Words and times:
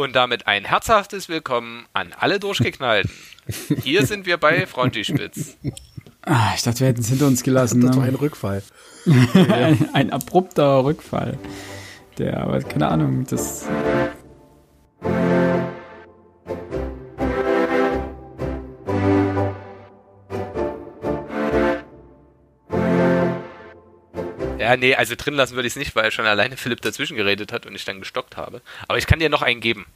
Und 0.00 0.16
damit 0.16 0.46
ein 0.46 0.64
herzhaftes 0.64 1.28
Willkommen 1.28 1.84
an 1.92 2.14
alle 2.18 2.40
Durchgeknallten. 2.40 3.10
Hier 3.82 4.06
sind 4.06 4.24
wir 4.24 4.38
bei 4.38 4.66
Frontispitz. 4.66 5.58
Ah, 6.22 6.52
ich 6.56 6.62
dachte, 6.62 6.80
wir 6.80 6.86
hätten 6.86 7.02
es 7.02 7.08
hinter 7.08 7.26
uns 7.26 7.42
gelassen. 7.42 7.82
Das 7.82 7.90
ne? 7.90 7.96
war 7.98 8.04
ein 8.04 8.14
Rückfall. 8.14 8.62
ein, 9.06 9.90
ein 9.92 10.10
abrupter 10.10 10.84
Rückfall. 10.84 11.38
Der, 12.16 12.40
aber 12.40 12.60
keine 12.60 12.88
Ahnung, 12.88 13.26
das. 13.28 13.66
Ja, 24.70 24.76
nee, 24.76 24.94
also 24.94 25.16
drin 25.16 25.34
lassen 25.34 25.56
würde 25.56 25.66
ich 25.66 25.72
es 25.72 25.78
nicht, 25.78 25.96
weil 25.96 26.12
schon 26.12 26.26
alleine 26.26 26.56
Philipp 26.56 26.80
dazwischen 26.80 27.16
geredet 27.16 27.52
hat 27.52 27.66
und 27.66 27.74
ich 27.74 27.84
dann 27.84 27.98
gestockt 27.98 28.36
habe. 28.36 28.60
Aber 28.86 28.98
ich 28.98 29.08
kann 29.08 29.18
dir 29.18 29.28
noch 29.28 29.42
einen 29.42 29.60
geben. 29.60 29.86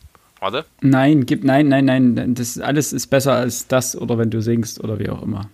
Warte. 0.41 0.65
Nein, 0.81 1.27
gib, 1.27 1.45
nein, 1.45 1.69
nein, 1.69 1.85
nein. 1.85 2.35
Das 2.35 2.59
alles 2.59 2.93
ist 2.93 3.07
besser 3.07 3.35
als 3.35 3.69
das 3.69 3.97
oder 3.97 4.19
wenn 4.19 4.31
du 4.31 4.43
singst 4.43 4.83
oder 4.83 4.99
wie 4.99 5.09
auch 5.11 5.23
immer. 5.23 5.49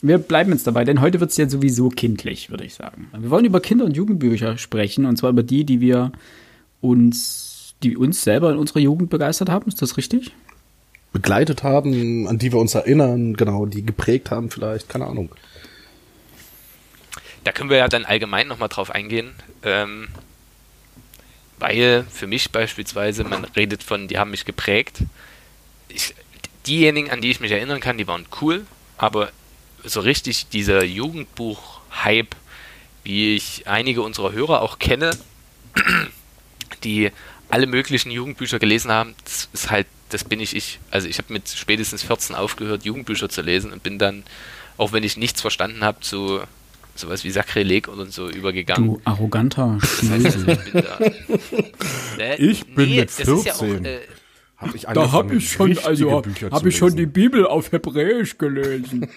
Wir 0.00 0.16
bleiben 0.16 0.52
jetzt 0.52 0.66
dabei, 0.66 0.84
denn 0.84 1.02
heute 1.02 1.20
wird 1.20 1.32
es 1.32 1.36
ja 1.36 1.50
sowieso 1.50 1.90
kindlich, 1.90 2.48
würde 2.48 2.64
ich 2.64 2.72
sagen. 2.72 3.10
Wir 3.14 3.28
wollen 3.28 3.44
über 3.44 3.60
Kinder- 3.60 3.84
und 3.84 3.94
Jugendbücher 3.94 4.56
sprechen 4.56 5.04
und 5.04 5.18
zwar 5.18 5.28
über 5.28 5.42
die, 5.42 5.64
die 5.64 5.82
wir 5.82 6.10
uns, 6.80 7.74
die 7.82 7.98
uns 7.98 8.22
selber 8.22 8.52
in 8.52 8.56
unserer 8.56 8.80
Jugend 8.80 9.10
begeistert 9.10 9.50
haben. 9.50 9.68
Ist 9.68 9.82
das 9.82 9.98
richtig? 9.98 10.32
Begleitet 11.12 11.62
haben, 11.62 12.26
an 12.26 12.38
die 12.38 12.50
wir 12.50 12.58
uns 12.58 12.74
erinnern, 12.74 13.34
genau, 13.34 13.66
die 13.66 13.84
geprägt 13.84 14.30
haben 14.30 14.48
vielleicht, 14.48 14.88
keine 14.88 15.08
Ahnung. 15.08 15.28
Da 17.44 17.52
können 17.52 17.70
wir 17.70 17.78
ja 17.78 17.88
dann 17.88 18.04
allgemein 18.04 18.48
nochmal 18.48 18.68
drauf 18.68 18.90
eingehen. 18.90 19.34
Ähm, 19.62 20.08
weil 21.58 22.04
für 22.10 22.26
mich 22.26 22.50
beispielsweise, 22.50 23.22
man 23.22 23.44
redet 23.44 23.84
von, 23.84 24.08
die 24.08 24.18
haben 24.18 24.32
mich 24.32 24.44
geprägt. 24.44 24.98
Ich, 25.88 26.14
diejenigen, 26.66 27.10
an 27.10 27.20
die 27.20 27.30
ich 27.30 27.40
mich 27.40 27.52
erinnern 27.52 27.80
kann, 27.80 27.98
die 27.98 28.08
waren 28.08 28.26
cool, 28.40 28.66
aber 28.98 29.30
so 29.84 30.00
richtig 30.00 30.48
dieser 30.48 30.82
Jugendbuch-Hype, 30.82 32.34
wie 33.04 33.36
ich 33.36 33.66
einige 33.68 34.02
unserer 34.02 34.32
Hörer 34.32 34.60
auch 34.60 34.78
kenne, 34.78 35.16
die 36.84 37.12
alle 37.48 37.66
möglichen 37.66 38.10
Jugendbücher 38.10 38.58
gelesen 38.58 38.90
haben, 38.90 39.14
das 39.24 39.48
ist 39.52 39.70
halt, 39.70 39.86
das 40.08 40.24
bin 40.24 40.40
ich 40.40 40.56
ich. 40.56 40.80
Also 40.90 41.06
ich 41.06 41.18
habe 41.18 41.32
mit 41.32 41.48
spätestens 41.48 42.02
14 42.02 42.34
aufgehört, 42.34 42.84
Jugendbücher 42.84 43.28
zu 43.28 43.42
lesen 43.42 43.72
und 43.72 43.82
bin 43.82 43.98
dann, 43.98 44.24
auch 44.78 44.92
wenn 44.92 45.04
ich 45.04 45.16
nichts 45.16 45.40
verstanden 45.40 45.84
habe, 45.84 46.00
zu 46.00 46.42
sowas 46.94 47.24
wie 47.24 47.30
Sakrileg 47.30 47.88
oder 47.88 48.06
so 48.06 48.28
übergegangen. 48.28 48.86
Du 48.86 49.00
arroganter 49.04 49.78
Das 50.00 50.10
heißt, 50.10 50.26
also, 50.26 50.50
ich 50.50 50.72
bin 50.72 50.84
da. 50.84 50.98
Ne? 52.18 52.36
Ich 52.38 52.66
bin 52.66 52.96
mit 52.96 53.08
das 53.08 53.20
ist 53.20 53.44
ja 53.44 53.54
auch, 53.54 53.58
14. 53.58 53.84
äh, 53.84 53.98
Hab 54.56 54.74
ich 54.74 54.82
Da 54.82 55.12
habe 55.12 55.36
ich 55.36 55.50
schon, 55.50 55.78
also 55.78 56.22
zu 56.22 56.66
ich 56.66 56.76
schon 56.76 56.96
die 56.96 57.06
Bibel 57.06 57.46
auf 57.46 57.72
Hebräisch 57.72 58.38
gelesen. 58.38 59.08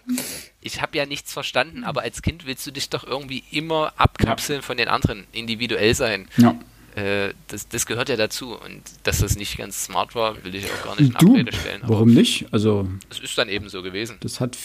ich 0.60 0.82
habe 0.82 0.96
ja 0.96 1.06
nichts 1.06 1.32
verstanden, 1.32 1.84
aber 1.84 2.02
als 2.02 2.22
Kind 2.22 2.46
willst 2.46 2.66
du 2.66 2.70
dich 2.70 2.90
doch 2.90 3.04
irgendwie 3.04 3.44
immer 3.50 3.92
abkapseln 3.96 4.62
von 4.62 4.76
den 4.76 4.88
anderen, 4.88 5.24
individuell 5.32 5.94
sein. 5.94 6.28
ja. 6.36 6.58
Äh, 6.94 7.32
das, 7.48 7.68
das 7.68 7.86
gehört 7.86 8.10
ja 8.10 8.16
dazu. 8.16 8.54
Und 8.54 8.82
dass 9.04 9.20
das 9.20 9.36
nicht 9.36 9.56
ganz 9.56 9.84
smart 9.84 10.14
war, 10.14 10.44
will 10.44 10.54
ich 10.54 10.66
auch 10.66 10.84
gar 10.84 11.00
nicht 11.00 11.12
in 11.12 11.18
Du, 11.18 11.32
Abrede 11.32 11.52
stellen. 11.56 11.82
Aber 11.84 11.94
warum 11.94 12.12
nicht? 12.12 12.46
Also 12.50 12.86
es 13.08 13.18
ist 13.18 13.36
dann 13.38 13.48
eben 13.48 13.70
so 13.70 13.82
gewesen. 13.82 14.18
das 14.20 14.40
hat 14.40 14.58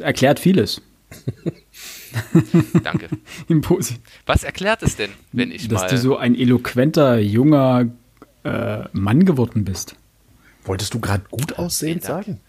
erklärt 0.00 0.38
vieles. 0.40 0.80
Danke. 2.82 3.08
Im 3.48 3.60
Posi 3.60 3.96
Was 4.26 4.44
erklärt 4.44 4.82
es 4.82 4.96
denn, 4.96 5.10
wenn 5.32 5.50
ich 5.50 5.68
dass 5.68 5.82
mal. 5.82 5.88
du 5.90 5.98
so 5.98 6.16
ein 6.16 6.34
eloquenter, 6.34 7.18
junger 7.18 7.86
äh, 8.44 8.84
Mann 8.92 9.24
geworden 9.24 9.64
bist. 9.64 9.96
Wolltest 10.64 10.94
du 10.94 11.00
gerade 11.00 11.24
gut 11.30 11.58
aussehen 11.58 12.00
Dank. 12.00 12.24
sagen? 12.26 12.40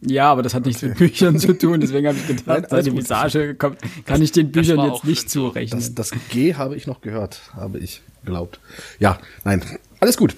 Ja, 0.00 0.30
aber 0.30 0.42
das 0.42 0.54
hat 0.54 0.64
nichts 0.64 0.82
mit 0.82 0.96
Büchern 0.96 1.38
zu 1.38 1.56
tun, 1.56 1.80
deswegen 1.80 2.08
habe 2.08 2.16
ich 2.16 2.26
gedacht, 2.26 2.46
Nein, 2.46 2.66
seine 2.68 2.90
gut. 2.90 3.00
Visage 3.00 3.54
kommt, 3.54 3.78
kann 4.06 4.22
ich 4.22 4.32
den 4.32 4.50
Büchern 4.50 4.80
jetzt 4.90 5.04
nicht 5.04 5.28
zurechnen. 5.30 5.78
Das, 5.78 5.94
das 5.94 6.10
G 6.30 6.54
habe 6.54 6.74
ich 6.76 6.86
noch 6.86 7.00
gehört, 7.02 7.42
habe 7.54 7.78
ich 7.78 8.02
geglaubt. 8.24 8.60
Ja, 8.98 9.18
nein, 9.44 9.62
alles 10.00 10.16
gut. 10.16 10.34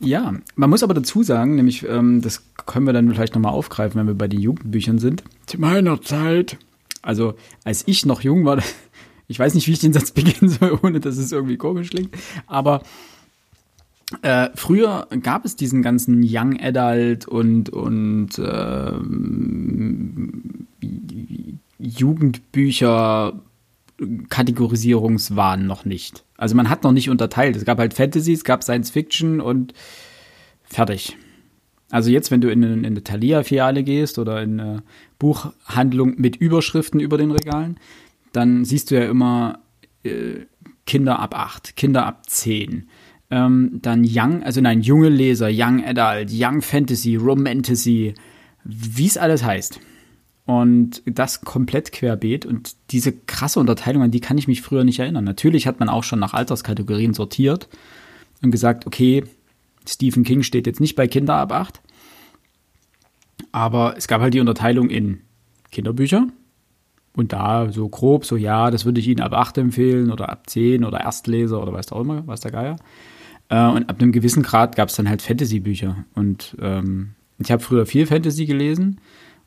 Ja, 0.00 0.34
man 0.56 0.70
muss 0.70 0.82
aber 0.82 0.94
dazu 0.94 1.22
sagen, 1.22 1.54
nämlich, 1.54 1.86
ähm, 1.88 2.20
das 2.20 2.42
können 2.66 2.86
wir 2.86 2.92
dann 2.92 3.10
vielleicht 3.10 3.34
nochmal 3.34 3.52
aufgreifen, 3.52 3.98
wenn 3.98 4.06
wir 4.06 4.14
bei 4.14 4.28
den 4.28 4.40
Jugendbüchern 4.40 4.98
sind. 4.98 5.22
Zu 5.46 5.60
meiner 5.60 6.00
Zeit, 6.02 6.58
also 7.02 7.34
als 7.64 7.84
ich 7.86 8.04
noch 8.04 8.20
jung 8.20 8.44
war, 8.44 8.62
ich 9.28 9.38
weiß 9.38 9.54
nicht, 9.54 9.68
wie 9.68 9.72
ich 9.72 9.78
den 9.78 9.92
Satz 9.92 10.10
beginnen 10.12 10.50
soll, 10.50 10.78
ohne 10.82 11.00
dass 11.00 11.16
es 11.16 11.32
irgendwie 11.32 11.56
komisch 11.56 11.90
klingt, 11.90 12.14
aber 12.46 12.82
äh, 14.22 14.50
früher 14.54 15.08
gab 15.22 15.44
es 15.44 15.56
diesen 15.56 15.82
ganzen 15.82 16.20
Young 16.22 16.60
Adult 16.60 17.26
und, 17.26 17.70
und 17.70 18.30
ähm, 18.38 20.66
Jugendbücher 21.78 23.40
Kategorisierungswahn 24.28 25.66
noch 25.66 25.84
nicht. 25.84 26.23
Also 26.36 26.54
man 26.56 26.68
hat 26.68 26.82
noch 26.84 26.92
nicht 26.92 27.10
unterteilt. 27.10 27.56
Es 27.56 27.64
gab 27.64 27.78
halt 27.78 27.94
Fantasy, 27.94 28.32
es 28.32 28.44
gab 28.44 28.62
Science 28.64 28.90
Fiction 28.90 29.40
und 29.40 29.72
fertig. 30.64 31.16
Also 31.90 32.10
jetzt, 32.10 32.30
wenn 32.30 32.40
du 32.40 32.50
in, 32.50 32.64
eine- 32.64 32.74
in 32.74 32.84
eine 32.86 33.04
Thalia-Filiale 33.04 33.84
gehst 33.84 34.18
oder 34.18 34.42
in 34.42 34.58
eine 34.60 34.82
Buchhandlung 35.18 36.14
mit 36.16 36.36
Überschriften 36.36 36.98
über 37.00 37.18
den 37.18 37.30
Regalen, 37.30 37.78
dann 38.32 38.64
siehst 38.64 38.90
du 38.90 38.96
ja 38.96 39.08
immer 39.08 39.60
äh, 40.02 40.40
Kinder 40.86 41.20
ab 41.20 41.36
8, 41.38 41.76
Kinder 41.76 42.04
ab 42.04 42.28
10. 42.28 42.88
Ähm, 43.30 43.78
dann 43.80 44.04
Young, 44.06 44.42
also 44.42 44.60
nein, 44.60 44.80
junge 44.82 45.08
Leser, 45.08 45.48
Young 45.52 45.84
Adult, 45.84 46.30
Young 46.32 46.62
Fantasy, 46.62 47.16
Romantasy, 47.16 48.14
wie 48.64 49.06
es 49.06 49.16
alles 49.16 49.44
heißt. 49.44 49.78
Und 50.46 51.02
das 51.06 51.40
komplett 51.40 51.92
querbeet. 51.92 52.44
Und 52.44 52.76
diese 52.90 53.12
krasse 53.12 53.60
Unterteilung, 53.60 54.02
an 54.02 54.10
die 54.10 54.20
kann 54.20 54.36
ich 54.36 54.46
mich 54.46 54.60
früher 54.60 54.84
nicht 54.84 54.98
erinnern. 54.98 55.24
Natürlich 55.24 55.66
hat 55.66 55.80
man 55.80 55.88
auch 55.88 56.04
schon 56.04 56.18
nach 56.18 56.34
Alterskategorien 56.34 57.14
sortiert 57.14 57.68
und 58.42 58.50
gesagt, 58.50 58.86
okay, 58.86 59.24
Stephen 59.88 60.22
King 60.22 60.42
steht 60.42 60.66
jetzt 60.66 60.80
nicht 60.80 60.96
bei 60.96 61.08
Kinder 61.08 61.36
ab 61.36 61.52
8. 61.52 61.80
Aber 63.52 63.94
es 63.96 64.06
gab 64.06 64.20
halt 64.20 64.34
die 64.34 64.40
Unterteilung 64.40 64.90
in 64.90 65.20
Kinderbücher. 65.70 66.28
Und 67.16 67.32
da 67.32 67.70
so 67.70 67.88
grob, 67.88 68.24
so 68.24 68.36
ja, 68.36 68.70
das 68.70 68.84
würde 68.84 69.00
ich 69.00 69.06
Ihnen 69.06 69.20
ab 69.20 69.32
8 69.32 69.58
empfehlen 69.58 70.10
oder 70.10 70.30
ab 70.30 70.50
10 70.50 70.84
oder 70.84 71.00
Erstleser 71.00 71.62
oder 71.62 71.72
weiß 71.72 71.92
auch 71.92 72.00
immer, 72.00 72.26
was 72.26 72.40
der 72.40 72.50
Geier. 72.50 72.76
Äh, 73.48 73.68
und 73.68 73.88
ab 73.88 74.00
einem 74.00 74.12
gewissen 74.12 74.42
Grad 74.42 74.76
gab 74.76 74.88
es 74.88 74.96
dann 74.96 75.08
halt 75.08 75.22
Fantasy-Bücher. 75.22 76.04
Und 76.14 76.56
ähm, 76.60 77.14
ich 77.38 77.52
habe 77.52 77.62
früher 77.62 77.86
viel 77.86 78.06
Fantasy 78.06 78.46
gelesen 78.46 79.00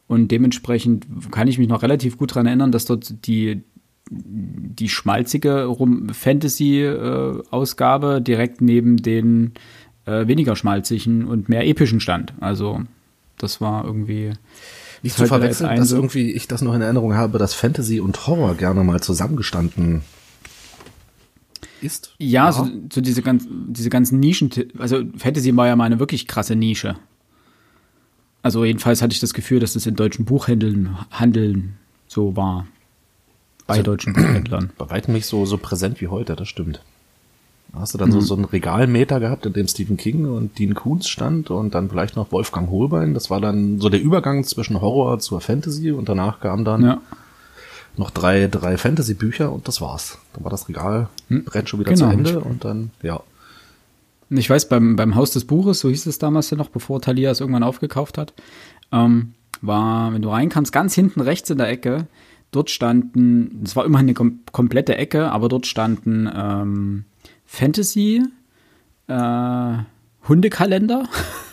und 0.08 0.30
dementsprechend 0.30 1.06
kann 1.32 1.48
ich 1.48 1.58
mich 1.58 1.68
noch 1.68 1.82
relativ 1.84 2.18
gut 2.18 2.32
daran 2.32 2.48
erinnern, 2.48 2.72
dass 2.72 2.86
dort 2.86 3.28
die, 3.28 3.62
die 4.10 4.90
schmalzige 4.90 5.72
Fantasy-Ausgabe 6.12 8.22
direkt 8.22 8.62
neben 8.62 8.98
den 8.98 9.54
äh, 10.06 10.28
weniger 10.28 10.56
schmalzigen 10.56 11.26
und 11.26 11.50
mehr 11.50 11.68
epischen 11.68 12.00
stand. 12.00 12.34
Also 12.40 12.84
das 13.38 13.60
war 13.60 13.84
irgendwie 13.86 14.32
Nicht 15.04 15.18
zu 15.18 15.28
verwechseln, 15.28 15.76
dass 15.76 15.92
irgendwie 15.92 16.32
ich 16.32 16.48
das 16.48 16.62
noch 16.62 16.74
in 16.74 16.82
Erinnerung 16.82 17.16
habe, 17.16 17.38
dass 17.38 17.54
Fantasy 17.54 18.00
und 18.00 18.28
Horror 18.28 18.56
gerne 18.56 18.86
mal 18.86 19.02
zusammengestanden 19.02 20.04
ist. 21.82 22.16
Ja, 22.18 22.52
so, 22.52 22.68
so 22.92 23.02
diese, 23.02 23.22
ganz, 23.22 23.48
diese 23.50 23.90
ganzen 23.90 24.20
Nischen, 24.20 24.50
also 24.80 25.04
Fantasy 25.18 25.56
war 25.56 25.68
ja 25.68 25.76
mal 25.76 25.84
eine 25.84 26.00
wirklich 26.00 26.28
krasse 26.28 26.56
Nische. 26.56 26.96
Also 28.44 28.64
jedenfalls 28.64 29.02
hatte 29.02 29.14
ich 29.14 29.20
das 29.20 29.34
Gefühl, 29.34 29.60
dass 29.60 29.74
das 29.74 29.86
in 29.86 29.96
deutschen 29.96 30.26
Buchhändeln 30.26 30.98
Handeln 31.12 31.78
so 32.08 32.36
war. 32.36 32.68
Bei 33.66 33.74
Also- 33.76 33.84
deutschen 33.84 34.14
Buchhändlern. 34.14 34.72
bei 34.78 34.90
weitem 34.90 35.14
nicht 35.14 35.26
so, 35.26 35.46
so 35.46 35.58
präsent 35.58 36.00
wie 36.02 36.08
heute, 36.08 36.36
das 36.36 36.48
stimmt. 36.48 36.82
Da 37.74 37.80
hast 37.82 37.94
du 37.94 37.98
dann 37.98 38.14
so, 38.14 38.22
so 38.22 38.34
einen 38.36 38.46
Regalmeter 38.46 39.20
gehabt, 39.20 39.46
in 39.46 39.52
dem 39.52 39.68
Stephen 39.68 39.98
King 39.98 40.26
und 40.26 40.58
Dean 40.58 40.74
Koontz 40.74 41.08
stand 41.10 41.50
und 41.52 41.76
dann 41.76 41.90
vielleicht 41.90 42.16
noch 42.16 42.32
Wolfgang 42.32 42.70
Holbein. 42.72 43.14
Das 43.14 43.30
war 43.30 43.42
dann 43.42 43.82
so 43.82 43.90
der 43.90 44.02
Übergang 44.02 44.46
zwischen 44.46 44.80
Horror 44.80 45.20
zur 45.20 45.42
Fantasy 45.42 45.92
und 45.92 46.08
danach 46.08 46.40
kamen 46.40 46.64
dann 46.64 46.82
Ja. 46.86 47.02
noch 47.98 48.10
drei, 48.10 48.48
drei 48.48 48.78
Fantasy-Bücher 48.78 49.52
und 49.52 49.68
das 49.68 49.82
war's. 49.82 50.18
Dann 50.34 50.46
war 50.46 50.52
das 50.52 50.70
Regalbrett 50.70 51.68
schon 51.68 51.82
wieder 51.82 51.94
zu 51.94 52.06
Genau. 52.06 52.14
Ende 52.14 52.40
und 52.40 52.64
dann, 52.64 52.92
ja. 53.04 53.20
Ich 54.30 54.50
weiß, 54.50 54.68
beim, 54.68 54.96
beim 54.96 55.16
Haus 55.16 55.32
des 55.32 55.46
Buches, 55.46 55.80
so 55.80 55.90
hieß 55.90 56.06
es 56.06 56.20
damals 56.20 56.50
ja 56.50 56.58
noch, 56.58 56.70
bevor 56.70 57.02
Thalia 57.02 57.32
es 57.32 57.40
irgendwann 57.40 57.64
aufgekauft 57.64 58.18
hat, 58.18 58.34
ähm, 58.92 59.34
war, 59.62 60.14
wenn 60.14 60.22
du 60.22 60.30
rein 60.30 60.50
kannst, 60.50 60.72
ganz 60.74 60.94
hinten 60.94 61.22
rechts 61.22 61.50
in 61.50 61.58
der 61.58 61.70
Ecke, 61.70 62.08
dort 62.52 62.70
standen, 62.70 63.62
es 63.64 63.76
war 63.76 63.86
immerhin 63.86 64.08
eine 64.08 64.14
kom 64.14 64.40
komplette 64.52 64.98
Ecke, 64.98 65.32
aber 65.32 65.50
dort 65.50 65.66
standen 65.66 66.30
ähm, 66.34 67.06
Fantasy, 67.46 68.24
äh, 69.08 69.78
Hundekalender, 70.28 71.08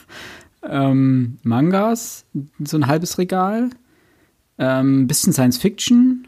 ähm, 0.69 1.39
Mangas, 1.43 2.27
so 2.59 2.77
ein 2.77 2.87
halbes 2.87 3.19
Regal, 3.19 3.71
ähm, 4.59 5.07
bisschen 5.07 5.33
Science 5.33 5.59
Fiction 5.59 6.27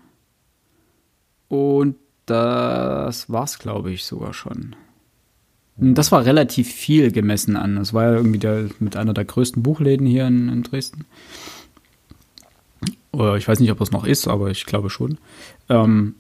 und 1.49 1.97
das 2.27 3.31
war's, 3.31 3.59
glaube 3.59 3.93
ich, 3.93 4.05
sogar 4.05 4.35
schon. 4.35 4.75
Das 5.79 6.11
war 6.11 6.25
relativ 6.25 6.73
viel 6.73 7.13
gemessen 7.13 7.57
an. 7.57 7.77
Das 7.77 7.93
war 7.93 8.05
ja 8.05 8.13
irgendwie 8.15 8.39
der, 8.39 8.69
mit 8.79 8.97
einer 8.97 9.13
der 9.13 9.25
größten 9.25 9.63
Buchläden 9.63 10.07
hier 10.07 10.27
in, 10.27 10.49
in 10.49 10.63
Dresden. 10.63 11.05
Oder 13.13 13.37
ich 13.37 13.47
weiß 13.47 13.61
nicht, 13.61 13.71
ob 13.71 13.79
das 13.79 13.91
noch 13.91 14.05
ist, 14.05 14.29
aber 14.29 14.51
ich 14.51 14.67
glaube 14.67 14.91
schon. 14.91 15.19
Ähm, 15.69 16.15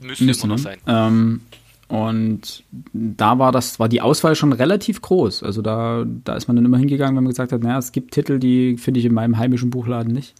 Müsste, 0.00 0.24
müsste 0.24 0.48
noch 0.48 0.58
sein. 0.58 0.78
Ähm, 0.86 1.42
und 1.88 2.64
da 2.92 3.38
war 3.38 3.52
das, 3.52 3.78
war 3.78 3.88
die 3.88 4.00
Auswahl 4.00 4.34
schon 4.34 4.52
relativ 4.52 5.02
groß. 5.02 5.42
Also 5.42 5.60
da, 5.60 6.06
da 6.24 6.36
ist 6.36 6.46
man 6.46 6.56
dann 6.56 6.64
immer 6.64 6.78
hingegangen, 6.78 7.16
wenn 7.16 7.24
man 7.24 7.32
gesagt 7.32 7.52
hat, 7.52 7.62
naja, 7.62 7.78
es 7.78 7.92
gibt 7.92 8.14
Titel, 8.14 8.38
die 8.38 8.76
finde 8.76 9.00
ich 9.00 9.06
in 9.06 9.12
meinem 9.12 9.38
heimischen 9.38 9.70
Buchladen 9.70 10.12
nicht. 10.12 10.34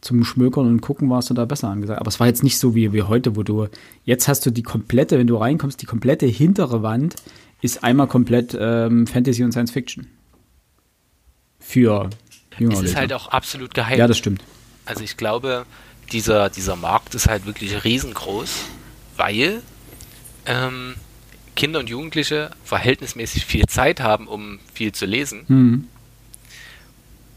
Zum 0.00 0.24
Schmökern 0.24 0.66
und 0.66 0.82
Gucken 0.82 1.10
warst 1.10 1.28
du 1.28 1.34
da 1.34 1.44
besser 1.44 1.68
angesagt. 1.68 2.00
Aber 2.00 2.08
es 2.08 2.20
war 2.20 2.26
jetzt 2.26 2.44
nicht 2.44 2.58
so 2.58 2.74
wie, 2.74 2.92
wie 2.92 3.02
heute, 3.02 3.36
wo 3.36 3.42
du, 3.42 3.66
jetzt 4.04 4.28
hast 4.28 4.46
du 4.46 4.50
die 4.50 4.62
komplette, 4.62 5.18
wenn 5.18 5.26
du 5.26 5.36
reinkommst, 5.36 5.82
die 5.82 5.86
komplette 5.86 6.26
hintere 6.26 6.82
Wand 6.82 7.16
ist 7.60 7.82
einmal 7.84 8.06
komplett 8.06 8.56
ähm, 8.58 9.06
Fantasy 9.06 9.42
und 9.42 9.52
Science 9.52 9.70
Fiction. 9.70 10.06
Für 11.58 12.10
jüngere 12.58 12.78
Es 12.78 12.90
ist 12.90 12.96
halt 12.96 13.12
auch 13.12 13.28
absolut 13.28 13.74
geheim. 13.74 13.98
Ja, 13.98 14.06
das 14.06 14.18
stimmt. 14.18 14.42
Also 14.84 15.02
ich 15.02 15.16
glaube, 15.16 15.66
dieser, 16.12 16.48
dieser 16.50 16.76
Markt 16.76 17.14
ist 17.14 17.28
halt 17.28 17.46
wirklich 17.46 17.84
riesengroß, 17.84 18.50
weil 19.16 19.62
ähm, 20.46 20.94
Kinder 21.56 21.80
und 21.80 21.88
Jugendliche 21.88 22.50
verhältnismäßig 22.64 23.46
viel 23.46 23.66
Zeit 23.66 24.00
haben, 24.00 24.28
um 24.28 24.60
viel 24.72 24.92
zu 24.92 25.06
lesen. 25.06 25.44
Mhm. 25.48 25.88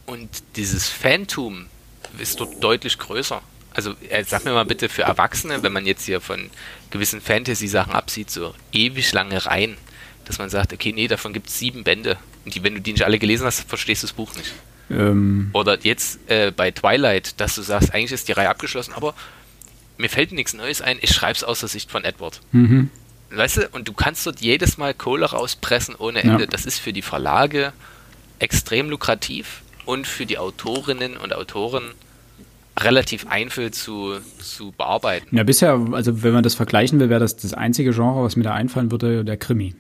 Und 0.06 0.30
dieses 0.56 0.89
Phantom 0.89 1.66
ist 2.19 2.39
dort 2.39 2.63
deutlich 2.63 2.98
größer. 2.98 3.42
Also 3.74 3.94
äh, 4.10 4.24
sag 4.24 4.45
mir 4.45 4.51
mal 4.51 4.66
bitte 4.66 4.89
für 4.89 5.04
Erwachsene, 5.04 5.63
wenn 5.63 5.71
man 5.71 5.86
jetzt 5.86 6.06
hier 6.06 6.21
von 6.21 6.50
gewissen 6.89 7.21
Fantasy-Sachen 7.21 7.94
absieht, 7.94 8.30
so 8.30 8.54
ewig 8.71 9.12
lange 9.13 9.45
Reihen, 9.45 9.77
dass 10.30 10.38
man 10.38 10.50
sagt, 10.50 10.72
okay, 10.72 10.94
nee, 10.94 11.08
davon 11.08 11.34
gibt 11.34 11.48
es 11.50 11.60
sieben 11.60 11.84
Bände. 11.84 12.18
Und 12.46 12.56
die, 12.56 12.64
wenn 12.64 12.76
du 12.76 12.80
die 12.81 12.94
nicht 12.94 13.04
alle 13.04 13.20
gelesen 13.20 13.46
hast, 13.46 13.68
verstehst 13.68 14.04
du 14.04 14.08
das 14.08 14.14
Buch 14.14 14.34
nicht. 14.36 14.54
Ähm, 14.92 15.50
Oder 15.54 15.78
jetzt 15.81 16.20
äh, 16.30 16.52
bei 16.56 16.72
Twilight, 16.72 17.40
dass 17.42 17.56
du 17.56 17.62
sagst, 17.64 17.94
eigentlich 17.94 18.12
ist 18.12 18.28
die 18.28 18.31
Reihe 18.31 18.50
abgeschlossen, 18.50 18.94
aber 18.94 19.14
mir 19.98 20.10
fällt 20.10 20.31
nichts 20.31 20.54
Neues 20.54 20.81
ein, 20.81 20.98
ich 21.02 21.12
schreibe 21.12 21.34
es 21.34 21.44
aus 21.44 21.60
der 21.60 21.70
Sicht 21.70 21.92
von 21.92 22.04
Edward. 22.06 22.40
mhm. 22.54 22.90
Weißt 23.31 23.58
du, 23.58 23.68
und 23.74 23.88
du 23.88 23.94
kannst 23.94 24.26
dort 24.26 24.42
jedes 24.42 24.80
Mal 24.80 24.96
Kohle 24.96 25.26
rauspressen 25.28 25.94
ohne 25.94 26.24
Ja. 26.26 26.31
Ende. 26.31 26.48
Das 26.48 26.66
ist 26.66 26.80
für 26.80 26.94
die 26.94 27.04
Verlage 27.04 27.74
extrem 28.40 28.90
lukrativ 28.90 29.62
und 29.86 30.08
für 30.08 30.26
die 30.26 30.40
Autorinnen 30.40 31.16
und 31.18 31.34
Autoren 31.36 31.84
relativ 32.80 33.28
einfach 33.28 33.70
zu, 33.72 34.16
zu 34.40 34.72
bearbeiten. 34.72 35.36
Ja, 35.36 35.44
bisher, 35.44 35.80
also 35.92 36.24
wenn 36.24 36.34
man 36.34 36.44
das 36.44 36.56
vergleichen 36.56 37.00
will, 37.00 37.10
wäre 37.10 37.20
das 37.20 37.36
das 37.36 37.54
einzige 37.54 37.92
Genre, 37.92 38.24
was 38.24 38.36
mir 38.36 38.44
da 38.44 38.54
einfallen 38.56 38.90
würde, 38.90 39.24
der 39.24 39.38
Krimi. 39.38 39.76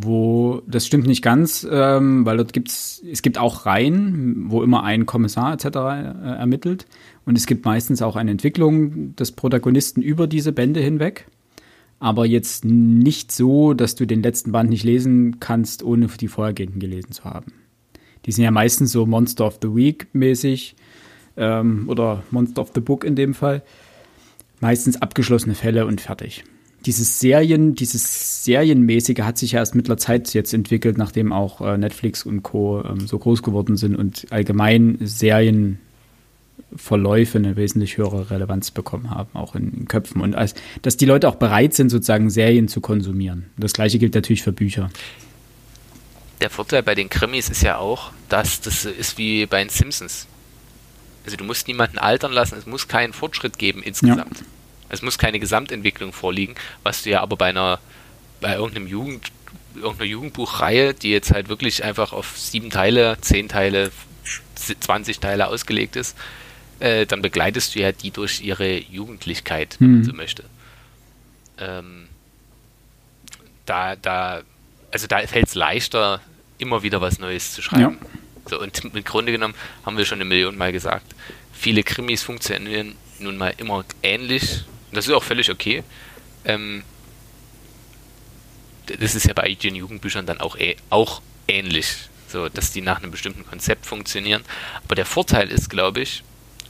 Wo, 0.00 0.62
das 0.66 0.86
stimmt 0.86 1.06
nicht 1.06 1.22
ganz, 1.22 1.66
ähm, 1.70 2.24
weil 2.24 2.36
dort 2.36 2.52
gibt's, 2.52 3.02
es 3.10 3.22
gibt 3.22 3.38
auch 3.38 3.66
Reihen, 3.66 4.44
wo 4.48 4.62
immer 4.62 4.84
ein 4.84 5.06
Kommissar 5.06 5.54
etc. 5.54 5.64
Äh, 5.64 6.38
ermittelt. 6.38 6.86
Und 7.24 7.36
es 7.36 7.46
gibt 7.46 7.64
meistens 7.64 8.00
auch 8.02 8.14
eine 8.14 8.30
Entwicklung 8.30 9.16
des 9.16 9.32
Protagonisten 9.32 10.00
über 10.00 10.26
diese 10.26 10.52
Bände 10.52 10.80
hinweg. 10.80 11.26
Aber 11.98 12.26
jetzt 12.26 12.64
nicht 12.64 13.32
so, 13.32 13.74
dass 13.74 13.96
du 13.96 14.06
den 14.06 14.22
letzten 14.22 14.52
Band 14.52 14.70
nicht 14.70 14.84
lesen 14.84 15.40
kannst, 15.40 15.82
ohne 15.82 16.06
die 16.06 16.28
vorhergehenden 16.28 16.78
gelesen 16.78 17.10
zu 17.10 17.24
haben. 17.24 17.52
Die 18.24 18.32
sind 18.32 18.44
ja 18.44 18.52
meistens 18.52 18.92
so 18.92 19.04
Monster 19.04 19.46
of 19.46 19.58
the 19.60 19.74
Week 19.74 20.06
mäßig 20.12 20.76
ähm, 21.36 21.88
oder 21.88 22.22
Monster 22.30 22.62
of 22.62 22.70
the 22.74 22.80
Book 22.80 23.04
in 23.04 23.16
dem 23.16 23.34
Fall 23.34 23.62
meistens 24.60 25.00
abgeschlossene 25.00 25.54
Fälle 25.54 25.86
und 25.86 26.00
fertig. 26.00 26.44
Dieses 26.88 27.20
Serien, 27.20 27.74
dieses 27.74 28.44
Serienmäßige 28.44 29.18
hat 29.18 29.36
sich 29.36 29.52
ja 29.52 29.58
erst 29.58 29.74
mit 29.74 29.88
der 29.88 29.98
Zeit 29.98 30.32
jetzt 30.32 30.54
entwickelt, 30.54 30.96
nachdem 30.96 31.34
auch 31.34 31.60
äh, 31.60 31.76
Netflix 31.76 32.22
und 32.22 32.42
Co. 32.42 32.82
Ähm, 32.82 33.06
so 33.06 33.18
groß 33.18 33.42
geworden 33.42 33.76
sind 33.76 33.94
und 33.94 34.24
allgemein 34.30 34.96
Serienverläufe 34.98 37.36
eine 37.36 37.56
wesentlich 37.56 37.98
höhere 37.98 38.30
Relevanz 38.30 38.70
bekommen 38.70 39.10
haben, 39.10 39.28
auch 39.34 39.54
in, 39.54 39.70
in 39.74 39.86
Köpfen. 39.86 40.22
Und 40.22 40.34
als, 40.34 40.54
dass 40.80 40.96
die 40.96 41.04
Leute 41.04 41.28
auch 41.28 41.34
bereit 41.34 41.74
sind, 41.74 41.90
sozusagen 41.90 42.30
Serien 42.30 42.68
zu 42.68 42.80
konsumieren. 42.80 43.50
Das 43.58 43.74
gleiche 43.74 43.98
gilt 43.98 44.14
natürlich 44.14 44.42
für 44.42 44.52
Bücher. 44.52 44.88
Der 46.40 46.48
Vorteil 46.48 46.82
bei 46.82 46.94
den 46.94 47.10
Krimis 47.10 47.50
ist 47.50 47.60
ja 47.60 47.76
auch, 47.76 48.12
dass 48.30 48.62
das 48.62 48.86
ist 48.86 49.18
wie 49.18 49.44
bei 49.44 49.62
den 49.62 49.68
Simpsons. 49.68 50.26
Also 51.26 51.36
du 51.36 51.44
musst 51.44 51.68
niemanden 51.68 51.98
altern 51.98 52.32
lassen, 52.32 52.56
es 52.56 52.64
muss 52.64 52.88
keinen 52.88 53.12
Fortschritt 53.12 53.58
geben 53.58 53.82
insgesamt. 53.82 54.42
Es 54.88 55.02
muss 55.02 55.18
keine 55.18 55.38
Gesamtentwicklung 55.38 56.12
vorliegen, 56.12 56.54
was 56.82 57.02
du 57.02 57.10
ja 57.10 57.20
aber 57.20 57.36
bei 57.36 57.46
einer, 57.46 57.78
bei 58.40 58.54
irgendeinem 58.54 58.86
Jugend, 58.86 59.30
irgendeiner 59.74 60.10
Jugendbuchreihe, 60.10 60.94
die 60.94 61.10
jetzt 61.10 61.32
halt 61.32 61.48
wirklich 61.48 61.84
einfach 61.84 62.12
auf 62.12 62.38
sieben 62.38 62.70
Teile, 62.70 63.18
zehn 63.20 63.48
Teile, 63.48 63.90
20 64.80 65.20
Teile 65.20 65.48
ausgelegt 65.48 65.96
ist, 65.96 66.16
äh, 66.80 67.06
dann 67.06 67.22
begleitest 67.22 67.74
du 67.74 67.80
ja 67.80 67.92
die 67.92 68.10
durch 68.10 68.40
ihre 68.40 68.78
Jugendlichkeit, 68.78 69.76
wenn 69.80 69.90
man 69.90 70.00
Mhm. 70.00 70.04
so 70.04 70.12
möchte. 70.12 70.44
Ähm, 71.58 72.08
da, 73.66 73.96
da, 73.96 74.42
also 74.90 75.06
da 75.06 75.18
fällt 75.26 75.48
es 75.48 75.54
leichter, 75.54 76.20
immer 76.58 76.82
wieder 76.82 77.00
was 77.00 77.18
Neues 77.18 77.52
zu 77.52 77.62
schreiben. 77.62 77.98
So, 78.46 78.60
und 78.60 78.82
im 78.84 79.04
Grunde 79.04 79.32
genommen 79.32 79.54
haben 79.84 79.98
wir 79.98 80.04
schon 80.06 80.16
eine 80.18 80.24
Million 80.24 80.56
Mal 80.56 80.72
gesagt, 80.72 81.14
viele 81.52 81.82
Krimis 81.82 82.22
funktionieren 82.22 82.94
nun 83.18 83.36
mal 83.36 83.52
immer 83.58 83.84
ähnlich. 84.02 84.64
Das 84.92 85.06
ist 85.06 85.12
auch 85.12 85.22
völlig 85.24 85.50
okay. 85.50 85.82
Ähm, 86.44 86.82
das 89.00 89.14
ist 89.14 89.26
ja 89.26 89.34
bei 89.34 89.52
den 89.52 89.74
Jugendbüchern 89.74 90.24
dann 90.26 90.38
auch, 90.40 90.56
ä- 90.56 90.76
auch 90.90 91.20
ähnlich, 91.46 91.94
so 92.28 92.48
dass 92.48 92.72
die 92.72 92.80
nach 92.80 93.02
einem 93.02 93.10
bestimmten 93.10 93.44
Konzept 93.46 93.86
funktionieren. 93.86 94.42
Aber 94.84 94.94
der 94.94 95.04
Vorteil 95.06 95.50
ist, 95.50 95.68
glaube 95.68 96.00
ich, 96.00 96.22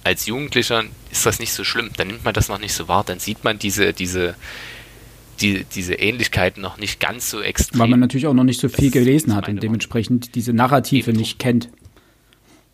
als 0.05 0.27
Jugendlicher 0.27 0.85
ist 1.11 1.27
das 1.27 1.39
nicht 1.39 1.53
so 1.53 1.65
schlimm. 1.65 1.91
Dann 1.97 2.09
nimmt 2.09 2.25
man 2.25 2.35
das 2.35 2.49
noch 2.49 2.59
nicht 2.59 2.73
so 2.73 2.89
wahr. 2.89 3.05
Dann 3.05 3.19
sieht 3.21 3.45
man 3.45 3.59
diese, 3.59 3.93
diese, 3.93 4.35
die, 5.41 5.65
diese 5.75 5.95
Ähnlichkeiten 5.95 6.61
noch 6.63 6.79
nicht 6.79 6.99
ganz 6.99 7.31
so 7.31 7.41
extrem. 7.41 7.81
Weil 7.81 7.89
man 7.89 8.01
natürlich 8.01 8.27
auch 8.27 8.35
noch 8.35 8.45
nicht 8.45 8.61
so 8.61 8.69
viel 8.69 8.91
gelesen 8.91 9.35
hat 9.37 9.49
und 9.49 9.63
dementsprechend 9.63 10.35
diese 10.35 10.53
Narrative 10.53 11.13
nicht 11.13 11.39
kennt. 11.39 11.69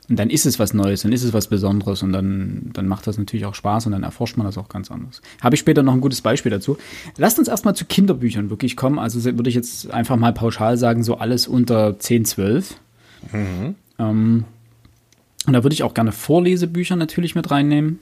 Und 0.08 0.18
dann 0.18 0.28
ist 0.28 0.44
es 0.44 0.58
was 0.58 0.74
Neues, 0.74 1.00
dann 1.02 1.12
ist 1.12 1.22
es 1.22 1.32
was 1.32 1.46
Besonderes 1.48 2.02
und 2.02 2.12
dann, 2.12 2.70
dann 2.74 2.86
macht 2.86 3.06
das 3.06 3.16
natürlich 3.16 3.46
auch 3.46 3.54
Spaß 3.54 3.86
und 3.86 3.92
dann 3.92 4.02
erforscht 4.02 4.36
man 4.36 4.46
das 4.46 4.58
auch 4.58 4.68
ganz 4.68 4.90
anders. 4.90 5.22
Habe 5.40 5.54
ich 5.54 5.60
später 5.60 5.82
noch 5.82 5.94
ein 5.94 6.02
gutes 6.02 6.20
Beispiel 6.20 6.50
dazu. 6.50 6.76
Lasst 7.16 7.38
uns 7.38 7.48
erstmal 7.48 7.74
zu 7.74 7.86
Kinderbüchern 7.86 8.50
wirklich 8.50 8.76
kommen. 8.76 8.98
Also 8.98 9.24
würde 9.24 9.48
ich 9.48 9.54
jetzt 9.56 9.90
einfach 9.90 10.16
mal 10.16 10.34
pauschal 10.34 10.76
sagen, 10.76 11.02
so 11.04 11.16
alles 11.16 11.46
unter 11.48 11.98
10, 11.98 12.26
12. 12.26 12.76
Ähm, 13.32 14.44
und 15.46 15.52
da 15.52 15.62
würde 15.62 15.72
ich 15.72 15.82
auch 15.82 15.94
gerne 15.94 16.12
Vorlesebücher 16.12 16.96
natürlich 16.96 17.34
mit 17.34 17.50
reinnehmen, 17.50 17.98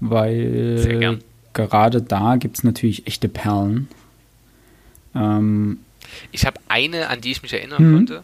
weil 0.00 1.18
gerade 1.54 2.02
da 2.02 2.36
gibt 2.36 2.58
es 2.58 2.64
natürlich 2.64 3.06
echte 3.06 3.28
Perlen. 3.30 3.88
Ähm, 5.14 5.78
Ich 6.32 6.44
habe 6.44 6.60
eine, 6.68 7.08
an 7.08 7.22
die 7.22 7.30
ich 7.30 7.42
mich 7.42 7.54
erinnern 7.54 7.82
Mhm. 7.90 7.94
konnte. 7.96 8.22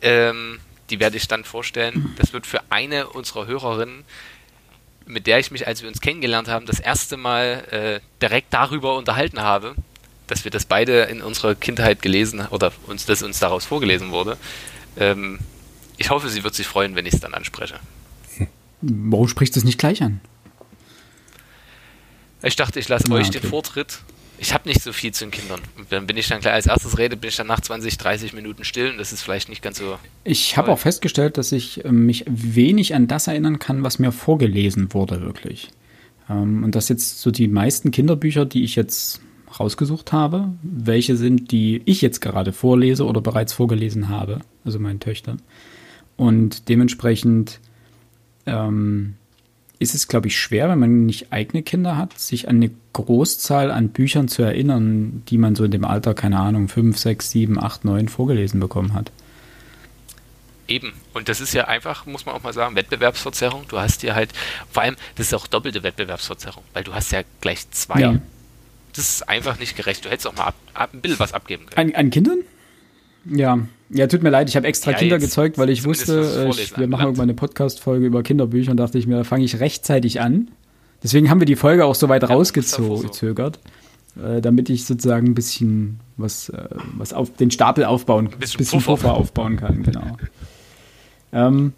Ähm, 0.00 0.58
die 0.92 1.00
werde 1.00 1.16
ich 1.16 1.26
dann 1.26 1.42
vorstellen. 1.42 2.14
Das 2.18 2.32
wird 2.32 2.46
für 2.46 2.60
eine 2.70 3.08
unserer 3.08 3.46
Hörerinnen, 3.46 4.04
mit 5.06 5.26
der 5.26 5.38
ich 5.40 5.50
mich, 5.50 5.66
als 5.66 5.82
wir 5.82 5.88
uns 5.88 6.00
kennengelernt 6.00 6.48
haben, 6.48 6.66
das 6.66 6.78
erste 6.78 7.16
Mal 7.16 8.00
äh, 8.02 8.20
direkt 8.20 8.52
darüber 8.54 8.96
unterhalten 8.96 9.40
habe, 9.40 9.74
dass 10.26 10.44
wir 10.44 10.50
das 10.50 10.66
beide 10.66 11.02
in 11.04 11.22
unserer 11.22 11.54
Kindheit 11.54 12.02
gelesen 12.02 12.46
oder 12.50 12.72
uns, 12.86 13.06
dass 13.06 13.22
uns 13.22 13.38
daraus 13.40 13.64
vorgelesen 13.64 14.12
wurde. 14.12 14.36
Ähm, 14.96 15.40
ich 15.96 16.10
hoffe, 16.10 16.28
sie 16.28 16.44
wird 16.44 16.54
sich 16.54 16.66
freuen, 16.66 16.94
wenn 16.94 17.06
ich 17.06 17.14
es 17.14 17.20
dann 17.20 17.34
anspreche. 17.34 17.80
warum 18.82 19.28
sprichst 19.28 19.56
du 19.56 19.60
es 19.60 19.64
nicht 19.64 19.78
gleich 19.78 20.02
an? 20.02 20.20
Ich 22.42 22.56
dachte, 22.56 22.78
ich 22.80 22.88
lasse 22.88 23.06
Ah, 23.10 23.14
euch 23.14 23.28
okay. 23.28 23.40
den 23.40 23.48
Vortritt. 23.50 24.00
Ich 24.38 24.52
habe 24.52 24.68
nicht 24.68 24.82
so 24.82 24.92
viel 24.92 25.12
zu 25.12 25.24
den 25.24 25.30
Kindern. 25.30 25.60
Und 25.78 25.92
dann 25.92 26.06
bin 26.06 26.16
ich 26.16 26.28
dann 26.28 26.40
gleich 26.40 26.54
als 26.54 26.66
erstes 26.66 26.98
rede, 26.98 27.16
bin 27.16 27.28
ich 27.28 27.36
dann 27.36 27.46
nach 27.46 27.60
20, 27.60 27.96
30 27.96 28.32
Minuten 28.32 28.64
still 28.64 28.90
und 28.90 28.98
das 28.98 29.12
ist 29.12 29.22
vielleicht 29.22 29.48
nicht 29.48 29.62
ganz 29.62 29.78
so. 29.78 29.98
Ich 30.24 30.56
habe 30.56 30.72
auch 30.72 30.78
festgestellt, 30.78 31.38
dass 31.38 31.52
ich 31.52 31.84
äh, 31.84 31.92
mich 31.92 32.24
wenig 32.28 32.94
an 32.94 33.06
das 33.06 33.28
erinnern 33.28 33.58
kann, 33.58 33.84
was 33.84 33.98
mir 33.98 34.10
vorgelesen 34.10 34.92
wurde, 34.92 35.20
wirklich. 35.20 35.70
Ähm, 36.28 36.64
und 36.64 36.74
dass 36.74 36.88
jetzt 36.88 37.20
so 37.20 37.30
die 37.30 37.48
meisten 37.48 37.90
Kinderbücher, 37.90 38.44
die 38.44 38.64
ich 38.64 38.74
jetzt 38.74 39.20
rausgesucht 39.60 40.12
habe, 40.12 40.48
welche 40.62 41.16
sind, 41.16 41.52
die 41.52 41.82
ich 41.84 42.00
jetzt 42.00 42.20
gerade 42.20 42.52
vorlese 42.52 43.04
oder 43.04 43.20
bereits 43.20 43.52
vorgelesen 43.52 44.08
habe, 44.08 44.40
also 44.64 44.78
meinen 44.78 45.00
Töchtern. 45.00 45.42
Und 46.16 46.68
dementsprechend 46.68 47.60
ähm, 48.46 49.14
ist 49.78 49.94
es, 49.94 50.08
glaube 50.08 50.28
ich, 50.28 50.38
schwer, 50.38 50.68
wenn 50.68 50.78
man 50.78 51.06
nicht 51.06 51.32
eigene 51.32 51.62
Kinder 51.62 51.96
hat, 51.96 52.18
sich 52.18 52.48
an 52.48 52.56
eine 52.56 52.70
Großzahl 52.92 53.70
an 53.70 53.90
Büchern 53.90 54.28
zu 54.28 54.42
erinnern, 54.42 55.22
die 55.28 55.38
man 55.38 55.54
so 55.54 55.64
in 55.64 55.70
dem 55.70 55.84
Alter, 55.84 56.14
keine 56.14 56.38
Ahnung, 56.38 56.68
5, 56.68 56.98
6, 56.98 57.30
7, 57.30 57.62
8, 57.62 57.84
9 57.84 58.08
vorgelesen 58.08 58.60
bekommen 58.60 58.94
hat. 58.94 59.10
Eben. 60.68 60.92
Und 61.12 61.28
das 61.28 61.40
ist 61.40 61.52
ja 61.54 61.68
einfach, 61.68 62.06
muss 62.06 62.24
man 62.24 62.34
auch 62.34 62.42
mal 62.42 62.52
sagen, 62.52 62.76
Wettbewerbsverzerrung. 62.76 63.64
Du 63.68 63.78
hast 63.78 64.00
hier 64.02 64.14
halt, 64.14 64.30
vor 64.70 64.82
allem, 64.82 64.96
das 65.16 65.26
ist 65.26 65.34
auch 65.34 65.46
doppelte 65.46 65.82
Wettbewerbsverzerrung, 65.82 66.62
weil 66.72 66.84
du 66.84 66.94
hast 66.94 67.12
ja 67.12 67.22
gleich 67.40 67.68
zwei. 67.70 68.00
Ja. 68.00 68.18
das 68.94 69.16
ist 69.16 69.28
einfach 69.28 69.58
nicht 69.58 69.76
gerecht. 69.76 70.04
Du 70.04 70.08
hättest 70.08 70.26
auch 70.26 70.36
mal 70.36 70.44
ab, 70.44 70.54
ab, 70.74 70.90
ein 70.92 71.00
bisschen 71.00 71.18
was 71.18 71.32
abgeben 71.32 71.66
können. 71.66 71.90
An, 71.90 71.96
an 71.96 72.10
Kindern? 72.10 72.38
Ja, 73.24 73.58
ja, 73.94 74.06
tut 74.06 74.22
mir 74.22 74.30
leid, 74.30 74.48
ich 74.48 74.56
habe 74.56 74.66
extra 74.66 74.92
ja, 74.92 74.98
Kinder 74.98 75.18
gezeugt, 75.18 75.58
weil 75.58 75.68
ich 75.68 75.84
wusste, 75.84 76.46
äh, 76.46 76.48
ich, 76.48 76.76
wir 76.78 76.86
machen 76.86 77.04
irgendwann 77.04 77.24
eine 77.24 77.34
Podcast-Folge 77.34 78.06
über 78.06 78.22
Kinderbücher 78.22 78.70
und 78.70 78.78
dachte 78.78 78.98
ich 78.98 79.06
mir, 79.06 79.16
da 79.16 79.24
fange 79.24 79.44
ich 79.44 79.60
rechtzeitig 79.60 80.20
an. 80.20 80.50
Deswegen 81.02 81.30
haben 81.30 81.40
wir 81.40 81.46
die 81.46 81.56
Folge 81.56 81.84
auch 81.84 81.94
so 81.94 82.08
weit 82.08 82.22
ja, 82.22 82.28
rausgezögert, 82.28 83.58
so. 84.14 84.22
äh, 84.22 84.40
damit 84.40 84.70
ich 84.70 84.84
sozusagen 84.84 85.28
ein 85.28 85.34
bisschen 85.34 86.00
was, 86.16 86.48
äh, 86.48 86.68
was 86.96 87.12
auf 87.12 87.34
den 87.36 87.50
Stapel 87.50 87.84
aufbauen, 87.84 88.28
ein 88.32 88.38
bisschen, 88.38 88.58
bisschen 88.58 88.80
Puffer. 88.80 89.08
Puffer 89.08 89.14
aufbauen 89.14 89.56
kann, 89.56 89.82
genau. 89.82 90.16
ähm, 91.32 91.72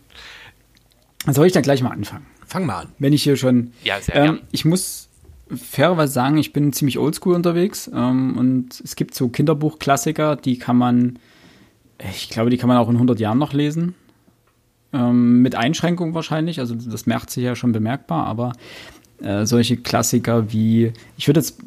soll 1.27 1.47
ich 1.47 1.53
dann 1.53 1.63
gleich 1.63 1.83
mal 1.83 1.91
anfangen? 1.91 2.27
Fang 2.47 2.67
mal 2.67 2.81
an. 2.81 2.89
Wenn 2.99 3.13
ich 3.13 3.23
hier 3.23 3.37
schon. 3.37 3.73
Ja, 3.83 4.01
sehr 4.01 4.15
ähm, 4.15 4.41
Ich 4.53 4.65
muss 4.65 5.09
fairerweise 5.49 6.13
sagen, 6.13 6.39
ich 6.39 6.53
bin 6.53 6.73
ziemlich 6.73 6.99
oldschool 6.99 7.35
unterwegs 7.35 7.91
ähm, 7.93 8.37
und 8.37 8.81
es 8.81 8.97
gibt 8.97 9.15
so 9.15 9.29
Kinderbuchklassiker, 9.29 10.37
die 10.37 10.59
kann 10.59 10.77
man, 10.77 11.19
ich 11.99 12.31
glaube, 12.31 12.51
die 12.51 12.57
kann 12.57 12.69
man 12.69 12.79
auch 12.79 12.89
in 12.89 12.97
100 12.97 13.21
Jahren 13.21 13.39
noch 13.39 13.53
lesen. 13.53 13.95
Ähm, 14.93 15.43
mit 15.43 15.55
Einschränkung 15.55 16.15
wahrscheinlich, 16.15 16.61
also 16.61 16.75
das 16.75 17.07
merkt 17.07 17.31
sich 17.31 17.45
ja 17.45 17.57
schon 17.57 17.73
bemerkbar, 17.73 18.27
aber 18.27 18.53
äh, 19.23 19.47
solche 19.47 19.77
Klassiker 19.77 20.53
wie, 20.53 20.93
ich 21.17 21.29
würde 21.29 21.41
jetzt, 21.41 21.59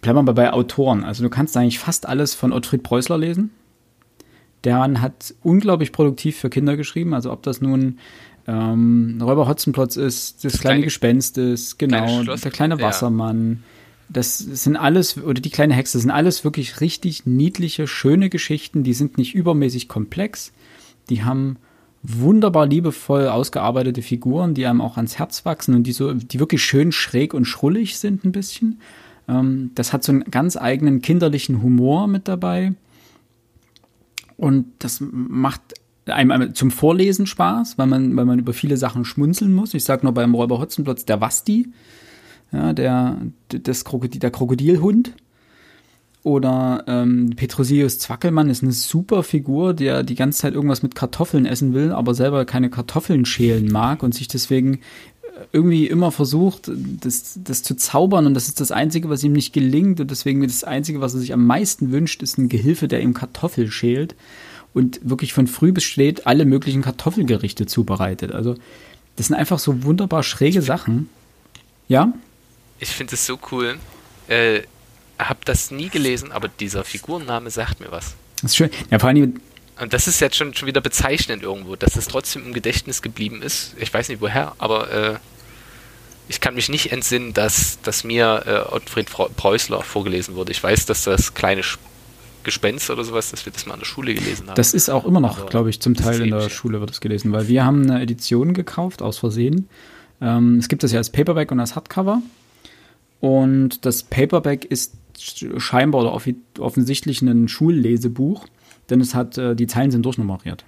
bleiben 0.00 0.26
wir 0.26 0.32
bei 0.32 0.52
Autoren, 0.52 1.04
also 1.04 1.22
du 1.22 1.30
kannst 1.30 1.56
eigentlich 1.56 1.78
fast 1.78 2.06
alles 2.06 2.34
von 2.34 2.52
Ottfried 2.52 2.82
Preußler 2.82 3.18
lesen. 3.18 3.50
Der 4.64 4.78
Mann 4.78 5.00
hat 5.00 5.34
unglaublich 5.42 5.90
produktiv 5.90 6.38
für 6.38 6.50
Kinder 6.50 6.76
geschrieben, 6.76 7.14
also 7.14 7.32
ob 7.32 7.42
das 7.42 7.60
nun 7.60 7.98
ähm, 8.46 9.18
Räuber 9.20 9.48
Hotzenplotz 9.48 9.96
ist, 9.96 10.44
das, 10.44 10.52
das 10.52 10.60
kleine, 10.60 10.74
kleine, 10.74 10.84
Gespenst 10.84 11.38
ist, 11.38 11.78
genau, 11.78 12.04
kleine 12.04 12.36
der 12.36 12.50
kleine 12.50 12.80
Wassermann. 12.80 13.50
Ja. 13.50 13.58
Das 14.08 14.38
sind 14.38 14.76
alles, 14.76 15.16
oder 15.16 15.40
die 15.40 15.50
kleine 15.50 15.74
Hexe, 15.74 15.98
sind 15.98 16.10
alles 16.10 16.44
wirklich 16.44 16.80
richtig 16.80 17.24
niedliche, 17.24 17.86
schöne 17.86 18.28
Geschichten. 18.28 18.82
Die 18.84 18.92
sind 18.92 19.16
nicht 19.16 19.34
übermäßig 19.34 19.88
komplex. 19.88 20.52
Die 21.08 21.24
haben 21.24 21.56
wunderbar 22.02 22.66
liebevoll 22.66 23.28
ausgearbeitete 23.28 24.02
Figuren, 24.02 24.54
die 24.54 24.66
einem 24.66 24.80
auch 24.80 24.96
ans 24.96 25.18
Herz 25.18 25.44
wachsen 25.44 25.74
und 25.74 25.84
die 25.84 25.92
so, 25.92 26.12
die 26.12 26.40
wirklich 26.40 26.64
schön 26.64 26.92
schräg 26.92 27.32
und 27.32 27.44
schrullig 27.44 27.98
sind 27.98 28.24
ein 28.24 28.32
bisschen. 28.32 28.80
Ähm, 29.28 29.70
das 29.74 29.92
hat 29.92 30.02
so 30.02 30.12
einen 30.12 30.24
ganz 30.24 30.56
eigenen 30.56 31.00
kinderlichen 31.00 31.62
Humor 31.62 32.08
mit 32.08 32.28
dabei. 32.28 32.74
Und 34.36 34.66
das 34.80 34.98
macht 35.00 35.60
einem 36.06 36.54
zum 36.54 36.72
Vorlesen 36.72 37.26
Spaß, 37.26 37.78
weil 37.78 37.86
man, 37.86 38.16
weil 38.16 38.24
man 38.24 38.40
über 38.40 38.52
viele 38.52 38.76
Sachen 38.76 39.04
schmunzeln 39.04 39.52
muss. 39.52 39.72
Ich 39.74 39.84
sag 39.84 40.02
nur 40.02 40.12
beim 40.12 40.34
Räuber 40.34 40.58
Hotzenplotz 40.58 41.04
der 41.04 41.20
Wasti, 41.20 41.68
ja, 42.50 42.72
der, 42.72 43.18
das 43.48 43.84
Krokodil, 43.84 44.18
der 44.18 44.32
Krokodilhund. 44.32 45.14
Oder 46.24 46.84
ähm, 46.86 47.32
Petrosius 47.34 47.98
Zwackelmann 47.98 48.48
ist 48.48 48.62
eine 48.62 48.72
super 48.72 49.24
Figur, 49.24 49.74
der 49.74 50.04
die 50.04 50.14
ganze 50.14 50.40
Zeit 50.40 50.54
irgendwas 50.54 50.82
mit 50.82 50.94
Kartoffeln 50.94 51.46
essen 51.46 51.74
will, 51.74 51.90
aber 51.90 52.14
selber 52.14 52.44
keine 52.44 52.70
Kartoffeln 52.70 53.24
schälen 53.24 53.66
mag 53.66 54.04
und 54.04 54.14
sich 54.14 54.28
deswegen 54.28 54.74
äh, 54.74 54.78
irgendwie 55.52 55.88
immer 55.88 56.12
versucht, 56.12 56.70
das, 57.00 57.40
das 57.42 57.64
zu 57.64 57.74
zaubern 57.74 58.26
und 58.26 58.34
das 58.34 58.46
ist 58.46 58.60
das 58.60 58.70
Einzige, 58.70 59.08
was 59.08 59.24
ihm 59.24 59.32
nicht 59.32 59.52
gelingt 59.52 59.98
und 59.98 60.12
deswegen 60.12 60.42
das 60.42 60.62
Einzige, 60.62 61.00
was 61.00 61.14
er 61.14 61.20
sich 61.20 61.32
am 61.32 61.44
meisten 61.44 61.90
wünscht, 61.90 62.22
ist 62.22 62.38
ein 62.38 62.48
Gehilfe, 62.48 62.86
der 62.86 63.00
ihm 63.00 63.14
Kartoffel 63.14 63.68
schält 63.68 64.14
und 64.74 65.00
wirklich 65.02 65.32
von 65.32 65.48
früh 65.48 65.72
bis 65.72 65.82
spät 65.82 66.28
alle 66.28 66.44
möglichen 66.44 66.82
Kartoffelgerichte 66.82 67.66
zubereitet. 67.66 68.30
Also 68.30 68.54
das 69.16 69.26
sind 69.26 69.34
einfach 69.36 69.58
so 69.58 69.82
wunderbar 69.82 70.22
schräge 70.22 70.62
Sachen. 70.62 71.08
Ja? 71.88 72.12
Ich 72.78 72.90
finde 72.90 73.14
es 73.14 73.26
so 73.26 73.38
cool. 73.50 73.76
Äh, 74.28 74.60
hab 75.18 75.44
das 75.44 75.70
nie 75.70 75.88
gelesen, 75.88 76.32
aber 76.32 76.48
dieser 76.48 76.84
Figurenname 76.84 77.50
sagt 77.50 77.80
mir 77.80 77.90
was. 77.90 78.14
Das 78.42 78.52
ist 78.52 78.56
schön. 78.56 78.70
Ja, 78.90 78.98
vor 78.98 79.08
allem 79.08 79.40
und 79.80 79.92
das 79.92 80.06
ist 80.06 80.20
jetzt 80.20 80.36
schon, 80.36 80.54
schon 80.54 80.68
wieder 80.68 80.80
bezeichnend 80.80 81.42
irgendwo, 81.42 81.76
dass 81.76 81.96
es 81.96 82.06
trotzdem 82.06 82.44
im 82.44 82.52
Gedächtnis 82.52 83.02
geblieben 83.02 83.42
ist. 83.42 83.74
Ich 83.80 83.92
weiß 83.92 84.10
nicht 84.10 84.20
woher, 84.20 84.52
aber 84.58 84.90
äh, 84.92 85.14
ich 86.28 86.40
kann 86.40 86.54
mich 86.54 86.68
nicht 86.68 86.92
entsinnen, 86.92 87.32
dass, 87.32 87.80
dass 87.82 88.04
mir 88.04 88.44
äh, 88.46 88.74
Ottfried 88.74 89.06
Preußler 89.10 89.82
vorgelesen 89.82 90.34
wurde. 90.34 90.52
Ich 90.52 90.62
weiß, 90.62 90.86
dass 90.86 91.04
das 91.04 91.34
kleine 91.34 91.62
Gespenst 92.44 92.90
oder 92.90 93.04
sowas, 93.04 93.30
dass 93.30 93.44
wir 93.46 93.52
das 93.52 93.66
mal 93.66 93.74
in 93.74 93.80
der 93.80 93.86
Schule 93.86 94.14
gelesen 94.14 94.48
haben. 94.48 94.56
Das 94.56 94.74
ist 94.74 94.88
auch 94.88 95.04
immer 95.04 95.20
noch, 95.20 95.46
glaube 95.46 95.70
ich, 95.70 95.80
zum 95.80 95.94
Teil 95.94 96.20
in 96.20 96.30
der 96.30 96.50
Schule 96.50 96.80
wird 96.80 96.90
es 96.90 97.00
gelesen, 97.00 97.32
weil 97.32 97.48
wir 97.48 97.64
haben 97.64 97.82
eine 97.82 98.02
Edition 98.02 98.54
gekauft, 98.54 99.02
aus 99.02 99.18
Versehen. 99.18 99.68
Ähm, 100.20 100.58
es 100.58 100.68
gibt 100.68 100.82
das 100.82 100.92
ja 100.92 100.98
als 100.98 101.10
Paperback 101.10 101.50
und 101.50 101.60
als 101.60 101.74
Hardcover. 101.74 102.22
Und 103.20 103.84
das 103.86 104.02
Paperback 104.02 104.64
ist 104.64 104.94
scheinbar 105.18 106.02
oder 106.02 106.20
offensichtlich 106.58 107.22
ein 107.22 107.48
Schullesebuch, 107.48 108.46
denn 108.90 109.00
es 109.00 109.14
hat, 109.14 109.38
äh, 109.38 109.54
die 109.54 109.66
Zeilen 109.66 109.90
sind 109.90 110.04
durchnummeriert. 110.04 110.64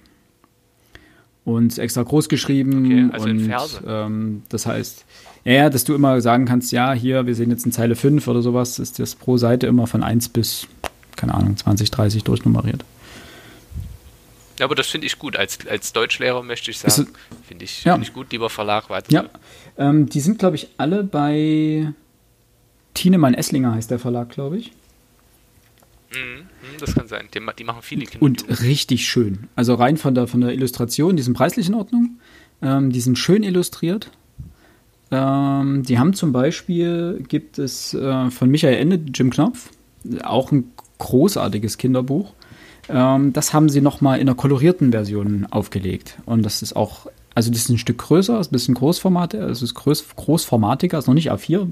Und 1.43 1.77
extra 1.77 2.01
groß 2.01 2.27
geschrieben. 2.27 2.85
Okay, 2.85 3.09
also 3.11 3.25
und, 3.25 3.39
in 3.39 3.45
Verse. 3.45 3.81
Ähm, 3.85 4.43
das 4.49 4.65
heißt, 4.65 5.05
ja, 5.43 5.69
dass 5.69 5.83
du 5.83 5.93
immer 5.93 6.19
sagen 6.21 6.45
kannst, 6.45 6.71
ja, 6.71 6.93
hier, 6.93 7.27
wir 7.27 7.35
sehen 7.35 7.51
jetzt 7.51 7.65
in 7.65 7.71
Zeile 7.71 7.95
5 7.95 8.27
oder 8.27 8.41
sowas, 8.41 8.79
ist 8.79 8.97
das 8.97 9.13
pro 9.13 9.37
Seite 9.37 9.67
immer 9.67 9.85
von 9.85 10.01
1 10.01 10.29
bis 10.29 10.67
keine 11.15 11.33
Ahnung, 11.33 11.57
20, 11.57 11.91
30 11.91 12.23
durchnummeriert. 12.23 12.83
Ja, 14.59 14.65
aber 14.65 14.75
das 14.75 14.87
finde 14.87 15.07
ich 15.07 15.19
gut. 15.19 15.35
Als, 15.35 15.59
als 15.67 15.91
Deutschlehrer 15.91 16.41
möchte 16.41 16.71
ich 16.71 16.79
sagen, 16.79 17.09
finde 17.45 17.65
ich, 17.65 17.83
ja. 17.83 17.93
find 17.93 18.07
ich 18.07 18.13
gut, 18.13 18.31
lieber 18.31 18.49
Verlag 18.49 18.89
weiter. 18.89 19.11
Ja, 19.11 19.25
ähm, 19.77 20.07
die 20.07 20.21
sind, 20.21 20.39
glaube 20.39 20.55
ich, 20.55 20.69
alle 20.77 21.03
bei 21.03 21.93
Tienemann 22.95 23.35
Esslinger 23.35 23.75
heißt 23.75 23.91
der 23.91 23.99
Verlag, 23.99 24.29
glaube 24.29 24.57
ich. 24.57 24.71
Mhm, 26.11 26.47
das 26.79 26.95
kann 26.95 27.07
sein. 27.07 27.27
Die, 27.33 27.39
die 27.57 27.63
machen 27.63 27.81
viele 27.81 28.05
Kinder. 28.05 28.23
Und 28.23 28.61
richtig 28.61 29.07
schön. 29.07 29.47
Also 29.55 29.75
rein 29.75 29.97
von 29.97 30.15
der, 30.15 30.27
von 30.27 30.41
der 30.41 30.53
Illustration, 30.53 31.15
die 31.15 31.23
sind 31.23 31.35
preislich 31.35 31.67
in 31.67 31.75
Ordnung. 31.75 32.19
Ähm, 32.61 32.91
die 32.91 33.01
sind 33.01 33.19
schön 33.19 33.43
illustriert. 33.43 34.09
Ähm, 35.11 35.83
die 35.83 35.99
haben 35.99 36.13
zum 36.13 36.31
Beispiel, 36.31 37.23
gibt 37.27 37.59
es 37.59 37.93
äh, 37.93 38.29
von 38.31 38.49
Michael 38.49 38.77
Ende, 38.77 38.99
Jim 39.13 39.29
Knopf, 39.29 39.69
auch 40.23 40.51
ein 40.51 40.71
großartiges 40.97 41.77
Kinderbuch. 41.77 42.33
Ähm, 42.89 43.33
das 43.33 43.53
haben 43.53 43.69
sie 43.69 43.81
nochmal 43.81 44.19
in 44.19 44.27
einer 44.27 44.35
kolorierten 44.35 44.91
Version 44.91 45.47
aufgelegt. 45.51 46.17
Und 46.25 46.43
das 46.43 46.61
ist 46.61 46.75
auch, 46.75 47.07
also 47.33 47.51
das 47.51 47.61
ist 47.61 47.69
ein 47.69 47.77
Stück 47.77 47.99
größer, 47.99 48.39
ist 48.39 48.51
ein 48.51 48.53
bisschen 48.53 48.75
Großformat, 48.75 49.33
es 49.35 49.61
ist 49.61 49.73
groß, 49.73 50.05
großformatiger, 50.15 50.97
ist 50.97 51.07
noch 51.07 51.13
nicht 51.13 51.31
A4, 51.31 51.67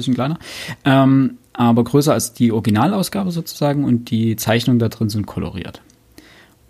bisschen 0.00 0.14
kleiner, 0.14 0.38
ähm, 0.84 1.38
aber 1.52 1.84
größer 1.84 2.12
als 2.12 2.32
die 2.32 2.52
Originalausgabe 2.52 3.30
sozusagen 3.30 3.84
und 3.84 4.10
die 4.10 4.36
Zeichnungen 4.36 4.78
da 4.78 4.88
drin 4.88 5.08
sind 5.08 5.26
koloriert. 5.26 5.82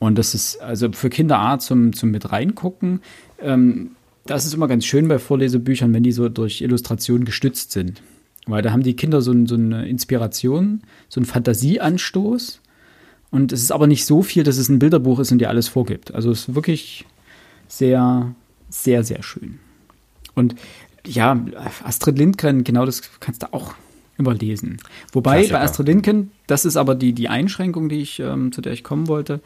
Und 0.00 0.16
das 0.16 0.34
ist 0.34 0.60
also 0.60 0.90
für 0.92 1.10
Kinder 1.10 1.38
A 1.38 1.58
zum, 1.58 1.92
zum 1.92 2.10
mit 2.10 2.32
reingucken. 2.32 3.00
Ähm, 3.40 3.90
das 4.26 4.46
ist 4.46 4.54
immer 4.54 4.68
ganz 4.68 4.84
schön 4.84 5.08
bei 5.08 5.18
Vorlesebüchern, 5.18 5.92
wenn 5.92 6.02
die 6.02 6.12
so 6.12 6.28
durch 6.28 6.62
Illustrationen 6.62 7.24
gestützt 7.24 7.72
sind. 7.72 8.02
Weil 8.46 8.62
da 8.62 8.72
haben 8.72 8.82
die 8.82 8.96
Kinder 8.96 9.20
so, 9.20 9.34
so 9.46 9.54
eine 9.54 9.86
Inspiration, 9.86 10.82
so 11.08 11.20
einen 11.20 11.26
Fantasieanstoß. 11.26 12.60
Und 13.30 13.52
es 13.52 13.62
ist 13.62 13.72
aber 13.72 13.86
nicht 13.86 14.06
so 14.06 14.22
viel, 14.22 14.42
dass 14.42 14.56
es 14.56 14.68
ein 14.68 14.78
Bilderbuch 14.78 15.20
ist 15.20 15.32
und 15.32 15.38
dir 15.38 15.50
alles 15.50 15.68
vorgibt. 15.68 16.14
Also 16.14 16.30
es 16.30 16.48
ist 16.48 16.54
wirklich 16.54 17.04
sehr, 17.68 18.34
sehr, 18.70 19.04
sehr 19.04 19.22
schön. 19.22 19.58
Und 20.34 20.54
ja, 21.06 21.38
Astrid 21.84 22.18
Lindgren, 22.18 22.64
genau 22.64 22.86
das 22.86 23.02
kannst 23.20 23.42
du 23.42 23.52
auch 23.52 23.74
überlesen. 24.18 24.78
Wobei 25.12 25.38
Klassiker. 25.38 25.58
bei 25.58 25.64
Astrid 25.64 25.86
Lindgren, 25.86 26.30
das 26.46 26.64
ist 26.64 26.76
aber 26.76 26.94
die, 26.94 27.12
die 27.12 27.28
Einschränkung, 27.28 27.88
die 27.88 28.00
ich, 28.00 28.20
ähm, 28.20 28.52
zu 28.52 28.60
der 28.60 28.72
ich 28.72 28.84
kommen 28.84 29.08
wollte. 29.08 29.40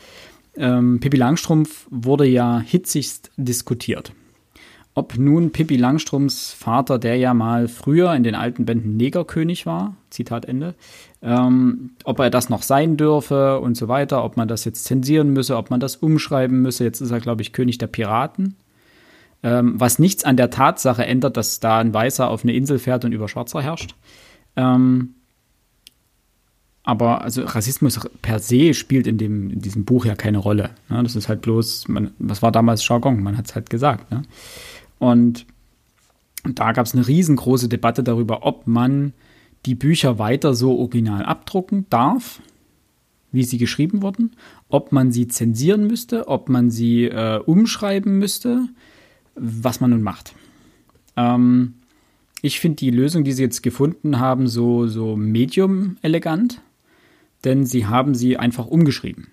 Ähm, 0.57 1.01
Pippi 1.01 1.17
Langstrumpf 1.17 1.87
wurde 1.91 2.27
ja 2.27 2.61
hitzigst 2.61 3.31
diskutiert 3.37 4.13
ob 4.95 5.19
nun 5.19 5.51
Pippi 5.51 5.77
Langstrums 5.77 6.53
Vater, 6.53 6.99
der 6.99 7.17
ja 7.17 7.35
mal 7.35 7.67
früher 7.69 8.15
in 8.15 8.23
den 8.23 8.35
alten 8.35 8.65
Bänden 8.65 8.97
Negerkönig 8.97 9.67
war, 9.67 9.97
Zitat 10.11 10.45
Ende, 10.45 10.75
ähm, 11.21 11.91
ob 12.05 12.21
er 12.21 12.31
das 12.31 12.49
noch 12.49 12.63
sein 12.63 12.97
dürfe 12.97 13.59
und 13.59 13.77
so 13.77 13.89
weiter, 13.89 14.25
ob 14.25 14.37
man 14.37 14.47
das 14.47 14.65
jetzt 14.65 14.85
zensieren 14.85 15.31
müsse, 15.31 15.57
ob 15.57 15.71
man 15.71 15.81
das 15.81 15.97
umschreiben 15.97 16.63
müsse. 16.63 16.85
Jetzt 16.85 17.01
ist 17.01 17.11
er, 17.11 17.21
glaube 17.21 17.43
ich, 17.43 17.53
König 17.53 17.79
der 17.79 17.89
Piraten. 17.89 18.55
Ähm, 19.45 19.79
was 19.79 19.99
nichts 19.99 20.25
an 20.25 20.39
der 20.39 20.49
Tatsache 20.49 21.05
ändert, 21.05 21.37
dass 21.37 21.61
da 21.61 21.79
ein 21.79 21.93
Weißer 21.93 22.31
auf 22.31 22.45
eine 22.45 22.55
Insel 22.55 22.79
fährt 22.79 23.05
und 23.05 23.13
über 23.13 23.29
Schwarzer 23.29 23.61
herrscht. 23.61 23.95
Ähm, 24.57 25.17
aber 26.83 27.21
also 27.21 27.43
Rassismus 27.43 28.01
per 28.23 28.39
se 28.39 28.73
spielt 28.73 29.07
in, 29.07 29.19
dem, 29.19 29.51
in 29.51 29.61
diesem 29.61 29.85
Buch 29.85 30.07
ja 30.07 30.15
keine 30.15 30.39
Rolle. 30.39 30.71
Ne? 30.89 31.03
Das 31.03 31.15
ist 31.15 31.29
halt 31.29 31.43
bloß, 31.43 31.89
man, 31.89 32.13
was 32.19 32.41
war 32.41 32.53
damals 32.53 32.89
Jargon? 32.89 33.23
Man 33.23 33.37
hat 33.37 33.47
es 33.47 33.55
halt 33.55 33.69
gesagt. 33.69 34.11
Ne? 34.11 34.23
Und 34.99 35.45
da 36.45 36.73
gab 36.73 36.87
es 36.87 36.95
eine 36.95 37.07
riesengroße 37.07 37.69
Debatte 37.69 38.03
darüber, 38.03 38.47
ob 38.47 38.67
man 38.67 39.13
die 39.67 39.75
Bücher 39.75 40.19
weiter 40.19 40.55
so 40.55 40.79
original 40.79 41.23
abdrucken 41.23 41.87
darf, 41.91 42.41
wie 43.31 43.45
sie 43.45 43.59
geschrieben 43.59 44.01
wurden, 44.01 44.33
ob 44.71 44.91
man 44.91 45.13
sie 45.13 45.29
zensieren 45.29 45.87
müsste, 45.87 46.29
ob 46.29 46.49
man 46.49 46.71
sie 46.71 47.05
äh, 47.05 47.41
umschreiben 47.45 48.19
müsste, 48.19 48.69
was 49.35 49.81
man 49.81 49.91
nun 49.91 50.03
macht. 50.03 50.35
Ähm, 51.17 51.75
ich 52.43 52.61
finde 52.61 52.77
die 52.77 52.91
Lösung, 52.91 53.25
die 53.25 53.33
sie 53.33 53.43
jetzt 53.43 53.63
gefunden 53.63 54.19
haben, 54.19 54.49
so, 54.49 54.87
so 54.87 55.17
medium 55.17 55.97
elegant, 56.03 56.61
denn 57.45 57.65
sie 57.65 57.87
haben 57.87 58.15
sie 58.15 58.37
einfach 58.37 58.67
umgeschrieben. 58.67 59.29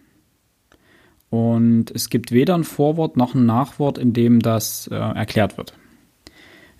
Und 1.30 1.92
es 1.92 2.10
gibt 2.10 2.32
weder 2.32 2.56
ein 2.56 2.64
Vorwort 2.64 3.18
noch 3.18 3.36
ein 3.36 3.46
Nachwort, 3.46 3.98
in 3.98 4.14
dem 4.14 4.42
das 4.42 4.88
äh, 4.88 4.96
erklärt 4.96 5.58
wird. 5.58 5.74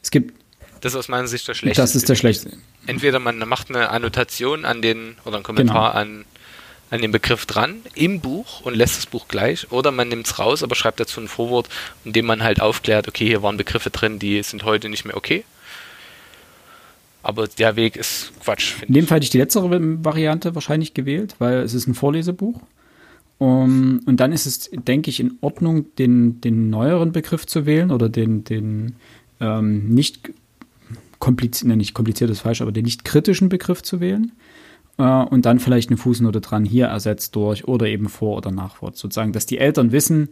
Es 0.02 0.12
gibt. 0.12 0.34
Das 0.82 0.94
ist 0.94 1.00
aus 1.00 1.08
meiner 1.10 1.28
Sicht 1.28 1.48
der 1.48 1.54
schlechteste. 1.54 1.82
Das 1.82 1.96
ist 1.96 2.10
der 2.10 2.16
schlechteste. 2.16 2.58
Entweder 2.86 3.20
man 3.20 3.38
macht 3.48 3.70
eine 3.70 3.90
Annotation 3.90 4.66
an 4.66 4.82
den 4.82 5.16
oder 5.26 5.36
einen 5.36 5.44
Kommentar 5.44 5.92
genau. 5.92 6.02
an, 6.02 6.26
an 6.92 7.02
den 7.02 7.12
Begriff 7.12 7.46
dran 7.46 7.78
im 7.96 8.20
Buch 8.20 8.62
und 8.62 8.76
lässt 8.76 8.98
das 8.98 9.06
Buch 9.08 9.28
gleich, 9.28 9.72
oder 9.72 9.92
man 9.92 10.10
nimmt 10.10 10.28
es 10.28 10.38
raus, 10.38 10.62
aber 10.62 10.76
schreibt 10.76 11.00
dazu 11.00 11.22
ein 11.22 11.28
Vorwort, 11.28 11.70
in 12.06 12.14
dem 12.14 12.26
man 12.26 12.44
halt 12.44 12.62
aufklärt, 12.62 13.08
okay, 13.08 13.26
hier 13.26 13.42
waren 13.42 13.58
Begriffe 13.58 13.90
drin, 13.90 14.20
die 14.20 14.44
sind 14.44 14.64
heute 14.64 14.90
nicht 14.90 15.06
mehr 15.06 15.18
okay. 15.18 15.44
Aber 17.24 17.48
der 17.48 17.76
Weg 17.76 17.96
ist 17.96 18.34
Quatsch. 18.44 18.84
In 18.88 18.94
dem 18.94 19.08
Fall 19.08 19.18
hätte 19.18 19.26
ich 19.26 19.30
die 19.30 19.38
letztere 19.38 19.70
Variante 20.04 20.54
wahrscheinlich 20.54 20.94
gewählt, 20.94 21.36
weil 21.40 21.60
es 21.60 21.74
ist 21.74 21.88
ein 21.88 21.94
Vorlesebuch. 21.94 22.60
Um, 23.38 24.02
und 24.06 24.18
dann 24.20 24.34
ist 24.34 24.46
es, 24.46 24.70
denke 24.72 25.10
ich, 25.10 25.20
in 25.20 25.38
Ordnung, 25.42 25.96
den, 25.96 26.42
den 26.42 26.70
neueren 26.70 27.12
Begriff 27.12 27.48
zu 27.48 27.66
wählen 27.66 27.90
oder 27.90 28.08
den, 28.08 28.44
den 28.44 28.96
ähm, 29.40 29.90
nicht 29.90 30.32
kompliziert, 31.18 31.76
nicht 31.76 31.96
kompliziert 31.96 32.30
ist 32.30 32.42
falsch, 32.42 32.62
aber 32.62 32.72
den 32.72 32.86
nicht 32.86 33.04
kritischen 33.04 33.50
Begriff 33.50 33.82
zu 33.82 34.00
wählen. 34.00 34.32
Äh, 34.98 35.04
und 35.04 35.46
dann 35.46 35.60
vielleicht 35.60 35.90
eine 35.90 35.98
Fußnote 35.98 36.42
dran, 36.42 36.66
hier 36.66 36.88
ersetzt 36.88 37.36
durch 37.36 37.68
oder 37.68 37.88
eben 37.88 38.10
vor 38.10 38.38
oder 38.38 38.52
nachwort. 38.52 38.98
Sozusagen, 38.98 39.34
dass 39.34 39.46
die 39.46 39.58
Eltern 39.58 39.92
wissen, 39.92 40.30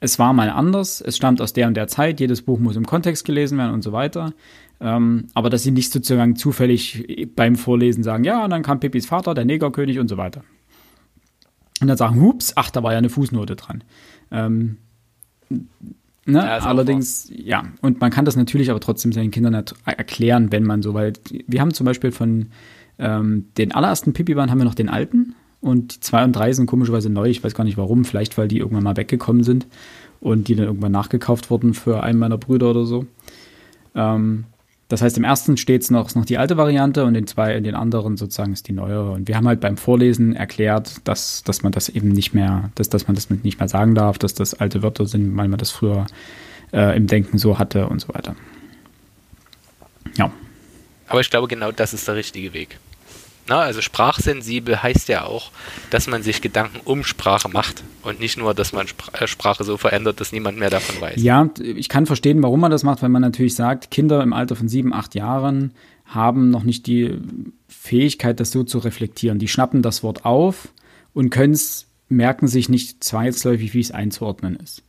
es 0.00 0.18
war 0.18 0.32
mal 0.32 0.50
anders, 0.50 1.00
es 1.00 1.16
stammt 1.16 1.40
aus 1.40 1.52
der 1.52 1.66
und 1.66 1.76
der 1.76 1.88
Zeit, 1.88 2.20
jedes 2.20 2.42
Buch 2.42 2.60
muss 2.60 2.76
im 2.76 2.86
Kontext 2.86 3.24
gelesen 3.24 3.58
werden 3.58 3.74
und 3.74 3.82
so 3.82 3.92
weiter. 3.92 4.32
Ähm, 4.80 5.26
aber 5.34 5.50
dass 5.50 5.64
sie 5.64 5.72
nicht 5.72 5.92
sozusagen 5.92 6.36
zufällig 6.36 7.28
beim 7.34 7.56
Vorlesen 7.56 8.04
sagen, 8.04 8.22
ja, 8.22 8.44
und 8.44 8.50
dann 8.50 8.62
kam 8.62 8.78
Pippis 8.78 9.06
Vater, 9.06 9.34
der 9.34 9.44
Negerkönig 9.44 9.98
und 9.98 10.06
so 10.06 10.16
weiter. 10.16 10.44
Und 11.80 11.88
dann 11.88 11.96
sagen, 11.96 12.20
hups, 12.20 12.52
ach, 12.54 12.70
da 12.70 12.82
war 12.82 12.92
ja 12.92 12.98
eine 12.98 13.08
Fußnote 13.08 13.56
dran. 13.56 13.82
Ähm, 14.30 14.76
ne? 15.48 16.38
ja, 16.38 16.58
Allerdings, 16.58 17.28
ja, 17.34 17.64
und 17.80 18.00
man 18.00 18.12
kann 18.12 18.24
das 18.24 18.36
natürlich 18.36 18.70
aber 18.70 18.80
trotzdem 18.80 19.12
seinen 19.12 19.32
Kindern 19.32 19.54
erklären, 19.54 20.52
wenn 20.52 20.62
man 20.62 20.82
so, 20.82 20.94
weil 20.94 21.14
wir 21.46 21.60
haben 21.60 21.74
zum 21.74 21.86
Beispiel 21.86 22.12
von 22.12 22.50
ähm, 22.98 23.46
den 23.56 23.72
allerersten 23.72 24.12
Pipi-Bahn 24.12 24.50
haben 24.50 24.58
wir 24.58 24.64
noch 24.64 24.74
den 24.74 24.88
alten 24.88 25.34
und 25.60 25.96
die 25.96 26.00
zwei 26.00 26.24
und 26.24 26.32
drei 26.32 26.52
sind 26.52 26.66
komischerweise 26.66 27.10
neu. 27.10 27.28
Ich 27.28 27.42
weiß 27.42 27.54
gar 27.54 27.64
nicht 27.64 27.76
warum, 27.76 28.04
vielleicht 28.04 28.38
weil 28.38 28.48
die 28.48 28.58
irgendwann 28.58 28.84
mal 28.84 28.96
weggekommen 28.96 29.44
sind 29.44 29.66
und 30.20 30.48
die 30.48 30.54
dann 30.54 30.66
irgendwann 30.66 30.92
nachgekauft 30.92 31.50
wurden 31.50 31.74
für 31.74 32.02
einen 32.02 32.18
meiner 32.18 32.38
Brüder 32.38 32.70
oder 32.70 32.84
so. 32.84 33.06
Ähm, 33.94 34.44
das 34.88 35.02
heißt, 35.02 35.18
im 35.18 35.24
ersten 35.24 35.58
steht 35.58 35.82
es 35.82 35.90
noch, 35.90 36.14
noch 36.14 36.24
die 36.24 36.38
alte 36.38 36.56
Variante 36.56 37.04
und 37.04 37.14
in 37.14 37.26
zwei, 37.26 37.54
in 37.54 37.62
den 37.62 37.74
anderen 37.74 38.16
sozusagen 38.16 38.54
ist 38.54 38.68
die 38.68 38.72
neuere. 38.72 39.10
Und 39.10 39.28
wir 39.28 39.36
haben 39.36 39.46
halt 39.46 39.60
beim 39.60 39.76
Vorlesen 39.76 40.34
erklärt, 40.34 41.06
dass, 41.06 41.42
dass 41.44 41.62
man 41.62 41.72
das 41.72 41.90
eben 41.90 42.08
nicht 42.08 42.32
mehr, 42.32 42.70
dass, 42.74 42.88
dass 42.88 43.06
man 43.06 43.14
das 43.14 43.28
nicht 43.28 43.58
mehr 43.58 43.68
sagen 43.68 43.94
darf, 43.94 44.16
dass 44.16 44.32
das 44.32 44.54
alte 44.54 44.82
Wörter 44.82 45.06
sind, 45.06 45.36
weil 45.36 45.48
man 45.48 45.58
das 45.58 45.70
früher 45.70 46.06
äh, 46.72 46.96
im 46.96 47.06
Denken 47.06 47.36
so 47.36 47.58
hatte 47.58 47.86
und 47.86 48.00
so 48.00 48.08
weiter. 48.14 48.34
Ja. 50.16 50.30
Aber 51.06 51.20
ich 51.20 51.28
glaube, 51.28 51.48
genau 51.48 51.70
das 51.70 51.92
ist 51.92 52.08
der 52.08 52.16
richtige 52.16 52.54
Weg. 52.54 52.78
Na, 53.48 53.60
also 53.60 53.80
sprachsensibel 53.80 54.82
heißt 54.82 55.08
ja 55.08 55.24
auch, 55.24 55.50
dass 55.90 56.06
man 56.06 56.22
sich 56.22 56.42
Gedanken 56.42 56.80
um 56.84 57.04
Sprache 57.04 57.48
macht 57.48 57.82
und 58.02 58.20
nicht 58.20 58.36
nur, 58.36 58.54
dass 58.54 58.72
man 58.72 58.86
äh, 59.12 59.26
Sprache 59.26 59.64
so 59.64 59.76
verändert, 59.76 60.20
dass 60.20 60.32
niemand 60.32 60.58
mehr 60.58 60.70
davon 60.70 61.00
weiß. 61.00 61.22
Ja, 61.22 61.48
ich 61.58 61.88
kann 61.88 62.06
verstehen, 62.06 62.42
warum 62.42 62.60
man 62.60 62.70
das 62.70 62.82
macht, 62.82 63.02
weil 63.02 63.08
man 63.08 63.22
natürlich 63.22 63.54
sagt, 63.54 63.90
Kinder 63.90 64.22
im 64.22 64.32
Alter 64.32 64.56
von 64.56 64.68
sieben, 64.68 64.92
acht 64.92 65.14
Jahren 65.14 65.72
haben 66.04 66.50
noch 66.50 66.62
nicht 66.62 66.86
die 66.86 67.18
Fähigkeit, 67.68 68.40
das 68.40 68.50
so 68.50 68.64
zu 68.64 68.78
reflektieren. 68.78 69.38
Die 69.38 69.48
schnappen 69.48 69.82
das 69.82 70.02
Wort 70.02 70.24
auf 70.24 70.68
und 71.14 71.30
können 71.30 71.52
es, 71.52 71.86
merken 72.08 72.48
sich 72.48 72.68
nicht 72.68 73.04
zwangsläufig, 73.04 73.74
wie 73.74 73.80
es 73.80 73.90
einzuordnen 73.90 74.56
ist. 74.56 74.82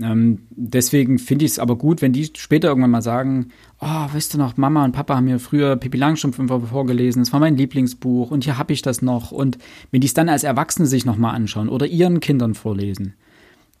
Ähm, 0.00 0.46
deswegen 0.50 1.18
finde 1.18 1.44
ich 1.44 1.52
es 1.52 1.58
aber 1.58 1.76
gut, 1.76 2.00
wenn 2.00 2.12
die 2.12 2.30
später 2.36 2.68
irgendwann 2.68 2.90
mal 2.90 3.02
sagen, 3.02 3.48
oh, 3.80 4.06
weißt 4.12 4.34
du 4.34 4.38
noch, 4.38 4.56
Mama 4.56 4.84
und 4.84 4.92
Papa 4.92 5.16
haben 5.16 5.24
mir 5.24 5.38
früher 5.38 5.76
Pippi 5.76 5.98
Langstrumpf 5.98 6.36
vorgelesen, 6.68 7.22
das 7.22 7.32
war 7.32 7.40
mein 7.40 7.56
Lieblingsbuch 7.56 8.30
und 8.30 8.44
hier 8.44 8.56
habe 8.56 8.72
ich 8.72 8.82
das 8.82 9.02
noch. 9.02 9.32
Und 9.32 9.58
wenn 9.90 10.00
die 10.00 10.06
es 10.06 10.14
dann 10.14 10.28
als 10.28 10.44
Erwachsene 10.44 10.86
sich 10.86 11.04
nochmal 11.04 11.34
anschauen 11.34 11.68
oder 11.68 11.86
ihren 11.86 12.20
Kindern 12.20 12.54
vorlesen, 12.54 13.14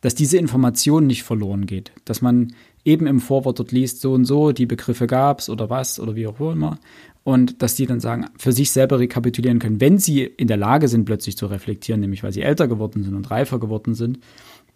dass 0.00 0.14
diese 0.14 0.38
Information 0.38 1.06
nicht 1.06 1.22
verloren 1.22 1.66
geht. 1.66 1.92
Dass 2.04 2.22
man 2.22 2.54
eben 2.84 3.06
im 3.06 3.20
Vorwort 3.20 3.58
dort 3.58 3.72
liest, 3.72 4.00
so 4.00 4.14
und 4.14 4.24
so, 4.24 4.52
die 4.52 4.66
Begriffe 4.66 5.06
gab 5.06 5.40
es 5.40 5.50
oder 5.50 5.68
was 5.68 6.00
oder 6.00 6.16
wie 6.16 6.26
auch 6.26 6.40
immer. 6.40 6.78
Und 7.22 7.62
dass 7.62 7.74
die 7.74 7.86
dann 7.86 8.00
sagen, 8.00 8.26
für 8.38 8.52
sich 8.52 8.70
selber 8.70 8.98
rekapitulieren 8.98 9.58
können, 9.58 9.80
wenn 9.80 9.98
sie 9.98 10.22
in 10.22 10.48
der 10.48 10.56
Lage 10.56 10.88
sind, 10.88 11.04
plötzlich 11.04 11.36
zu 11.36 11.46
reflektieren, 11.46 12.00
nämlich 12.00 12.22
weil 12.22 12.32
sie 12.32 12.40
älter 12.40 12.66
geworden 12.66 13.02
sind 13.02 13.14
und 13.14 13.30
reifer 13.30 13.60
geworden 13.60 13.94
sind, 13.94 14.18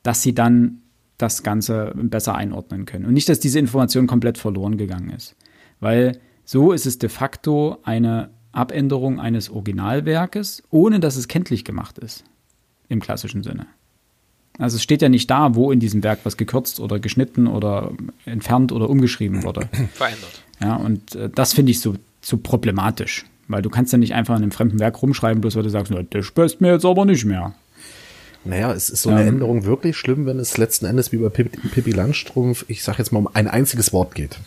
dass 0.03 0.21
sie 0.21 0.35
dann 0.35 0.83
das 1.19 1.43
Ganze 1.43 1.93
besser 1.95 2.35
einordnen 2.35 2.87
können. 2.87 3.05
Und 3.07 3.15
nicht, 3.15 3.29
dass 3.29 3.41
diese 3.41 3.59
Information 3.59 4.07
komplett 4.07 4.39
verloren 4.39 4.77
gegangen 4.77 5.11
ist. 5.11 5.37
Weil 5.81 6.19
so 6.45 6.73
ist 6.73 6.87
es 6.87 6.99
de 6.99 7.09
facto 7.09 7.79
eine 7.85 8.31
Abänderung 8.53 9.21
eines 9.21 9.51
Originalwerkes, 9.51 10.63
ohne 10.71 11.01
dass 11.01 11.17
es 11.17 11.29
kenntlich 11.29 11.65
gemacht 11.65 11.99
ist. 11.99 12.25
Im 12.89 13.01
klassischen 13.01 13.43
Sinne. 13.43 13.67
Also 14.59 14.77
es 14.77 14.83
steht 14.83 15.03
ja 15.03 15.09
nicht 15.09 15.29
da, 15.31 15.55
wo 15.55 15.73
in 15.73 15.81
diesem 15.81 16.05
Werk 16.05 16.21
was 16.25 16.37
gekürzt 16.37 16.79
oder 16.79 17.01
geschnitten 17.01 17.47
oder 17.47 17.93
entfernt 18.25 18.71
oder 18.71 18.89
umgeschrieben 18.89 19.43
wurde. 19.43 19.69
Verändert. 19.93 20.43
Ja, 20.61 20.77
und 20.77 21.15
äh, 21.17 21.29
das 21.29 21.53
finde 21.53 21.73
ich 21.73 21.81
so, 21.81 21.97
so 22.21 22.37
problematisch. 22.37 23.25
Weil 23.49 23.63
du 23.63 23.71
kannst 23.71 23.93
ja 23.93 23.99
nicht 23.99 24.15
einfach 24.15 24.37
in 24.37 24.43
einem 24.43 24.53
fremden 24.53 24.79
Werk 24.79 25.03
rumschreiben, 25.03 25.41
bloß 25.41 25.57
weil 25.57 25.65
du 25.65 25.71
sagst, 25.71 25.93
das 26.11 26.31
passt 26.31 26.61
mir 26.61 26.73
jetzt 26.73 26.87
aber 26.87 27.05
nicht 27.05 27.25
mehr. 27.25 27.55
Naja, 28.45 28.73
es 28.73 28.91
ist 28.91 29.03
so 29.03 29.11
eine 29.11 29.23
ähm, 29.23 29.29
Änderung 29.29 29.65
wirklich 29.65 29.97
schlimm, 29.97 30.27
wenn 30.27 30.39
es 30.39 30.59
letzten 30.59 30.87
Endes 30.87 31.13
wie 31.13 31.17
bei 31.17 31.31
Pippi, 31.31 31.91
Langstrumpf, 31.91 32.65
ich 32.69 32.85
sag 32.85 32.99
jetzt 32.99 33.13
mal, 33.13 33.21
um 33.21 33.29
ein 33.33 33.49
einziges 33.49 33.93
Wort 33.93 34.15
geht. 34.15 34.39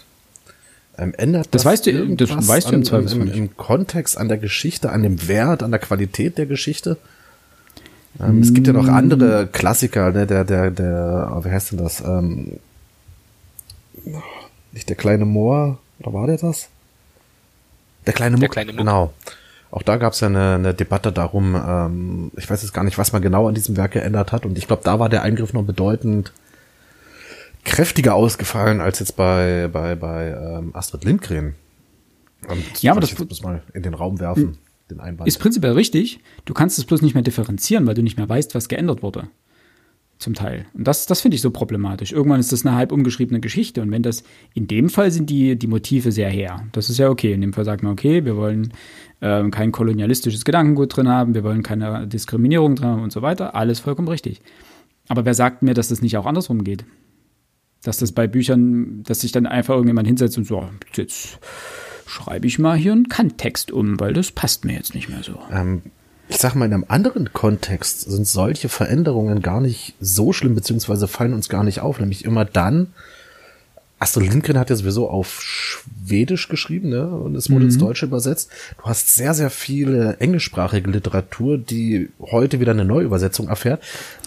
Ähm, 0.97 1.13
ändert 1.17 1.47
das, 1.51 1.63
das 1.63 1.65
weißt 1.65 1.85
du, 1.87 2.15
das 2.15 2.47
weißt 2.47 2.71
du 2.71 2.75
im 2.75 2.83
Zweifelsfall 2.83 3.27
im, 3.27 3.33
im, 3.33 3.57
Kontext, 3.57 4.17
an 4.17 4.27
der 4.27 4.37
Geschichte, 4.37 4.91
an 4.91 5.03
dem 5.03 5.27
Wert, 5.27 5.63
an 5.63 5.71
der 5.71 5.79
Qualität 5.79 6.37
der 6.37 6.45
Geschichte. 6.45 6.97
Ähm, 8.19 8.39
mm. 8.39 8.41
Es 8.41 8.53
gibt 8.53 8.67
ja 8.67 8.73
noch 8.73 8.87
andere 8.87 9.47
Klassiker, 9.47 10.11
ne, 10.11 10.25
der, 10.25 10.43
der, 10.43 10.71
der, 10.71 11.33
oh, 11.35 11.45
wie 11.45 11.49
heißt 11.49 11.71
denn 11.71 11.79
das? 11.79 12.01
Ähm, 12.01 12.59
nicht 14.71 14.89
der 14.89 14.95
kleine 14.95 15.25
Moor, 15.25 15.79
oder 15.99 16.13
war 16.13 16.27
der 16.27 16.37
das? 16.37 16.69
Der 18.05 18.13
kleine 18.13 18.37
Muck, 18.37 18.51
genau. 18.51 19.13
Auch 19.77 19.83
da 19.83 19.97
gab 19.97 20.13
es 20.13 20.21
ja 20.21 20.27
eine, 20.27 20.55
eine 20.55 20.73
Debatte 20.73 21.11
darum, 21.11 21.53
ähm, 21.53 22.31
ich 22.35 22.49
weiß 22.49 22.63
jetzt 22.63 22.73
gar 22.73 22.83
nicht, 22.83 22.97
was 22.97 23.13
man 23.13 23.21
genau 23.21 23.47
an 23.47 23.53
diesem 23.53 23.77
Werk 23.77 23.91
geändert 23.91 24.31
hat. 24.31 24.43
Und 24.43 24.57
ich 24.57 24.65
glaube, 24.65 24.81
da 24.83 24.97
war 24.97 25.07
der 25.07 25.21
Eingriff 25.21 25.53
noch 25.53 25.61
bedeutend 25.61 26.33
kräftiger 27.63 28.15
ausgefallen 28.15 28.81
als 28.81 28.97
jetzt 28.97 29.15
bei, 29.15 29.69
bei, 29.71 29.93
bei 29.93 30.29
ähm, 30.29 30.71
Astrid 30.73 31.03
Lindgren. 31.03 31.53
Und 32.47 32.81
ja, 32.81 32.93
aber 32.93 33.01
das 33.01 33.15
muss 33.19 33.43
mal 33.43 33.61
in 33.75 33.83
den 33.83 33.93
Raum 33.93 34.19
werfen, 34.19 34.57
den 34.89 34.99
Einwand. 34.99 35.27
Ist 35.27 35.37
prinzipiell 35.37 35.73
richtig. 35.73 36.21
Du 36.45 36.55
kannst 36.55 36.79
es 36.79 36.85
bloß 36.85 37.03
nicht 37.03 37.13
mehr 37.13 37.21
differenzieren, 37.21 37.85
weil 37.85 37.93
du 37.93 38.01
nicht 38.01 38.17
mehr 38.17 38.27
weißt, 38.27 38.55
was 38.55 38.69
geändert 38.69 39.03
wurde 39.03 39.27
zum 40.19 40.33
Teil. 40.33 40.65
Und 40.73 40.87
das, 40.87 41.05
das 41.05 41.21
finde 41.21 41.35
ich 41.35 41.41
so 41.41 41.51
problematisch. 41.51 42.11
Irgendwann 42.11 42.39
ist 42.39 42.51
das 42.51 42.65
eine 42.65 42.75
halb 42.75 42.91
umgeschriebene 42.91 43.39
Geschichte. 43.39 43.81
Und 43.81 43.91
wenn 43.91 44.03
das, 44.03 44.23
in 44.53 44.67
dem 44.67 44.89
Fall 44.89 45.11
sind 45.11 45.29
die, 45.29 45.57
die 45.57 45.67
Motive 45.67 46.11
sehr 46.11 46.29
her. 46.29 46.65
Das 46.71 46.89
ist 46.89 46.97
ja 46.97 47.09
okay. 47.09 47.33
In 47.33 47.41
dem 47.41 47.53
Fall 47.53 47.65
sagt 47.65 47.83
man, 47.83 47.91
okay, 47.91 48.25
wir 48.25 48.35
wollen 48.35 48.73
äh, 49.19 49.47
kein 49.49 49.71
kolonialistisches 49.71 50.43
Gedankengut 50.43 50.95
drin 50.95 51.07
haben, 51.07 51.35
wir 51.35 51.43
wollen 51.43 51.63
keine 51.63 52.07
Diskriminierung 52.07 52.75
drin 52.75 52.87
haben 52.87 53.03
und 53.03 53.11
so 53.11 53.21
weiter. 53.21 53.55
Alles 53.55 53.79
vollkommen 53.79 54.07
richtig. 54.07 54.41
Aber 55.07 55.25
wer 55.25 55.33
sagt 55.33 55.61
mir, 55.61 55.73
dass 55.73 55.89
das 55.89 56.01
nicht 56.01 56.17
auch 56.17 56.25
andersrum 56.25 56.63
geht? 56.63 56.85
Dass 57.83 57.97
das 57.97 58.11
bei 58.11 58.27
Büchern, 58.27 59.03
dass 59.03 59.21
sich 59.21 59.31
dann 59.31 59.45
einfach 59.45 59.75
irgendjemand 59.75 60.07
hinsetzt 60.07 60.37
und 60.37 60.45
so, 60.45 60.67
jetzt 60.95 61.39
schreibe 62.07 62.47
ich 62.47 62.57
mal 62.57 62.75
hier 62.75 62.93
einen 62.93 63.07
Kanttext 63.07 63.71
um, 63.71 63.99
weil 63.99 64.13
das 64.13 64.31
passt 64.31 64.65
mir 64.65 64.73
jetzt 64.73 64.95
nicht 64.95 65.09
mehr 65.09 65.23
so. 65.23 65.37
Ähm, 65.51 65.83
ich 66.29 66.37
sag 66.37 66.55
mal, 66.55 66.65
in 66.65 66.73
einem 66.73 66.85
anderen 66.87 67.33
Kontext 67.33 68.01
sind 68.01 68.27
solche 68.27 68.69
Veränderungen 68.69 69.41
gar 69.41 69.61
nicht 69.61 69.95
so 69.99 70.33
schlimm, 70.33 70.55
beziehungsweise 70.55 71.07
fallen 71.07 71.33
uns 71.33 71.49
gar 71.49 71.63
nicht 71.63 71.81
auf, 71.81 71.99
nämlich 71.99 72.25
immer 72.25 72.45
dann, 72.45 72.87
Astrid 73.99 74.29
Lindgren 74.29 74.59
hat 74.59 74.69
ja 74.69 74.75
sowieso 74.75 75.09
auf 75.09 75.41
Schwedisch 75.41 76.49
geschrieben, 76.49 76.89
ne? 76.89 77.07
Und 77.07 77.35
es 77.35 77.49
wurde 77.49 77.61
mhm. 77.61 77.65
ins 77.65 77.77
Deutsche 77.79 78.05
übersetzt. 78.05 78.51
Du 78.77 78.83
hast 78.83 79.15
sehr, 79.15 79.33
sehr 79.33 79.49
viele 79.49 80.17
englischsprachige 80.19 80.91
Literatur, 80.91 81.57
die 81.57 82.09
heute 82.19 82.59
wieder 82.59 82.73
eine 82.73 82.85
Neuübersetzung 82.85 83.47
erfährt, 83.47 83.81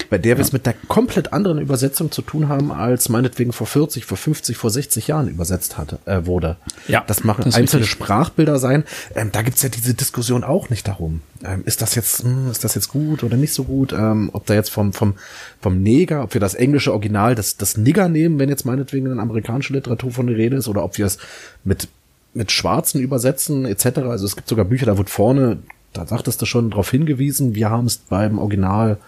bei 0.09 0.19
der 0.19 0.33
ja. 0.33 0.39
wir 0.39 0.43
es 0.43 0.53
mit 0.53 0.67
der 0.67 0.75
komplett 0.89 1.33
anderen 1.33 1.61
Übersetzung 1.61 2.11
zu 2.11 2.23
tun 2.23 2.49
haben, 2.49 2.73
als 2.73 3.09
meinetwegen 3.09 3.53
vor 3.53 3.69
40, 3.69 4.05
vor 4.05 4.17
50, 4.17 4.57
vor 4.57 4.71
60 4.71 5.07
Jahren 5.07 5.29
übersetzt 5.29 5.79
hatte, 5.79 6.01
äh, 6.05 6.27
wurde. 6.27 6.57
Ja. 6.89 7.05
Das 7.07 7.23
machen 7.23 7.45
das 7.45 7.55
einzelne 7.55 7.83
richtig. 7.83 7.93
Sprachbilder 7.93 8.59
sein. 8.59 8.83
Ähm, 9.15 9.31
da 9.31 9.43
gibt's 9.43 9.63
ja 9.63 9.69
diese 9.69 9.95
Diskussion 9.95 10.43
auch 10.43 10.69
nicht 10.71 10.89
darum. 10.89 11.21
Ähm, 11.43 11.63
ist 11.65 11.81
das 11.81 11.95
jetzt, 11.95 12.25
mh, 12.25 12.31
hm, 12.31 12.51
ist 12.51 12.65
das 12.65 12.75
jetzt 12.75 12.89
gut 12.89 13.25
oder 13.25 13.37
nicht 13.37 13.55
so 13.55 13.65
gut? 13.65 13.93
Ähm, 13.93 14.31
ob 14.33 14.47
da 14.47 14.55
jetzt 14.55 14.71
vom, 14.71 14.93
vom, 14.93 15.15
vom 15.61 15.83
Neger, 15.83 16.23
ob 16.23 16.35
wir 16.35 16.41
das 16.41 16.55
englische 16.55 16.93
Original, 16.93 17.35
das, 17.35 17.57
das 17.57 17.77
Nigger 17.77 18.09
nehmen, 18.09 18.39
wenn 18.39 18.49
jetzt 18.49 18.67
meinetwegen 18.67 19.11
eine 19.11 19.21
amerikanische 19.21 19.73
Literatur 19.73 20.11
von 20.11 20.27
der 20.27 20.37
Rede 20.37 20.57
ist, 20.57 20.69
oder 20.69 20.85
ob 20.85 20.99
wir 20.99 21.07
es 21.07 21.19
mit 21.65 21.89
mit 22.33 22.53
Schwarzen 22.53 23.01
übersetzen 23.01 23.65
etc. 23.65 23.99
Also 23.99 24.27
es 24.27 24.37
gibt 24.37 24.49
sogar 24.49 24.65
Bücher, 24.65 24.87
da 24.87 24.99
wird 24.99 25.11
vorne, 25.11 25.59
da 25.93 26.07
sagtest 26.07 26.41
du 26.41 26.47
schon 26.47 26.71
darauf 26.71 26.91
hingewiesen, 26.91 27.55
wir 27.55 27.71
haben 27.71 27.87
es 27.87 27.99
beim 27.99 28.39
Original 28.39 28.99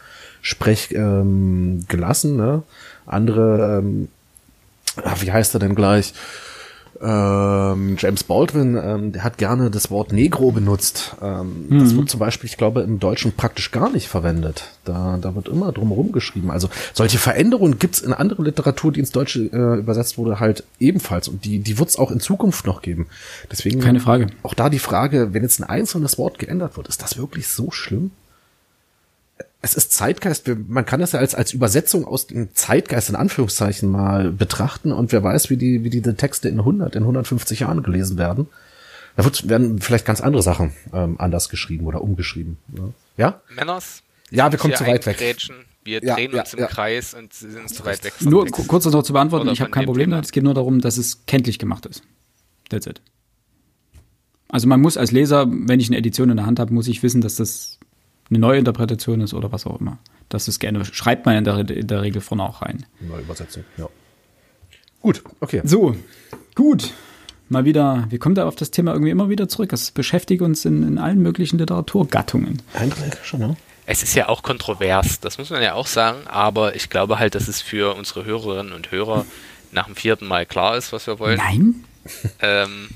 Sprech 0.40 0.90
ähm, 0.92 1.85
gelassen. 1.88 2.37
Ne? 2.37 2.64
Andere, 3.07 3.79
ähm, 3.79 4.09
ach, 5.05 5.23
wie 5.23 5.31
heißt 5.31 5.55
er 5.55 5.61
denn 5.61 5.77
gleich? 5.77 6.14
Ähm, 7.05 7.97
James 7.99 8.23
Baldwin, 8.23 8.77
ähm, 8.77 9.12
der 9.12 9.25
hat 9.25 9.37
gerne 9.37 9.71
das 9.71 9.91
Wort 9.91 10.12
Negro 10.12 10.53
benutzt. 10.53 11.17
Ähm, 11.21 11.67
mhm. 11.69 11.79
Das 11.81 11.97
wird 11.97 12.09
zum 12.09 12.21
Beispiel, 12.21 12.49
ich 12.49 12.57
glaube, 12.57 12.83
im 12.83 13.01
Deutschen 13.01 13.33
praktisch 13.33 13.73
gar 13.73 13.91
nicht 13.91 14.07
verwendet. 14.07 14.71
Da, 14.85 15.19
da 15.21 15.35
wird 15.35 15.49
immer 15.49 15.73
drumherum 15.73 16.12
geschrieben. 16.12 16.53
Also 16.53 16.69
solche 16.93 17.19
Veränderungen 17.19 17.81
gibt's 17.81 18.01
in 18.01 18.12
andere 18.12 18.45
Literatur, 18.45 18.93
die 18.93 19.01
ins 19.01 19.11
Deutsche 19.11 19.41
äh, 19.41 19.79
übersetzt 19.79 20.17
wurde, 20.17 20.38
halt 20.38 20.62
ebenfalls. 20.79 21.27
Und 21.27 21.45
die, 21.45 21.59
die 21.59 21.79
wird's 21.79 21.97
auch 21.97 22.12
in 22.12 22.21
Zukunft 22.21 22.67
noch 22.67 22.83
geben. 22.83 23.09
Deswegen 23.51 23.81
keine 23.81 23.99
Frage. 23.99 24.29
Auch 24.45 24.55
da 24.55 24.71
die 24.71 24.79
Frage, 24.79 25.35
wenn 25.35 25.43
jetzt 25.43 25.61
ein 25.61 25.69
einzelnes 25.69 26.19
Wort 26.19 26.38
geändert 26.38 26.77
wird, 26.77 26.87
ist 26.87 27.03
das 27.03 27.19
wirklich 27.19 27.49
so 27.49 27.73
schlimm? 27.73 28.12
Es 29.61 29.74
ist 29.74 29.92
Zeitgeist. 29.92 30.50
Man 30.68 30.85
kann 30.85 31.00
das 31.00 31.12
ja 31.12 31.20
als, 31.20 31.35
als 31.35 31.52
Übersetzung 31.52 32.05
aus 32.05 32.26
dem 32.26 32.55
Zeitgeist 32.55 33.09
in 33.09 33.16
Anführungszeichen 33.16 33.88
mal 33.88 34.31
betrachten 34.31 34.92
und 34.92 35.12
wer 35.12 35.22
weiß, 35.22 35.50
wie 35.50 35.57
die, 35.57 35.85
wie 35.85 35.90
die 35.90 36.02
Texte 36.02 36.48
in 36.48 36.59
100, 36.59 36.96
in 36.96 37.02
150 37.02 37.61
Jahren 37.61 37.83
gelesen 37.83 38.18
werden. 38.18 38.48
Da 39.16 39.24
wird, 39.24 39.48
werden 39.48 39.81
vielleicht 39.81 40.07
ganz 40.07 40.20
andere 40.20 40.42
Sachen 40.42 40.72
ähm, 40.92 41.16
anders 41.18 41.48
geschrieben 41.48 41.87
oder 41.87 42.00
umgeschrieben. 42.00 42.59
Ne? 42.68 42.94
Ja? 43.16 43.42
Männers? 43.55 44.02
Ja, 44.31 44.50
wir 44.50 44.59
kommen 44.59 44.74
zu 44.74 44.87
weit 44.87 45.05
weg. 45.07 45.18
Wir 45.85 46.02
ja, 46.02 46.14
drehen 46.14 46.33
ja, 46.33 46.40
uns 46.40 46.55
im 46.55 46.61
ja. 46.61 46.66
Kreis 46.66 47.12
und 47.12 47.35
sind 47.35 47.68
zu 47.68 47.85
weit 47.85 48.05
weg. 48.05 48.14
Nur 48.20 48.46
kurz 48.46 48.87
noch 48.87 49.02
zu 49.02 49.12
beantworten, 49.12 49.48
ich 49.48 49.61
habe 49.61 49.70
kein 49.70 49.85
Problem 49.85 50.11
damit. 50.11 50.24
Es 50.24 50.33
geht 50.33 50.44
nur 50.44 50.55
darum, 50.55 50.81
dass 50.81 50.96
es 50.96 51.26
kenntlich 51.26 51.59
gemacht 51.59 51.87
ist. 51.87 52.02
That's 52.68 52.87
it. 52.87 53.02
Also 54.48 54.68
man 54.68 54.81
muss 54.81 54.96
als 54.96 55.12
Leser, 55.12 55.46
wenn 55.50 55.81
ich 55.81 55.88
eine 55.88 55.96
Edition 55.96 56.31
in 56.31 56.37
der 56.37 56.46
Hand 56.46 56.61
habe, 56.61 56.72
muss 56.72 56.87
ich 56.87 57.02
wissen, 57.02 57.20
dass 57.20 57.37
das 57.37 57.78
eine 58.33 58.38
neue 58.38 58.59
Interpretation 58.59 59.21
ist 59.21 59.35
oder 59.35 59.53
was 59.53 59.66
auch 59.66 59.79
immer. 59.81 59.99
Das 60.29 60.49
ist 60.49 60.59
gerne, 60.59 60.85
schreibt 60.85 61.27
man 61.27 61.37
in 61.37 61.45
der, 61.45 61.59
in 61.68 61.87
der 61.87 62.03
Regel 62.03 62.23
vorne 62.23 62.45
auch 62.45 62.62
rein. 62.62 62.87
Neue 63.01 63.21
Übersetzung, 63.21 63.64
ja. 63.77 63.88
Gut, 65.01 65.23
okay. 65.40 65.61
So, 65.64 65.97
gut. 66.55 66.92
Mal 67.49 67.66
wieder, 67.66 68.07
wir 68.09 68.18
kommen 68.18 68.35
da 68.35 68.47
auf 68.47 68.57
das 68.57 68.71
Thema 68.71 68.92
irgendwie 68.92 69.11
immer 69.11 69.29
wieder 69.29 69.49
zurück. 69.49 69.68
Das 69.68 69.90
beschäftigt 69.90 70.40
uns 70.40 70.64
in, 70.64 70.83
in 70.87 70.99
allen 70.99 71.21
möglichen 71.21 71.59
Literaturgattungen. 71.59 72.62
Eigentlich 72.73 73.12
schon, 73.23 73.40
ne? 73.40 73.57
Es 73.85 74.03
ist 74.03 74.14
ja 74.14 74.29
auch 74.29 74.42
kontrovers, 74.42 75.18
das 75.21 75.38
muss 75.38 75.51
man 75.51 75.61
ja 75.61 75.75
auch 75.75 75.88
sagen, 75.88 76.21
aber 76.29 76.77
ich 76.77 76.88
glaube 76.88 77.18
halt, 77.18 77.35
dass 77.35 77.49
es 77.49 77.61
für 77.61 77.97
unsere 77.97 78.25
Hörerinnen 78.25 78.73
und 78.73 78.92
Hörer 78.92 79.27
nach 79.73 79.87
dem 79.87 79.97
vierten 79.97 80.27
Mal 80.27 80.47
klar 80.47 80.77
ist, 80.77 80.92
was 80.92 81.09
wir 81.09 81.18
wollen. 81.18 81.37
Nein. 81.37 81.85
Ähm, 82.40 82.88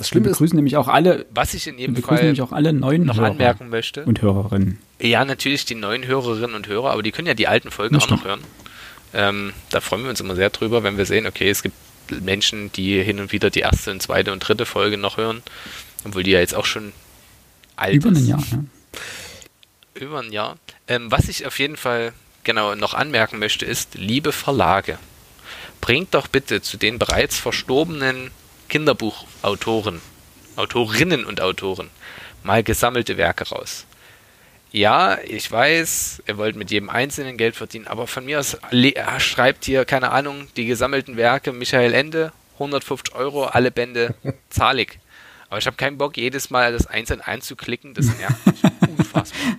das 0.00 0.08
Schlimme 0.08 0.26
wir 0.26 0.30
begrüßen 0.30 0.54
ist, 0.54 0.56
nämlich 0.56 0.78
auch 0.78 0.88
alle, 0.88 1.26
was 1.28 1.52
ich 1.52 1.66
in 1.66 1.78
jedem 1.78 1.94
wir 1.94 2.02
Fall 2.02 2.22
nämlich 2.22 2.40
auch 2.40 2.52
alle 2.52 2.72
neuen 2.72 3.04
noch 3.04 3.18
Hörer 3.18 3.32
anmerken 3.32 3.68
möchte 3.68 4.04
und 4.06 4.22
Hörerinnen. 4.22 4.78
Ja, 4.98 5.26
natürlich 5.26 5.66
die 5.66 5.74
neuen 5.74 6.06
Hörerinnen 6.06 6.56
und 6.56 6.68
Hörer, 6.68 6.92
aber 6.92 7.02
die 7.02 7.12
können 7.12 7.28
ja 7.28 7.34
die 7.34 7.46
alten 7.46 7.70
Folgen 7.70 7.96
das 7.96 8.04
auch 8.04 8.10
noch 8.10 8.24
hören. 8.24 8.40
Ähm, 9.12 9.52
da 9.68 9.82
freuen 9.82 10.04
wir 10.04 10.08
uns 10.08 10.18
immer 10.18 10.36
sehr 10.36 10.48
drüber, 10.48 10.82
wenn 10.84 10.96
wir 10.96 11.04
sehen, 11.04 11.26
okay, 11.26 11.50
es 11.50 11.62
gibt 11.62 11.74
Menschen, 12.22 12.72
die 12.72 13.02
hin 13.02 13.20
und 13.20 13.30
wieder 13.32 13.50
die 13.50 13.60
erste 13.60 13.90
und 13.90 14.00
zweite 14.00 14.32
und 14.32 14.38
dritte 14.38 14.64
Folge 14.64 14.96
noch 14.96 15.18
hören, 15.18 15.42
obwohl 16.06 16.22
die 16.22 16.30
ja 16.30 16.40
jetzt 16.40 16.54
auch 16.54 16.64
schon 16.64 16.94
alt 17.76 17.96
Über 17.96 18.08
ein 18.08 18.26
Jahr, 18.26 18.42
ja. 18.50 18.64
Über 20.00 20.20
ein 20.20 20.32
Jahr. 20.32 20.56
Ähm, 20.88 21.10
was 21.10 21.28
ich 21.28 21.46
auf 21.46 21.58
jeden 21.58 21.76
Fall 21.76 22.14
genau 22.42 22.74
noch 22.74 22.94
anmerken 22.94 23.38
möchte, 23.38 23.66
ist, 23.66 23.96
liebe 23.96 24.32
Verlage, 24.32 24.98
bringt 25.82 26.14
doch 26.14 26.26
bitte 26.26 26.62
zu 26.62 26.78
den 26.78 26.98
bereits 26.98 27.38
verstorbenen 27.38 28.30
Kinderbuchautoren, 28.70 30.00
Autorinnen 30.56 31.26
und 31.26 31.40
Autoren 31.40 31.90
mal 32.42 32.62
gesammelte 32.62 33.16
Werke 33.16 33.48
raus. 33.48 33.84
Ja, 34.72 35.18
ich 35.24 35.50
weiß, 35.50 36.22
ihr 36.26 36.38
wollt 36.38 36.54
mit 36.54 36.70
jedem 36.70 36.88
Einzelnen 36.88 37.36
Geld 37.36 37.56
verdienen, 37.56 37.88
aber 37.88 38.06
von 38.06 38.24
mir 38.24 38.38
aus 38.38 38.56
schreibt 39.18 39.64
hier, 39.64 39.84
keine 39.84 40.12
Ahnung, 40.12 40.46
die 40.56 40.66
gesammelten 40.66 41.16
Werke 41.16 41.52
Michael 41.52 41.92
Ende, 41.92 42.32
150 42.54 43.14
Euro, 43.14 43.46
alle 43.46 43.72
Bände, 43.72 44.14
zahlig. 44.50 45.00
Aber 45.48 45.58
ich 45.58 45.66
habe 45.66 45.76
keinen 45.76 45.98
Bock, 45.98 46.16
jedes 46.16 46.50
Mal 46.50 46.72
das 46.72 46.86
einzeln 46.86 47.20
einzuklicken, 47.20 47.94
das 47.94 48.06
nervt 48.16 48.46
mich 48.46 48.62
unfassbar. 48.98 49.56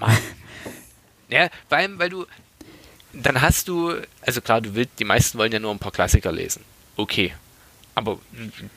Mann. 0.00 0.18
Ja, 1.28 1.48
weil, 1.68 1.96
weil 1.98 2.10
du, 2.10 2.26
dann 3.12 3.40
hast 3.40 3.68
du, 3.68 3.94
also 4.22 4.40
klar, 4.40 4.60
du 4.60 4.74
willst, 4.74 4.98
die 4.98 5.04
meisten 5.04 5.38
wollen 5.38 5.52
ja 5.52 5.60
nur 5.60 5.70
ein 5.70 5.78
paar 5.78 5.92
Klassiker 5.92 6.32
lesen. 6.32 6.64
Okay, 6.96 7.32
aber 7.94 8.18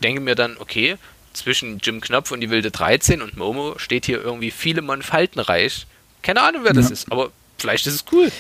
denke 0.04 0.22
mir 0.22 0.36
dann, 0.36 0.58
okay, 0.60 0.98
zwischen 1.34 1.80
Jim 1.80 2.02
Knopf 2.02 2.32
und 2.32 2.42
die 2.42 2.50
wilde 2.50 2.72
13 2.72 3.22
und 3.22 3.38
Momo 3.38 3.76
steht 3.78 4.06
hier 4.06 4.22
irgendwie 4.22 4.52
Philemon 4.52 5.02
Faltenreich. 5.02 5.86
Keine 6.24 6.42
Ahnung, 6.42 6.62
wer 6.64 6.74
das 6.74 6.92
ist, 6.92 7.12
aber 7.12 7.32
vielleicht 7.58 7.88
ist 7.88 7.94
es 7.94 8.06
cool. 8.12 8.32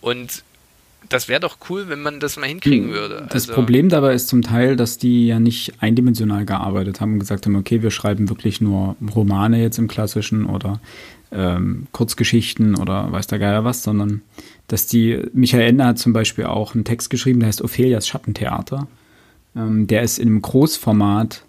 Und 0.00 0.44
das 1.08 1.28
wäre 1.28 1.40
doch 1.40 1.58
cool, 1.68 1.88
wenn 1.88 2.02
man 2.02 2.20
das 2.20 2.36
mal 2.36 2.46
hinkriegen 2.46 2.88
hm, 2.88 2.94
würde. 2.94 3.26
Das 3.30 3.48
also 3.48 3.54
Problem 3.54 3.88
dabei 3.88 4.14
ist 4.14 4.28
zum 4.28 4.42
Teil, 4.42 4.76
dass 4.76 4.98
die 4.98 5.26
ja 5.26 5.38
nicht 5.38 5.74
eindimensional 5.80 6.44
gearbeitet 6.44 7.00
haben 7.00 7.14
und 7.14 7.18
gesagt 7.20 7.46
haben, 7.46 7.56
okay, 7.56 7.82
wir 7.82 7.90
schreiben 7.90 8.28
wirklich 8.28 8.60
nur 8.60 8.96
Romane 9.14 9.60
jetzt 9.60 9.78
im 9.78 9.88
klassischen 9.88 10.46
oder 10.46 10.80
ähm, 11.32 11.86
Kurzgeschichten 11.92 12.76
oder 12.76 13.10
weiß 13.12 13.26
der 13.26 13.38
Geier 13.38 13.64
was, 13.64 13.82
sondern 13.82 14.22
dass 14.68 14.86
die, 14.86 15.22
Michael 15.32 15.68
Ende 15.68 15.84
hat 15.84 15.98
zum 15.98 16.12
Beispiel 16.12 16.46
auch 16.46 16.74
einen 16.74 16.84
Text 16.84 17.10
geschrieben, 17.10 17.40
der 17.40 17.48
heißt 17.48 17.62
Ophelias 17.62 18.08
Schattentheater. 18.08 18.88
Ähm, 19.56 19.86
der 19.86 20.02
ist 20.02 20.18
in 20.18 20.28
einem 20.28 20.42
Großformat 20.42 21.44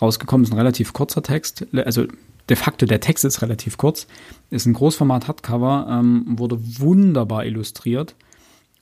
rausgekommen, 0.00 0.44
ist 0.44 0.52
ein 0.52 0.58
relativ 0.58 0.92
kurzer 0.92 1.22
Text. 1.22 1.66
Also 1.74 2.06
de 2.48 2.56
facto, 2.56 2.86
der 2.86 3.00
Text 3.00 3.24
ist 3.24 3.42
relativ 3.42 3.76
kurz. 3.76 4.06
Ist 4.50 4.66
ein 4.66 4.72
Großformat 4.72 5.28
Hardcover, 5.28 5.86
ähm, 5.90 6.24
wurde 6.38 6.58
wunderbar 6.60 7.44
illustriert. 7.44 8.14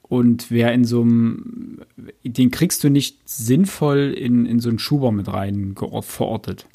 Und 0.02 0.50
wer 0.50 0.72
in 0.72 0.84
so 0.84 1.02
einem, 1.02 1.80
den 2.24 2.50
kriegst 2.50 2.82
du 2.82 2.88
nicht 2.88 3.18
sinnvoll 3.28 4.14
in, 4.16 4.46
in 4.46 4.58
so 4.58 4.70
einen 4.70 4.78
Schuber 4.78 5.12
mit 5.12 5.28
rein 5.28 5.74
verortet. 6.00 6.66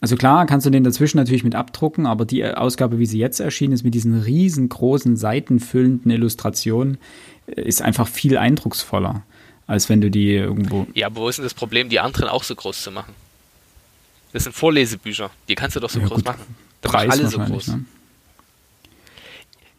Also 0.00 0.16
klar, 0.16 0.46
kannst 0.46 0.64
du 0.64 0.70
den 0.70 0.84
dazwischen 0.84 1.18
natürlich 1.18 1.44
mit 1.44 1.54
abdrucken, 1.54 2.06
aber 2.06 2.24
die 2.24 2.44
Ausgabe, 2.44 2.98
wie 2.98 3.06
sie 3.06 3.18
jetzt 3.18 3.40
erschienen 3.40 3.74
ist, 3.74 3.82
mit 3.82 3.94
diesen 3.94 4.18
riesengroßen, 4.18 5.16
seitenfüllenden 5.16 6.10
Illustrationen, 6.10 6.98
äh, 7.46 7.62
ist 7.62 7.82
einfach 7.82 8.06
viel 8.06 8.38
eindrucksvoller 8.38 9.24
als 9.70 9.88
wenn 9.88 10.00
du 10.00 10.10
die 10.10 10.34
irgendwo. 10.34 10.88
Ja, 10.94 11.06
aber 11.06 11.20
wo 11.20 11.28
ist 11.28 11.36
denn 11.36 11.44
das 11.44 11.54
Problem, 11.54 11.88
die 11.88 12.00
anderen 12.00 12.28
auch 12.28 12.42
so 12.42 12.56
groß 12.56 12.82
zu 12.82 12.90
machen? 12.90 13.14
Das 14.32 14.42
sind 14.42 14.52
Vorlesebücher, 14.52 15.30
die 15.48 15.54
kannst 15.54 15.76
du 15.76 15.80
doch 15.80 15.90
so 15.90 16.00
ja, 16.00 16.06
groß 16.06 16.16
gut. 16.16 16.24
machen. 16.24 16.56
Da 16.80 16.88
Preis 16.88 17.12
alle 17.12 17.28
so 17.28 17.38
groß. 17.38 17.68
Ne? 17.68 17.84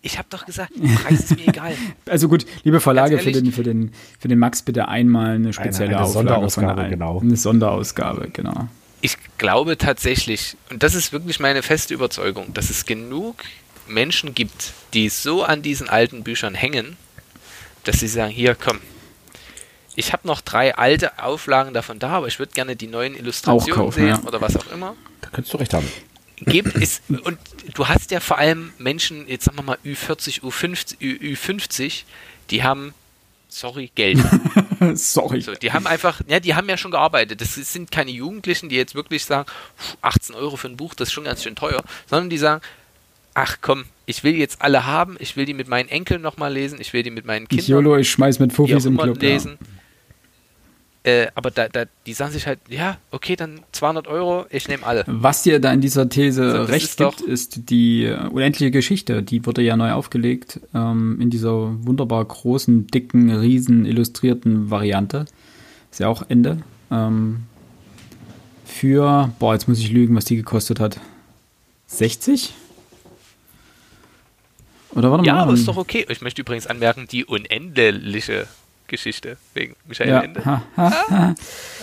Ich 0.01 0.17
habe 0.17 0.27
doch 0.29 0.45
gesagt, 0.45 0.71
Preis 1.03 1.19
ist 1.19 1.35
mir 1.35 1.47
egal. 1.47 1.75
Also 2.09 2.29
gut, 2.29 2.45
liebe 2.63 2.79
Verlage, 2.79 3.19
für 3.19 3.33
den, 3.33 3.51
für, 3.51 3.63
den, 3.63 3.91
für 4.17 4.29
den 4.29 4.39
Max 4.39 4.61
bitte 4.61 4.87
einmal 4.87 5.35
eine 5.35 5.51
spezielle 5.51 5.89
eine, 5.89 6.05
eine 6.05 6.07
Sonderausgabe, 6.07 6.87
genau. 6.87 7.19
Eine 7.19 7.35
Sonderausgabe, 7.35 8.29
genau. 8.31 8.69
Ich 9.01 9.17
glaube 9.37 9.77
tatsächlich, 9.77 10.55
und 10.69 10.83
das 10.83 10.95
ist 10.95 11.11
wirklich 11.11 11.41
meine 11.41 11.63
feste 11.63 11.93
Überzeugung, 11.93 12.53
dass 12.53 12.69
es 12.69 12.85
genug 12.85 13.43
Menschen 13.89 14.33
gibt, 14.33 14.71
die 14.93 15.09
so 15.09 15.43
an 15.43 15.61
diesen 15.61 15.89
alten 15.89 16.23
Büchern 16.23 16.55
hängen, 16.55 16.95
dass 17.83 17.99
sie 17.99 18.07
sagen, 18.07 18.31
hier, 18.31 18.55
komm, 18.55 18.79
ich 19.95 20.13
habe 20.13 20.27
noch 20.27 20.41
drei 20.41 20.75
alte 20.75 21.19
Auflagen 21.19 21.73
davon 21.73 21.99
da, 21.99 22.09
aber 22.09 22.27
ich 22.27 22.39
würde 22.39 22.53
gerne 22.53 22.75
die 22.75 22.87
neuen 22.87 23.15
Illustrationen 23.15 23.75
kaufen, 23.75 23.99
sehen 23.99 24.07
ja. 24.07 24.21
oder 24.25 24.41
was 24.41 24.55
auch 24.55 24.71
immer. 24.71 24.95
Da 25.21 25.29
könntest 25.29 25.53
du 25.53 25.57
recht 25.57 25.73
haben. 25.73 25.87
Gibt 26.45 26.75
es, 26.75 27.01
und 27.07 27.37
du 27.75 27.87
hast 27.87 28.09
ja 28.09 28.19
vor 28.19 28.39
allem 28.39 28.73
Menschen, 28.79 29.27
jetzt 29.27 29.45
sagen 29.45 29.57
wir 29.57 29.63
mal 29.63 29.77
Ü40, 29.85 30.41
U50, 30.41 30.95
Ü, 30.99 31.33
Ü50, 31.33 32.03
die 32.49 32.63
haben, 32.63 32.95
sorry, 33.47 33.91
Geld. 33.93 34.17
sorry. 34.95 35.41
So, 35.41 35.53
die 35.53 35.71
haben 35.71 35.85
einfach, 35.85 36.21
ja, 36.27 36.39
die 36.39 36.55
haben 36.55 36.67
ja 36.67 36.77
schon 36.77 36.89
gearbeitet. 36.89 37.41
Das 37.41 37.53
sind 37.53 37.91
keine 37.91 38.09
Jugendlichen, 38.09 38.69
die 38.69 38.75
jetzt 38.75 38.95
wirklich 38.95 39.23
sagen, 39.25 39.47
18 40.01 40.33
Euro 40.33 40.57
für 40.57 40.67
ein 40.67 40.77
Buch, 40.77 40.95
das 40.95 41.09
ist 41.09 41.13
schon 41.13 41.25
ganz 41.25 41.43
schön 41.43 41.55
teuer, 41.55 41.83
sondern 42.09 42.31
die 42.31 42.39
sagen, 42.39 42.61
ach 43.35 43.57
komm, 43.61 43.85
ich 44.11 44.23
will 44.25 44.35
jetzt 44.35 44.61
alle 44.61 44.85
haben, 44.85 45.15
ich 45.19 45.37
will 45.37 45.45
die 45.45 45.53
mit 45.53 45.69
meinen 45.69 45.87
Enkeln 45.87 46.21
nochmal 46.21 46.53
lesen, 46.53 46.79
ich 46.81 46.91
will 46.91 47.01
die 47.01 47.11
mit 47.11 47.25
meinen 47.25 47.47
Kindern. 47.47 47.63
Ich 47.63 47.69
YOLO, 47.69 47.97
ich 47.97 48.09
schmeiß 48.11 48.39
mit 48.39 48.51
Fufis 48.51 48.85
im 48.85 48.97
Club. 48.97 49.21
Lesen. 49.21 49.57
Ja. 49.59 49.67
Äh, 51.03 51.27
aber 51.33 51.49
da, 51.49 51.67
da, 51.69 51.85
die 52.05 52.13
sagen 52.13 52.31
sich 52.31 52.45
halt, 52.45 52.59
ja, 52.69 52.97
okay, 53.09 53.35
dann 53.35 53.61
200 53.71 54.07
Euro, 54.07 54.45
ich 54.49 54.67
nehme 54.67 54.85
alle. 54.85 55.03
Was 55.07 55.43
dir 55.43 55.59
da 55.59 55.71
in 55.71 55.81
dieser 55.81 56.09
These 56.09 56.51
so, 56.51 56.63
recht 56.63 56.85
ist 56.85 56.97
gibt, 56.97 57.21
ist 57.21 57.69
die 57.69 58.03
äh, 58.03 58.27
unendliche 58.27 58.69
Geschichte. 58.69 59.23
Die 59.23 59.43
wurde 59.45 59.61
ja 59.63 59.77
neu 59.77 59.93
aufgelegt 59.93 60.59
ähm, 60.75 61.19
in 61.21 61.29
dieser 61.29 61.73
wunderbar 61.85 62.23
großen, 62.23 62.87
dicken, 62.87 63.31
riesen 63.31 63.85
illustrierten 63.85 64.69
Variante. 64.69 65.25
Ist 65.89 66.01
ja 66.01 66.09
auch 66.09 66.23
Ende. 66.27 66.57
Ähm, 66.91 67.43
für, 68.65 69.31
boah, 69.39 69.53
jetzt 69.53 69.67
muss 69.67 69.79
ich 69.79 69.91
lügen, 69.91 70.15
was 70.15 70.25
die 70.25 70.35
gekostet 70.35 70.79
hat. 70.79 70.99
60? 71.87 72.53
Oder 74.93 75.11
warte 75.11 75.23
mal. 75.23 75.27
Ja, 75.27 75.35
aber 75.37 75.53
ist 75.53 75.67
doch 75.67 75.77
okay. 75.77 76.05
Ich 76.09 76.21
möchte 76.21 76.41
übrigens 76.41 76.67
anmerken, 76.67 77.07
die 77.09 77.25
unendliche 77.25 78.47
Geschichte 78.87 79.37
wegen 79.53 79.75
Michael 79.87 80.09
Ja. 80.09 80.21
Ende. 80.21 80.43
Ha, 80.45 80.63
ha, 80.75 80.91
ha. 81.09 81.35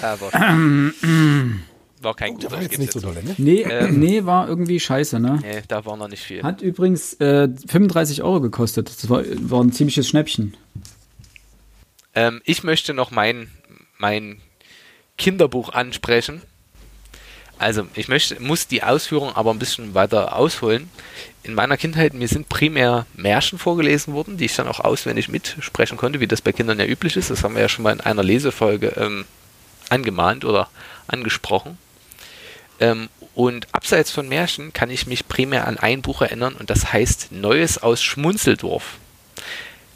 Aber 0.02 0.32
war 2.02 2.14
kein 2.14 2.38
Der 2.38 2.48
guter 2.48 2.50
war 2.52 2.62
jetzt 2.62 2.78
nicht 2.78 2.92
so 2.92 3.00
dolle, 3.00 3.24
ne? 3.24 3.34
Nee, 3.38 3.62
Ähm. 3.62 3.98
nee, 4.00 4.24
war 4.24 4.48
irgendwie 4.48 4.78
scheiße, 4.78 5.18
ne? 5.18 5.38
Nee, 5.42 5.62
da 5.68 5.84
war 5.84 5.96
noch 5.96 6.08
nicht 6.08 6.22
viel. 6.22 6.42
Hat 6.42 6.60
übrigens 6.62 7.14
äh, 7.14 7.48
35 7.66 8.22
Euro 8.22 8.40
gekostet. 8.40 8.88
Das 8.88 9.08
war, 9.08 9.22
war 9.24 9.62
ein 9.62 9.72
ziemliches 9.72 10.08
Schnäppchen. 10.08 10.56
Ähm, 12.14 12.40
ich 12.44 12.62
möchte 12.62 12.94
noch 12.94 13.10
mein, 13.10 13.50
mein 13.96 14.40
Kinderbuch 15.16 15.70
ansprechen. 15.70 16.42
Also, 17.58 17.88
ich 17.94 18.08
möchte, 18.08 18.40
muss 18.40 18.68
die 18.68 18.84
Ausführung 18.84 19.34
aber 19.34 19.50
ein 19.50 19.58
bisschen 19.58 19.94
weiter 19.94 20.36
ausholen. 20.36 20.90
In 21.42 21.54
meiner 21.54 21.76
Kindheit, 21.76 22.14
mir 22.14 22.28
sind 22.28 22.48
primär 22.48 23.06
Märchen 23.14 23.58
vorgelesen 23.58 24.14
worden, 24.14 24.36
die 24.36 24.44
ich 24.44 24.54
dann 24.54 24.68
auch 24.68 24.80
auswendig 24.80 25.28
mitsprechen 25.28 25.98
konnte, 25.98 26.20
wie 26.20 26.28
das 26.28 26.40
bei 26.40 26.52
Kindern 26.52 26.78
ja 26.78 26.86
üblich 26.86 27.16
ist. 27.16 27.30
Das 27.30 27.42
haben 27.42 27.54
wir 27.54 27.62
ja 27.62 27.68
schon 27.68 27.82
mal 27.82 27.92
in 27.92 28.00
einer 28.00 28.22
Lesefolge 28.22 28.94
ähm, 28.96 29.24
angemahnt 29.88 30.44
oder 30.44 30.68
angesprochen. 31.08 31.78
Ähm, 32.80 33.08
und 33.34 33.66
abseits 33.72 34.10
von 34.10 34.28
Märchen 34.28 34.72
kann 34.72 34.90
ich 34.90 35.06
mich 35.06 35.26
primär 35.26 35.66
an 35.66 35.78
ein 35.78 36.02
Buch 36.02 36.22
erinnern 36.22 36.54
und 36.54 36.70
das 36.70 36.92
heißt 36.92 37.32
Neues 37.32 37.78
aus 37.78 38.02
Schmunzeldorf. 38.02 38.98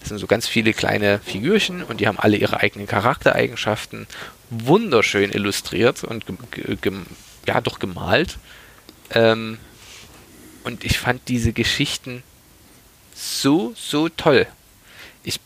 Das 0.01 0.09
sind 0.09 0.19
so 0.19 0.27
ganz 0.27 0.49
viele 0.49 0.73
kleine 0.73 1.21
Figürchen 1.21 1.85
und 1.85 2.01
die 2.01 2.09
haben 2.09 2.19
alle 2.19 2.37
ihre 2.37 2.59
eigenen 2.61 2.89
Charaktereigenschaften. 2.89 4.09
Wunderschön 4.51 5.31
illustriert 5.31 6.03
und 6.03 6.25
ja, 7.47 7.61
doch 7.61 7.79
gemalt. 7.79 8.39
Ähm, 9.11 9.59
und 10.65 10.85
ich 10.85 10.99
fand 10.99 11.29
diese 11.29 11.53
Geschichten 11.53 12.23
so, 13.15 13.73
so 13.77 14.09
toll. 14.09 14.47
Ich 15.23 15.41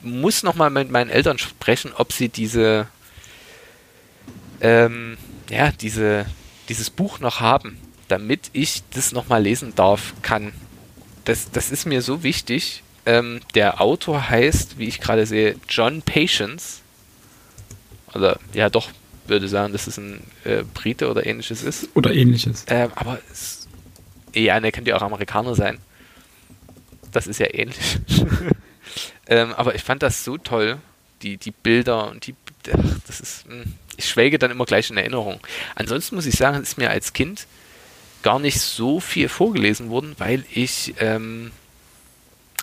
muss 0.00 0.42
nochmal 0.42 0.70
mit 0.70 0.90
meinen 0.90 1.10
Eltern 1.10 1.38
sprechen, 1.38 1.92
ob 1.94 2.12
sie 2.12 2.28
diese, 2.28 2.86
ähm, 4.60 5.16
ja, 5.48 5.72
diese, 5.72 6.26
dieses 6.68 6.90
Buch 6.90 7.18
noch 7.18 7.40
haben, 7.40 7.78
damit 8.08 8.50
ich 8.52 8.82
das 8.90 9.12
nochmal 9.12 9.42
lesen 9.42 9.74
darf, 9.74 10.14
kann. 10.22 10.52
Das, 11.24 11.50
das 11.50 11.70
ist 11.70 11.86
mir 11.86 12.02
so 12.02 12.22
wichtig. 12.22 12.82
Ähm, 13.04 13.40
der 13.54 13.80
Autor 13.80 14.28
heißt, 14.28 14.78
wie 14.78 14.88
ich 14.88 15.00
gerade 15.00 15.26
sehe, 15.26 15.56
John 15.68 16.02
Patience. 16.02 16.82
Oder 18.14 18.38
ja, 18.52 18.68
doch, 18.68 18.90
würde 19.28 19.48
sagen, 19.48 19.72
dass 19.72 19.86
es 19.86 19.98
ein 19.98 20.20
äh, 20.44 20.62
Brite 20.74 21.10
oder 21.10 21.26
ähnliches 21.26 21.62
ist. 21.62 21.88
Oder 21.94 22.14
ähnliches. 22.14 22.64
Ähm, 22.68 22.90
aber 22.94 23.18
es, 23.32 23.66
ja, 24.34 24.58
ne, 24.60 24.72
könnte 24.72 24.90
ja 24.90 24.96
auch 24.96 25.02
Amerikaner 25.02 25.54
sein. 25.54 25.78
Das 27.12 27.26
ist 27.26 27.38
ja 27.40 27.46
ähnlich. 27.52 27.98
ähm, 29.28 29.52
aber 29.54 29.74
ich 29.74 29.82
fand 29.82 30.02
das 30.02 30.24
so 30.24 30.36
toll, 30.38 30.78
die, 31.22 31.36
die 31.36 31.50
Bilder 31.50 32.10
und 32.10 32.26
die, 32.26 32.34
ach, 32.72 32.78
das 33.06 33.20
ist, 33.20 33.48
mh, 33.48 33.64
ich 33.96 34.08
schwelge 34.08 34.38
dann 34.38 34.50
immer 34.50 34.66
gleich 34.66 34.90
in 34.90 34.96
Erinnerung. 34.96 35.40
Ansonsten 35.74 36.14
muss 36.16 36.26
ich 36.26 36.34
sagen, 36.36 36.60
ist 36.62 36.78
mir 36.78 36.90
als 36.90 37.12
Kind 37.12 37.46
gar 38.22 38.38
nicht 38.38 38.60
so 38.60 39.00
viel 39.00 39.28
vorgelesen 39.28 39.88
worden, 39.88 40.14
weil 40.18 40.44
ich 40.52 40.94
ähm, 40.98 41.52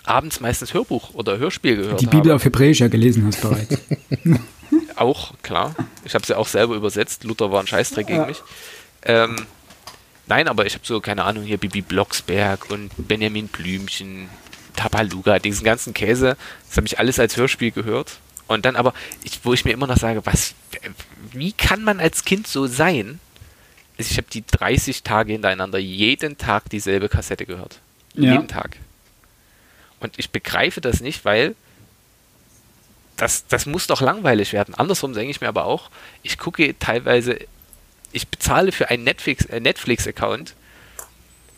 abends 0.04 0.40
meistens 0.40 0.74
Hörbuch 0.74 1.14
oder 1.14 1.38
Hörspiel 1.38 1.76
gehört 1.76 2.00
Die 2.00 2.06
habe. 2.06 2.16
Bibel 2.18 2.32
auf 2.32 2.44
Hebräisch 2.44 2.80
ja 2.80 2.88
gelesen 2.88 3.26
hast 3.26 3.40
bereits. 3.40 3.78
Auch, 4.96 5.34
klar. 5.42 5.74
Ich 6.04 6.14
habe 6.14 6.26
sie 6.26 6.36
auch 6.36 6.46
selber 6.46 6.74
übersetzt. 6.74 7.24
Luther 7.24 7.50
war 7.50 7.60
ein 7.60 7.66
Scheißdreck 7.66 8.06
gegen 8.06 8.26
mich. 8.26 8.42
Ähm, 9.02 9.36
nein, 10.26 10.48
aber 10.48 10.66
ich 10.66 10.74
habe 10.74 10.84
so, 10.86 11.00
keine 11.00 11.24
Ahnung, 11.24 11.44
hier 11.44 11.58
Bibi 11.58 11.82
Blocksberg 11.82 12.70
und 12.70 12.90
Benjamin 12.96 13.48
Blümchen, 13.48 14.28
Tabaluga, 14.76 15.38
diesen 15.38 15.64
ganzen 15.64 15.94
Käse. 15.94 16.36
Das 16.68 16.76
habe 16.76 16.86
ich 16.86 16.98
alles 16.98 17.18
als 17.18 17.36
Hörspiel 17.36 17.70
gehört. 17.70 18.18
Und 18.46 18.66
dann 18.66 18.76
aber, 18.76 18.92
ich, 19.22 19.40
wo 19.44 19.52
ich 19.52 19.64
mir 19.64 19.72
immer 19.72 19.86
noch 19.86 19.96
sage, 19.96 20.24
was, 20.26 20.54
wie 21.32 21.52
kann 21.52 21.82
man 21.82 22.00
als 22.00 22.24
Kind 22.24 22.46
so 22.46 22.66
sein? 22.66 23.20
Also 23.98 24.10
Ich 24.10 24.16
habe 24.16 24.28
die 24.30 24.44
30 24.46 25.02
Tage 25.02 25.32
hintereinander 25.32 25.78
jeden 25.78 26.36
Tag 26.36 26.68
dieselbe 26.70 27.08
Kassette 27.08 27.46
gehört. 27.46 27.80
Ja. 28.14 28.32
Jeden 28.32 28.48
Tag. 28.48 28.76
Und 30.00 30.18
ich 30.18 30.30
begreife 30.30 30.80
das 30.80 31.00
nicht, 31.00 31.24
weil 31.24 31.54
das, 33.16 33.46
das 33.46 33.66
muss 33.66 33.86
doch 33.86 34.00
langweilig 34.00 34.52
werden. 34.52 34.74
Andersrum 34.74 35.12
denke 35.12 35.30
ich 35.30 35.40
mir 35.40 35.48
aber 35.48 35.64
auch, 35.64 35.90
ich 36.22 36.38
gucke 36.38 36.78
teilweise, 36.78 37.38
ich 38.12 38.28
bezahle 38.28 38.72
für 38.72 38.90
einen 38.90 39.04
Netflix, 39.04 39.44
äh, 39.46 39.60
Netflix-Account, 39.60 40.54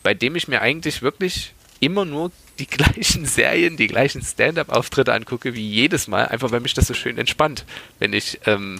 bei 0.03 0.13
dem 0.13 0.35
ich 0.35 0.47
mir 0.47 0.61
eigentlich 0.61 1.01
wirklich 1.01 1.53
immer 1.79 2.05
nur 2.05 2.31
die 2.59 2.67
gleichen 2.67 3.25
Serien, 3.25 3.77
die 3.77 3.87
gleichen 3.87 4.21
Stand-up-Auftritte 4.21 5.13
angucke, 5.13 5.53
wie 5.53 5.67
jedes 5.67 6.07
Mal, 6.07 6.27
einfach 6.27 6.51
weil 6.51 6.59
mich 6.59 6.73
das 6.73 6.87
so 6.87 6.93
schön 6.93 7.17
entspannt, 7.17 7.65
wenn 7.99 8.13
ich 8.13 8.39
ähm, 8.45 8.79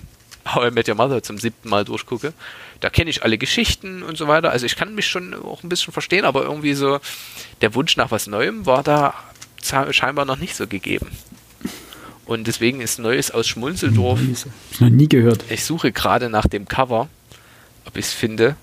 How 0.54 0.68
I 0.68 0.72
Met 0.72 0.88
Your 0.88 0.96
Mother 0.96 1.24
zum 1.24 1.38
siebten 1.38 1.70
Mal 1.70 1.84
durchgucke. 1.84 2.34
Da 2.80 2.90
kenne 2.90 3.10
ich 3.10 3.24
alle 3.24 3.38
Geschichten 3.38 4.04
und 4.04 4.18
so 4.18 4.28
weiter. 4.28 4.52
Also 4.52 4.66
ich 4.66 4.76
kann 4.76 4.96
mich 4.96 5.08
schon 5.08 5.34
auch 5.34 5.64
ein 5.64 5.70
bisschen 5.70 5.92
verstehen, 5.92 6.26
aber 6.26 6.44
irgendwie 6.44 6.74
so 6.74 7.00
der 7.62 7.74
Wunsch 7.76 7.98
nach 7.98 8.12
was 8.12 8.28
Neuem 8.28 8.66
war 8.66 8.84
da 8.84 9.14
scheinbar 9.92 10.26
noch 10.26 10.38
nicht 10.38 10.56
so 10.56 10.68
gegeben. 10.68 11.12
Und 12.28 12.46
deswegen 12.46 12.82
ist 12.82 13.00
Neues 13.00 13.32
aus 13.32 13.48
Schmunzeldorf. 13.48 14.20
Hab 14.20 14.46
ich 14.72 14.82
noch 14.82 14.90
nie 14.90 15.08
gehört. 15.08 15.46
Ich 15.50 15.64
suche 15.64 15.94
gerade 15.94 16.30
nach 16.30 16.46
dem 16.46 16.68
Cover, 16.68 17.08
ob 17.86 17.98
ich 17.98 18.06
es 18.06 18.14
finde. 18.14 18.58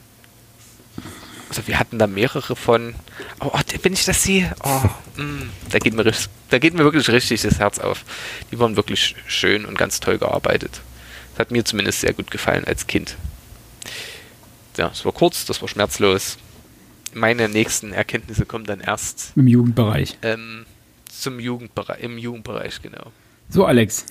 Also 1.49 1.67
wir 1.67 1.79
hatten 1.79 1.99
da 1.99 2.07
mehrere 2.07 2.57
von. 2.57 2.95
Oh, 3.41 3.51
oh, 3.55 3.61
wenn 3.83 3.93
ich 3.95 4.05
das 4.05 4.23
sehe, 4.23 4.55
oh, 4.63 5.21
mm, 5.21 5.49
da, 5.71 5.79
geht 5.79 5.95
mir, 5.95 6.05
da 6.51 6.59
geht 6.59 6.75
mir 6.75 6.85
wirklich 6.85 7.09
richtig 7.09 7.41
das 7.43 7.59
Herz 7.59 7.79
auf. 7.79 8.05
Die 8.53 8.59
waren 8.59 8.77
wirklich 8.77 9.15
schön 9.27 9.65
und 9.65 9.79
ganz 9.79 9.99
toll 10.01 10.19
gearbeitet. 10.19 10.83
Das 11.33 11.41
hat 11.41 11.51
mir 11.51 11.65
zumindest 11.65 12.01
sehr 12.01 12.13
gut 12.13 12.31
gefallen 12.31 12.65
als 12.65 12.87
Kind. 12.87 13.17
Ja, 14.77 14.91
es 14.93 15.05
war 15.05 15.13
kurz, 15.13 15.47
das 15.47 15.63
war 15.63 15.69
schmerzlos. 15.69 16.37
Meine 17.15 17.49
nächsten 17.49 17.93
Erkenntnisse 17.93 18.45
kommen 18.45 18.67
dann 18.67 18.81
erst 18.81 19.33
Im 19.37 19.47
Jugendbereich. 19.47 20.19
ähm, 20.23 20.67
zum 21.09 21.39
Jugendbereich, 21.39 22.03
im 22.03 22.19
Jugendbereich, 22.19 22.83
genau. 22.83 23.13
So, 23.49 23.65
Alex, 23.65 24.07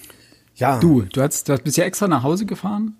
Ja. 0.56 0.80
du, 0.80 1.02
du, 1.02 1.22
hast, 1.22 1.48
du 1.50 1.54
hast 1.54 1.64
bist 1.64 1.78
ja 1.78 1.84
extra 1.86 2.08
nach 2.08 2.24
Hause 2.24 2.46
gefahren 2.46 2.96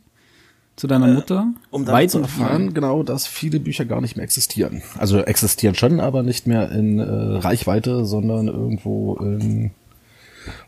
zu 0.76 0.88
deiner 0.88 1.08
Mutter. 1.08 1.48
Um 1.70 1.86
dann 1.86 2.10
zu 2.10 2.20
erfahren, 2.20 2.74
genau, 2.74 3.04
dass 3.04 3.28
viele 3.28 3.60
Bücher 3.60 3.86
gar 3.86 4.02
nicht 4.02 4.16
mehr 4.18 4.24
existieren. 4.24 4.82
Also 4.98 5.20
existieren 5.20 5.76
schon, 5.76 6.00
aber 6.00 6.24
nicht 6.24 6.48
mehr 6.48 6.72
in 6.72 7.00
äh, 7.00 7.04
Reichweite, 7.04 8.06
sondern 8.06 8.48
irgendwo 8.48 9.16
in 9.18 9.72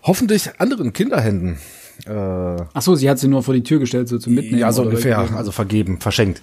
hoffentlich 0.04 0.60
anderen 0.60 0.94
Kinderhänden. 0.94 1.58
Äh, 2.06 2.12
Ach 2.12 2.82
so, 2.82 2.96
sie 2.96 3.10
hat 3.10 3.18
sie 3.20 3.28
nur 3.28 3.42
vor 3.42 3.54
die 3.56 3.64
Tür 3.64 3.80
gestellt, 3.80 4.08
so 4.08 4.20
zum 4.20 4.36
Mitnehmen. 4.36 4.60
ja, 4.60 4.72
so 4.72 4.84
ungefähr. 4.84 5.18
Also 5.36 5.52
vergeben, 5.52 6.00
verschenkt. 6.00 6.42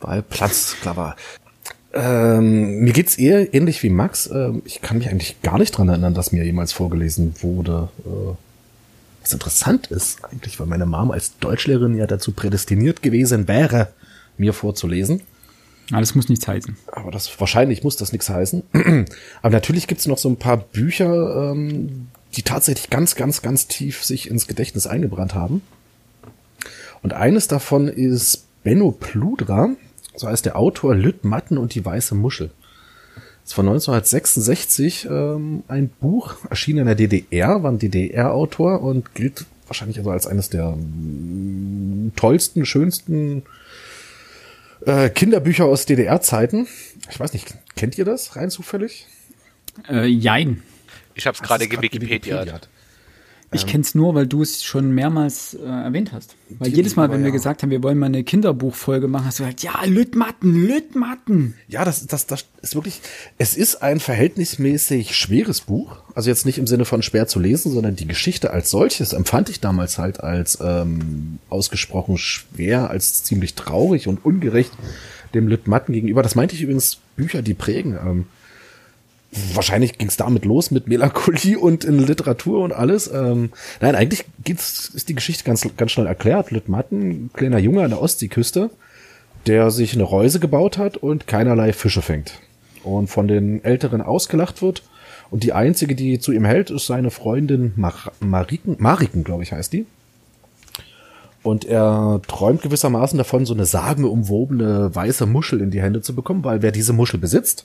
Weil 0.00 0.22
Platz, 0.22 0.76
klar 0.80 0.96
war. 0.96 1.16
Ähm, 1.92 2.80
mir 2.80 2.92
geht's 2.92 3.16
eher 3.18 3.52
ähnlich 3.52 3.82
wie 3.82 3.90
Max. 3.90 4.30
Ähm, 4.32 4.62
ich 4.64 4.80
kann 4.80 4.98
mich 4.98 5.08
eigentlich 5.08 5.42
gar 5.42 5.58
nicht 5.58 5.72
dran 5.72 5.88
erinnern, 5.88 6.14
dass 6.14 6.32
mir 6.32 6.44
jemals 6.44 6.72
vorgelesen 6.72 7.34
wurde. 7.40 7.88
Äh, 8.04 8.34
was 9.22 9.32
interessant 9.32 9.88
ist 9.88 10.24
eigentlich, 10.24 10.58
weil 10.60 10.66
meine 10.66 10.86
Mom 10.86 11.10
als 11.10 11.38
Deutschlehrerin 11.38 11.96
ja 11.96 12.06
dazu 12.06 12.32
prädestiniert 12.32 13.02
gewesen 13.02 13.48
wäre, 13.48 13.88
mir 14.38 14.52
vorzulesen. 14.52 15.22
Das 15.90 16.14
muss 16.14 16.28
nichts 16.28 16.46
heißen. 16.46 16.76
Aber 16.92 17.10
das 17.10 17.40
wahrscheinlich 17.40 17.82
muss 17.82 17.96
das 17.96 18.12
nichts 18.12 18.28
heißen. 18.28 18.62
Aber 19.42 19.52
natürlich 19.52 19.88
gibt's 19.88 20.06
noch 20.06 20.18
so 20.18 20.28
ein 20.28 20.36
paar 20.36 20.58
Bücher, 20.58 21.50
ähm, 21.50 22.06
die 22.36 22.42
tatsächlich 22.42 22.90
ganz, 22.90 23.16
ganz, 23.16 23.42
ganz 23.42 23.66
tief 23.66 24.04
sich 24.04 24.30
ins 24.30 24.46
Gedächtnis 24.46 24.86
eingebrannt 24.86 25.34
haben. 25.34 25.62
Und 27.02 27.12
eines 27.12 27.48
davon 27.48 27.88
ist 27.88 28.44
Benno 28.62 28.92
Pludra, 28.92 29.70
so 30.20 30.28
heißt 30.28 30.44
der 30.44 30.56
Autor 30.56 30.94
Lütt 30.94 31.24
Matten 31.24 31.58
und 31.58 31.74
die 31.74 31.84
weiße 31.84 32.14
Muschel. 32.14 32.50
Das 33.42 33.50
ist 33.50 33.54
von 33.54 33.66
1966 33.66 35.06
ähm, 35.10 35.64
ein 35.66 35.88
Buch, 35.88 36.36
erschienen 36.48 36.80
in 36.80 36.86
der 36.86 36.94
DDR, 36.94 37.62
war 37.62 37.72
ein 37.72 37.78
DDR-Autor 37.78 38.82
und 38.82 39.14
gilt 39.14 39.46
wahrscheinlich 39.66 39.98
also 39.98 40.10
als 40.10 40.26
eines 40.26 40.50
der 40.50 40.72
mm, 40.72 42.12
tollsten, 42.16 42.66
schönsten 42.66 43.42
äh, 44.84 45.08
Kinderbücher 45.08 45.64
aus 45.64 45.86
DDR-Zeiten. 45.86 46.66
Ich 47.10 47.18
weiß 47.18 47.32
nicht, 47.32 47.54
kennt 47.76 47.96
ihr 47.96 48.04
das 48.04 48.36
rein 48.36 48.50
zufällig? 48.50 49.06
Äh, 49.88 50.06
jein. 50.06 50.62
Ich 51.14 51.26
habe 51.26 51.34
es 51.34 51.42
gerade 51.42 51.66
du's 51.66 52.68
grad 53.50 53.60
Wikipedia. 53.60 53.62
gewikipediat? 53.62 53.64
Ich 53.66 53.66
kenn's 53.66 53.94
nur, 53.94 54.14
weil 54.14 54.26
du 54.26 54.42
es 54.42 54.62
schon 54.62 54.92
mehrmals 54.92 55.54
äh, 55.54 55.64
erwähnt 55.66 56.12
hast. 56.12 56.36
Weil 56.58 56.70
Die- 56.70 56.76
jedes 56.76 56.96
Mal, 56.96 57.04
wenn 57.08 57.14
aber 57.16 57.18
wir 57.24 57.28
ja. 57.28 57.32
gesagt 57.32 57.62
haben, 57.62 57.70
wir 57.70 57.82
wollen 57.82 57.98
mal 57.98 58.06
eine 58.06 58.22
Kinderbuchfolge 58.24 59.08
machen, 59.08 59.26
hast 59.26 59.38
du 59.38 59.42
gesagt, 59.44 59.62
ja, 59.62 59.84
Lütmatten, 59.84 60.54
Lütmatten. 60.66 61.54
Ja, 61.68 61.84
das, 61.84 62.06
das, 62.06 62.26
das 62.26 62.44
ist 62.62 62.74
wirklich, 62.74 63.00
es 63.38 63.56
ist 63.56 63.82
ein 63.82 64.00
verhältnismäßig 64.00 65.14
schweres 65.16 65.62
Buch. 65.62 65.96
Also 66.14 66.30
jetzt 66.30 66.46
nicht 66.46 66.58
im 66.58 66.66
Sinne 66.66 66.84
von 66.84 67.02
schwer 67.02 67.26
zu 67.26 67.40
lesen, 67.40 67.72
sondern 67.72 67.96
die 67.96 68.06
Geschichte 68.06 68.50
als 68.52 68.70
solches 68.70 69.12
empfand 69.12 69.48
ich 69.48 69.60
damals 69.60 69.98
halt 69.98 70.20
als 70.20 70.58
ähm, 70.60 71.38
ausgesprochen 71.48 72.18
schwer, 72.18 72.90
als 72.90 73.22
ziemlich 73.24 73.54
traurig 73.54 74.08
und 74.08 74.24
ungerecht 74.24 74.72
dem 75.34 75.46
Lüttmatten 75.48 75.94
gegenüber. 75.94 76.22
Das 76.22 76.34
meinte 76.34 76.54
ich 76.54 76.62
übrigens 76.62 76.98
Bücher, 77.16 77.42
die 77.42 77.54
prägen. 77.54 77.92
Ähm, 77.94 78.26
wahrscheinlich 79.54 79.98
ging 79.98 80.08
es 80.08 80.16
damit 80.16 80.44
los 80.44 80.70
mit 80.70 80.88
Melancholie 80.88 81.58
und 81.58 81.84
in 81.84 81.98
Literatur 81.98 82.62
und 82.62 82.72
alles. 82.72 83.10
Ähm, 83.12 83.50
nein, 83.80 83.94
eigentlich 83.94 84.24
geht's, 84.44 84.88
ist 84.88 85.08
die 85.08 85.14
Geschichte 85.14 85.44
ganz, 85.44 85.66
ganz 85.76 85.92
schnell 85.92 86.06
erklärt. 86.06 86.50
Lüttmatten, 86.50 87.30
kleiner 87.32 87.58
Junge 87.58 87.82
an 87.82 87.90
der 87.90 88.02
Ostseeküste, 88.02 88.70
der 89.46 89.70
sich 89.70 89.94
eine 89.94 90.02
Reuse 90.02 90.40
gebaut 90.40 90.78
hat 90.78 90.96
und 90.96 91.26
keinerlei 91.26 91.72
Fische 91.72 92.02
fängt. 92.02 92.40
Und 92.82 93.08
von 93.08 93.28
den 93.28 93.62
Älteren 93.64 94.00
ausgelacht 94.00 94.62
wird. 94.62 94.82
Und 95.30 95.44
die 95.44 95.52
einzige, 95.52 95.94
die 95.94 96.18
zu 96.18 96.32
ihm 96.32 96.44
hält, 96.44 96.70
ist 96.70 96.86
seine 96.86 97.10
Freundin 97.10 97.72
Mar 97.76 97.94
Mariken, 98.18 98.76
Mariken, 98.78 99.22
glaube 99.22 99.44
ich, 99.44 99.52
heißt 99.52 99.72
die. 99.72 99.86
Und 101.42 101.64
er 101.64 102.20
träumt 102.26 102.62
gewissermaßen 102.62 103.16
davon, 103.16 103.46
so 103.46 103.54
eine 103.54 103.64
sagenumwobene 103.64 104.94
weiße 104.94 105.26
Muschel 105.26 105.60
in 105.60 105.70
die 105.70 105.80
Hände 105.80 106.02
zu 106.02 106.14
bekommen, 106.14 106.44
weil 106.44 106.62
wer 106.62 106.72
diese 106.72 106.92
Muschel 106.92 107.18
besitzt, 107.20 107.64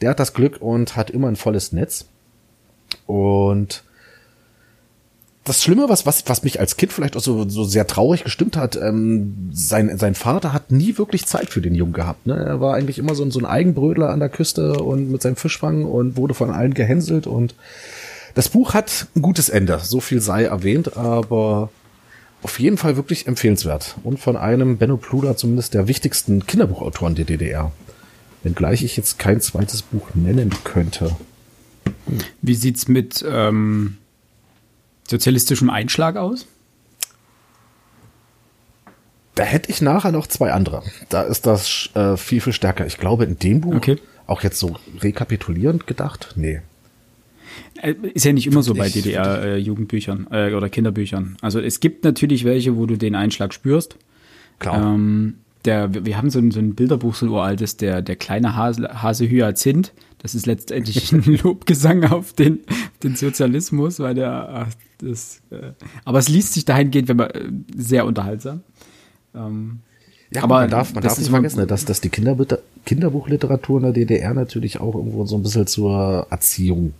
der 0.00 0.10
hat 0.10 0.20
das 0.20 0.34
Glück 0.34 0.60
und 0.60 0.96
hat 0.96 1.10
immer 1.10 1.28
ein 1.28 1.36
volles 1.36 1.72
Netz. 1.72 2.06
Und 3.06 3.82
das 5.48 5.62
Schlimme, 5.62 5.88
was, 5.88 6.04
was, 6.04 6.24
was 6.26 6.42
mich 6.42 6.60
als 6.60 6.76
Kind 6.76 6.92
vielleicht 6.92 7.16
auch 7.16 7.22
so, 7.22 7.48
so 7.48 7.64
sehr 7.64 7.86
traurig 7.86 8.22
gestimmt 8.22 8.56
hat, 8.56 8.76
ähm, 8.76 9.48
sein, 9.50 9.96
sein 9.96 10.14
Vater 10.14 10.52
hat 10.52 10.70
nie 10.70 10.98
wirklich 10.98 11.26
Zeit 11.26 11.48
für 11.48 11.62
den 11.62 11.74
Jungen 11.74 11.94
gehabt. 11.94 12.26
Ne? 12.26 12.34
Er 12.34 12.60
war 12.60 12.74
eigentlich 12.74 12.98
immer 12.98 13.14
so, 13.14 13.24
ein 13.24 13.30
so 13.30 13.38
ein 13.38 13.46
Eigenbrödler 13.46 14.10
an 14.10 14.20
der 14.20 14.28
Küste 14.28 14.74
und 14.74 15.10
mit 15.10 15.22
seinem 15.22 15.36
Fischfang 15.36 15.84
und 15.84 16.16
wurde 16.16 16.34
von 16.34 16.50
allen 16.50 16.74
gehänselt. 16.74 17.26
Und 17.26 17.54
das 18.34 18.50
Buch 18.50 18.74
hat 18.74 19.06
ein 19.16 19.22
gutes 19.22 19.48
Ende, 19.48 19.80
so 19.82 20.00
viel 20.00 20.20
sei 20.20 20.44
erwähnt, 20.44 20.96
aber 20.96 21.70
auf 22.42 22.60
jeden 22.60 22.76
Fall 22.76 22.96
wirklich 22.96 23.26
empfehlenswert. 23.26 23.96
Und 24.04 24.20
von 24.20 24.36
einem 24.36 24.76
Benno 24.76 24.98
Pluder, 24.98 25.36
zumindest 25.36 25.72
der 25.74 25.88
wichtigsten 25.88 26.46
Kinderbuchautoren 26.46 27.14
der 27.14 27.24
DDR. 27.24 27.72
Wenngleich 28.48 28.82
ich 28.82 28.96
jetzt 28.96 29.18
kein 29.18 29.42
zweites 29.42 29.82
Buch 29.82 30.08
nennen 30.14 30.50
könnte. 30.64 31.14
Wie 32.40 32.54
sieht's 32.54 32.88
mit 32.88 33.22
ähm, 33.28 33.98
sozialistischem 35.06 35.68
Einschlag 35.68 36.16
aus? 36.16 36.46
Da 39.34 39.44
hätte 39.44 39.70
ich 39.70 39.82
nachher 39.82 40.12
noch 40.12 40.26
zwei 40.28 40.54
andere. 40.54 40.82
Da 41.10 41.24
ist 41.24 41.44
das 41.44 41.90
äh, 41.94 42.16
viel, 42.16 42.40
viel 42.40 42.54
stärker. 42.54 42.86
Ich 42.86 42.96
glaube, 42.96 43.24
in 43.24 43.38
dem 43.38 43.60
Buch, 43.60 43.74
okay. 43.74 43.98
auch 44.26 44.42
jetzt 44.42 44.58
so 44.58 44.76
rekapitulierend 45.00 45.86
gedacht, 45.86 46.32
nee. 46.36 46.62
Äh, 47.82 47.96
ist 48.14 48.24
ja 48.24 48.32
nicht 48.32 48.46
immer 48.46 48.62
so 48.62 48.72
bei 48.72 48.88
DDR-Jugendbüchern 48.88 50.26
äh, 50.30 50.54
oder 50.54 50.70
Kinderbüchern. 50.70 51.36
Also 51.42 51.60
es 51.60 51.80
gibt 51.80 52.02
natürlich 52.02 52.44
welche, 52.44 52.78
wo 52.78 52.86
du 52.86 52.96
den 52.96 53.14
Einschlag 53.14 53.52
spürst. 53.52 53.96
Klar. 54.58 54.94
Ähm, 54.94 55.34
der, 55.68 56.06
wir 56.06 56.16
haben 56.16 56.30
so 56.30 56.38
ein, 56.38 56.50
so 56.50 56.60
ein 56.60 56.74
Bilderbuch, 56.74 57.14
so 57.14 57.26
ein 57.26 57.28
uraltes, 57.28 57.76
der, 57.76 58.00
der 58.00 58.16
kleine 58.16 58.56
Hase, 58.56 59.02
Hase 59.02 59.28
Hyazinth. 59.28 59.92
Das 60.18 60.34
ist 60.34 60.46
letztendlich 60.46 61.12
ein 61.12 61.22
Lobgesang 61.42 62.04
auf 62.04 62.32
den, 62.32 62.60
den 63.02 63.16
Sozialismus, 63.16 64.00
weil 64.00 64.14
der, 64.14 64.48
ach, 64.48 64.74
das, 64.98 65.42
äh, 65.50 65.72
aber 66.06 66.18
es 66.18 66.28
liest 66.28 66.54
sich 66.54 66.64
dahingehend, 66.64 67.08
wenn 67.08 67.18
man 67.18 67.30
äh, 67.30 67.50
sehr 67.76 68.06
unterhaltsam. 68.06 68.62
Ähm, 69.34 69.80
ja, 70.30 70.42
aber 70.42 70.60
man 70.60 70.70
darf, 70.70 70.94
man 70.94 71.02
darf 71.02 71.18
nicht 71.18 71.28
vergessen, 71.28 71.66
dass, 71.66 71.84
dass 71.84 72.00
die 72.00 72.08
Kinder, 72.08 72.36
Kinderbuchliteratur 72.86 73.78
in 73.78 73.82
der 73.84 73.92
DDR 73.92 74.32
natürlich 74.32 74.80
auch 74.80 74.94
irgendwo 74.94 75.26
so 75.26 75.36
ein 75.36 75.42
bisschen 75.42 75.66
zur 75.66 76.26
Erziehung 76.30 76.94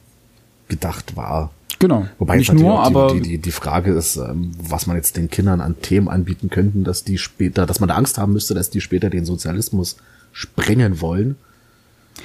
gedacht 0.68 1.16
war. 1.16 1.50
Genau. 1.78 2.08
Wobei 2.18 2.36
nicht 2.36 2.52
nur, 2.52 2.80
aber 2.80 3.12
die, 3.14 3.20
die, 3.20 3.38
die 3.38 3.52
Frage 3.52 3.92
ist, 3.92 4.16
ähm, 4.16 4.50
was 4.60 4.86
man 4.86 4.96
jetzt 4.96 5.16
den 5.16 5.30
Kindern 5.30 5.60
an 5.60 5.80
Themen 5.80 6.08
anbieten 6.08 6.50
könnten, 6.50 6.82
dass 6.82 7.04
die 7.04 7.18
später, 7.18 7.66
dass 7.66 7.78
man 7.78 7.88
da 7.88 7.94
Angst 7.94 8.18
haben 8.18 8.32
müsste, 8.32 8.54
dass 8.54 8.70
die 8.70 8.80
später 8.80 9.10
den 9.10 9.24
Sozialismus 9.24 9.96
sprengen 10.32 11.00
wollen. 11.00 11.36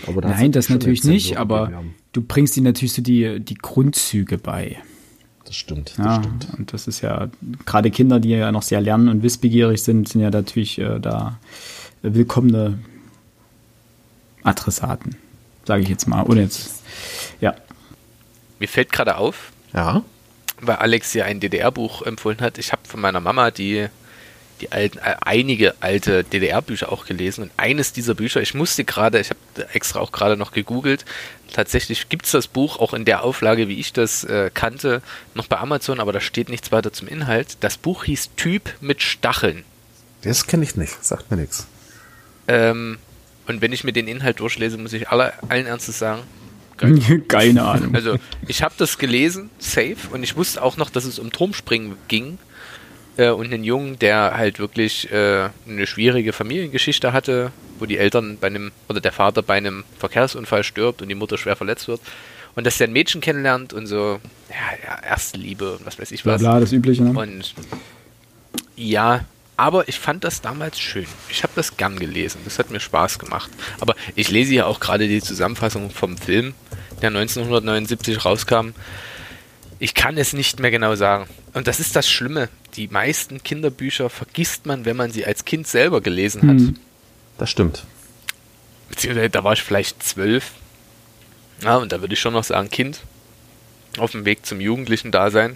Da 0.05 0.29
Nein, 0.29 0.51
das 0.51 0.69
natürlich 0.69 1.03
nicht, 1.03 1.37
aber 1.37 1.83
du 2.13 2.21
bringst 2.21 2.57
ihnen 2.57 2.65
natürlich 2.65 2.93
so 2.93 3.03
die, 3.03 3.39
die 3.39 3.53
Grundzüge 3.53 4.39
bei. 4.39 4.77
Das 5.45 5.55
stimmt, 5.55 5.93
das 5.97 6.05
ja, 6.05 6.15
stimmt. 6.15 6.47
Und 6.57 6.73
das 6.73 6.87
ist 6.87 7.01
ja, 7.01 7.29
gerade 7.65 7.91
Kinder, 7.91 8.19
die 8.19 8.29
ja 8.29 8.51
noch 8.51 8.63
sehr 8.63 8.81
lernen 8.81 9.07
und 9.07 9.21
wissbegierig 9.23 9.83
sind, 9.83 10.09
sind 10.09 10.21
ja 10.21 10.31
natürlich 10.31 10.79
äh, 10.79 10.99
da 10.99 11.37
willkommene 12.01 12.79
Adressaten, 14.43 15.15
sage 15.65 15.83
ich 15.83 15.89
jetzt 15.89 16.07
mal. 16.07 16.21
Und 16.21 16.37
jetzt, 16.37 16.81
ja. 17.39 17.53
Mir 18.59 18.67
fällt 18.67 18.91
gerade 18.91 19.17
auf, 19.17 19.51
ja. 19.73 20.03
weil 20.61 20.77
Alex 20.77 21.11
hier 21.11 21.25
ein 21.25 21.39
DDR-Buch 21.39 22.03
empfohlen 22.03 22.41
hat. 22.41 22.57
Ich 22.57 22.71
habe 22.71 22.81
von 22.87 23.01
meiner 23.01 23.19
Mama 23.19 23.51
die, 23.51 23.87
die 24.61 24.71
alten, 24.71 24.99
äh, 24.99 25.15
einige 25.21 25.75
alte 25.81 26.23
DDR-Bücher 26.23 26.91
auch 26.91 27.05
gelesen. 27.05 27.43
Und 27.43 27.51
eines 27.57 27.93
dieser 27.93 28.15
Bücher, 28.15 28.41
ich 28.41 28.53
musste 28.53 28.83
gerade, 28.83 29.19
ich 29.19 29.29
habe 29.29 29.73
extra 29.73 29.99
auch 29.99 30.11
gerade 30.11 30.37
noch 30.37 30.51
gegoogelt, 30.51 31.05
tatsächlich 31.51 32.09
gibt 32.09 32.25
es 32.25 32.31
das 32.31 32.47
Buch 32.47 32.79
auch 32.79 32.93
in 32.93 33.05
der 33.05 33.23
Auflage, 33.23 33.67
wie 33.67 33.79
ich 33.79 33.93
das 33.93 34.23
äh, 34.23 34.49
kannte, 34.53 35.01
noch 35.33 35.47
bei 35.47 35.57
Amazon, 35.57 35.99
aber 35.99 36.13
da 36.13 36.21
steht 36.21 36.49
nichts 36.49 36.71
weiter 36.71 36.93
zum 36.93 37.07
Inhalt. 37.07 37.57
Das 37.61 37.77
Buch 37.77 38.03
hieß 38.05 38.31
Typ 38.35 38.73
mit 38.81 39.01
Stacheln. 39.01 39.63
Das 40.21 40.47
kenne 40.47 40.63
ich 40.63 40.75
nicht, 40.75 41.03
sagt 41.03 41.31
mir 41.31 41.37
nichts. 41.37 41.67
Ähm, 42.47 42.97
und 43.47 43.61
wenn 43.61 43.73
ich 43.73 43.83
mir 43.83 43.91
den 43.91 44.07
Inhalt 44.07 44.39
durchlese, 44.39 44.77
muss 44.77 44.93
ich 44.93 45.09
alle, 45.09 45.33
allen 45.49 45.65
Ernstes 45.65 45.99
sagen, 45.99 46.23
keine, 46.77 47.19
Keine 47.27 47.63
Ahnung. 47.63 47.95
Also 47.95 48.17
ich 48.47 48.63
habe 48.63 48.73
das 48.77 48.97
gelesen, 48.97 49.49
safe, 49.59 49.97
und 50.11 50.23
ich 50.23 50.35
wusste 50.35 50.61
auch 50.61 50.77
noch, 50.77 50.89
dass 50.89 51.05
es 51.05 51.19
um 51.19 51.31
Turmspringen 51.31 51.95
ging 52.07 52.37
äh, 53.17 53.29
und 53.29 53.45
einen 53.45 53.63
Jungen, 53.63 53.99
der 53.99 54.37
halt 54.37 54.59
wirklich 54.59 55.11
äh, 55.11 55.49
eine 55.67 55.87
schwierige 55.87 56.33
Familiengeschichte 56.33 57.13
hatte, 57.13 57.51
wo 57.79 57.85
die 57.85 57.97
Eltern 57.97 58.37
bei 58.39 58.47
einem 58.47 58.71
oder 58.89 59.01
der 59.01 59.11
Vater 59.11 59.41
bei 59.41 59.55
einem 59.55 59.83
Verkehrsunfall 59.99 60.63
stirbt 60.63 61.01
und 61.01 61.09
die 61.09 61.15
Mutter 61.15 61.37
schwer 61.37 61.55
verletzt 61.55 61.87
wird. 61.87 62.01
Und 62.55 62.67
dass 62.67 62.77
der 62.77 62.87
ein 62.87 62.93
Mädchen 62.93 63.19
kennenlernt 63.19 63.73
und 63.73 63.87
so, 63.87 64.19
ja, 64.49 64.55
ja 64.85 65.09
erste 65.09 65.37
Liebe 65.37 65.73
und 65.73 65.85
was 65.85 65.99
weiß 65.99 66.11
ich 66.11 66.25
was. 66.25 66.41
Bla, 66.41 66.51
bla 66.51 66.59
das 66.59 66.71
Übliche. 66.71 67.03
Ne? 67.03 67.19
Und 67.19 67.55
ja, 68.75 69.25
aber 69.63 69.87
ich 69.87 69.97
fand 69.97 70.25
das 70.25 70.41
damals 70.41 70.77
schön. 70.77 71.05
Ich 71.29 71.41
habe 71.43 71.53
das 71.55 71.77
gern 71.77 71.97
gelesen. 71.97 72.41
Das 72.43 72.59
hat 72.59 72.69
mir 72.69 72.81
Spaß 72.81 73.17
gemacht. 73.17 73.49
Aber 73.79 73.95
ich 74.13 74.29
lese 74.29 74.53
ja 74.53 74.65
auch 74.65 74.81
gerade 74.81 75.07
die 75.07 75.21
Zusammenfassung 75.21 75.89
vom 75.89 76.17
Film, 76.17 76.53
der 77.01 77.07
1979 77.07 78.25
rauskam. 78.25 78.71
Ich 79.79 79.93
kann 79.93 80.17
es 80.17 80.33
nicht 80.33 80.59
mehr 80.59 80.69
genau 80.69 80.95
sagen. 80.95 81.29
Und 81.53 81.67
das 81.67 81.79
ist 81.79 81.95
das 81.95 82.09
Schlimme. 82.09 82.49
Die 82.75 82.89
meisten 82.89 83.41
Kinderbücher 83.41 84.09
vergisst 84.09 84.65
man, 84.65 84.83
wenn 84.83 84.97
man 84.97 85.11
sie 85.11 85.25
als 85.25 85.45
Kind 85.45 85.65
selber 85.65 86.01
gelesen 86.01 86.41
hat. 86.41 86.57
Hm. 86.57 86.79
Das 87.37 87.49
stimmt. 87.49 87.85
Beziehungsweise 88.89 89.29
da 89.29 89.45
war 89.45 89.53
ich 89.53 89.63
vielleicht 89.63 90.03
zwölf. 90.03 90.51
Ja, 91.61 91.77
und 91.77 91.93
da 91.93 92.01
würde 92.01 92.15
ich 92.15 92.19
schon 92.19 92.33
noch 92.33 92.43
sagen, 92.43 92.69
Kind. 92.69 92.99
Auf 93.97 94.11
dem 94.11 94.25
Weg 94.25 94.45
zum 94.45 94.59
jugendlichen 94.59 95.11
Dasein. 95.13 95.55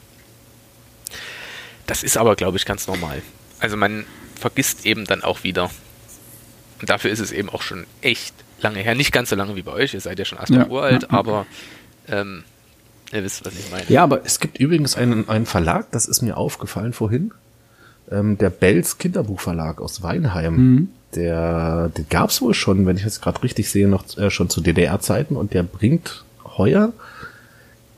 Das 1.88 2.04
ist 2.04 2.16
aber, 2.16 2.38
glaube 2.38 2.56
ich, 2.56 2.64
ganz 2.64 2.88
normal 2.88 3.22
also 3.60 3.78
man 3.78 4.06
vergisst 4.36 4.86
eben 4.86 5.06
dann 5.06 5.24
auch 5.24 5.44
wieder. 5.44 5.70
Und 6.80 6.90
dafür 6.90 7.12
ist 7.12 7.20
es 7.20 7.32
eben 7.32 7.50
auch 7.50 7.62
schon 7.62 7.86
echt 8.02 8.34
lange 8.62 8.80
her. 8.80 8.96
Nicht 8.96 9.12
ganz 9.12 9.30
so 9.30 9.36
lange 9.36 9.56
wie 9.56 9.62
bei 9.62 9.72
euch, 9.72 9.94
ihr 9.94 10.02
seid 10.02 10.20
ja 10.20 10.26
schon 10.26 10.38
erst 10.38 10.52
ja, 10.52 10.68
uralt, 10.68 11.04
ja, 11.04 11.10
aber 11.10 11.46
ähm, 12.08 12.44
ihr 13.12 13.24
wisst, 13.24 13.46
was 13.46 13.54
ich 13.54 13.72
meine. 13.72 13.86
Ja, 13.90 14.04
aber 14.04 14.26
es 14.26 14.40
gibt 14.40 14.60
übrigens 14.60 14.96
einen, 14.96 15.28
einen 15.30 15.46
Verlag, 15.46 15.92
das 15.92 16.06
ist 16.06 16.22
mir 16.22 16.38
aufgefallen 16.38 16.94
vorhin, 16.94 17.32
ähm, 18.12 18.38
der 18.38 18.50
Bells 18.50 18.98
Kinderbuchverlag 18.98 19.82
aus 19.82 20.04
Weinheim. 20.04 20.56
Mhm. 20.56 20.90
Der, 21.16 21.90
den 21.98 22.08
gab 22.10 22.30
es 22.30 22.42
wohl 22.42 22.54
schon, 22.54 22.86
wenn 22.86 22.98
ich 22.98 23.04
jetzt 23.04 23.22
gerade 23.22 23.42
richtig 23.42 23.70
sehe, 23.70 23.88
noch 23.88 24.18
äh, 24.18 24.30
schon 24.30 24.50
zu 24.50 24.62
DDR-Zeiten 24.62 25.36
und 25.36 25.54
der 25.54 25.64
bringt 25.64 26.26
heuer 26.44 26.94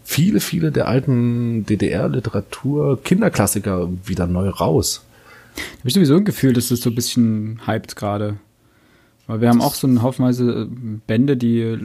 viele, 0.10 0.40
viele 0.40 0.72
der 0.72 0.88
alten 0.88 1.66
DDR-Literatur 1.66 3.04
Kinderklassiker 3.04 3.90
wieder 4.06 4.26
neu 4.26 4.50
raus. 4.50 5.04
Habe 5.56 5.88
ich 5.88 5.94
sowieso 5.94 6.18
ein 6.18 6.26
Gefühl, 6.26 6.54
dass 6.54 6.70
das 6.70 6.82
so 6.82 6.90
ein 6.90 6.96
bisschen 6.96 7.62
hyped 7.66 7.96
gerade. 7.96 8.38
Weil 9.28 9.42
wir 9.42 9.50
haben 9.50 9.62
auch 9.62 9.76
so 9.76 9.86
einen 9.86 10.02
Haufenweise 10.02 10.68
äh, 10.72 11.00
Bände, 11.06 11.38
die 11.38 11.78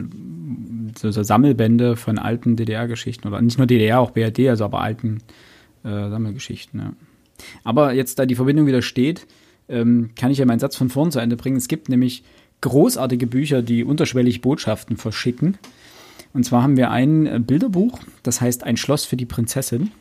so, 0.97 1.11
so 1.11 1.21
Sammelbände 1.21 1.95
von 1.95 2.17
alten 2.17 2.55
DDR-Geschichten 2.55 3.27
oder 3.27 3.39
nicht 3.41 3.57
nur 3.57 3.67
DDR, 3.67 3.99
auch 3.99 4.11
BRD, 4.11 4.49
also 4.49 4.65
aber 4.65 4.81
alten 4.81 5.19
äh, 5.83 6.09
Sammelgeschichten. 6.09 6.79
Ja. 6.79 6.93
Aber 7.63 7.93
jetzt, 7.93 8.17
da 8.17 8.25
die 8.25 8.35
Verbindung 8.35 8.65
wieder 8.65 8.81
steht, 8.81 9.27
ähm, 9.69 10.09
kann 10.15 10.31
ich 10.31 10.39
ja 10.39 10.45
meinen 10.45 10.59
Satz 10.59 10.75
von 10.75 10.89
vorn 10.89 11.11
zu 11.11 11.19
Ende 11.19 11.35
bringen. 11.35 11.57
Es 11.57 11.67
gibt 11.67 11.87
nämlich 11.89 12.23
großartige 12.61 13.27
Bücher, 13.27 13.61
die 13.61 13.83
unterschwellig 13.83 14.41
Botschaften 14.41 14.97
verschicken. 14.97 15.57
Und 16.33 16.45
zwar 16.45 16.63
haben 16.63 16.77
wir 16.77 16.91
ein 16.91 17.27
äh, 17.27 17.39
Bilderbuch, 17.39 17.99
das 18.23 18.41
heißt 18.41 18.63
Ein 18.63 18.77
Schloss 18.77 19.05
für 19.05 19.17
die 19.17 19.25
Prinzessin. 19.25 19.91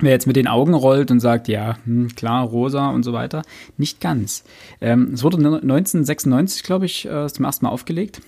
Wer 0.00 0.10
jetzt 0.10 0.26
mit 0.26 0.36
den 0.36 0.48
Augen 0.48 0.74
rollt 0.74 1.10
und 1.10 1.20
sagt, 1.20 1.46
ja, 1.48 1.76
hm, 1.84 2.14
klar, 2.14 2.44
rosa 2.44 2.90
und 2.90 3.04
so 3.04 3.12
weiter, 3.12 3.42
nicht 3.76 4.00
ganz. 4.00 4.44
Ähm, 4.80 5.10
es 5.14 5.22
wurde 5.22 5.36
1996, 5.36 6.62
glaube 6.62 6.86
ich, 6.86 7.06
äh, 7.06 7.28
zum 7.28 7.44
ersten 7.44 7.66
Mal 7.66 7.70
aufgelegt. 7.70 8.20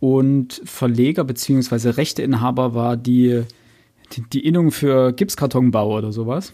Und 0.00 0.60
Verleger 0.64 1.24
bzw. 1.24 1.90
Rechteinhaber 1.90 2.74
war 2.74 2.96
die, 2.96 3.42
die, 4.12 4.22
die 4.32 4.46
Innung 4.46 4.70
für 4.70 5.12
Gipskartonbau 5.12 5.96
oder 5.96 6.12
sowas. 6.12 6.52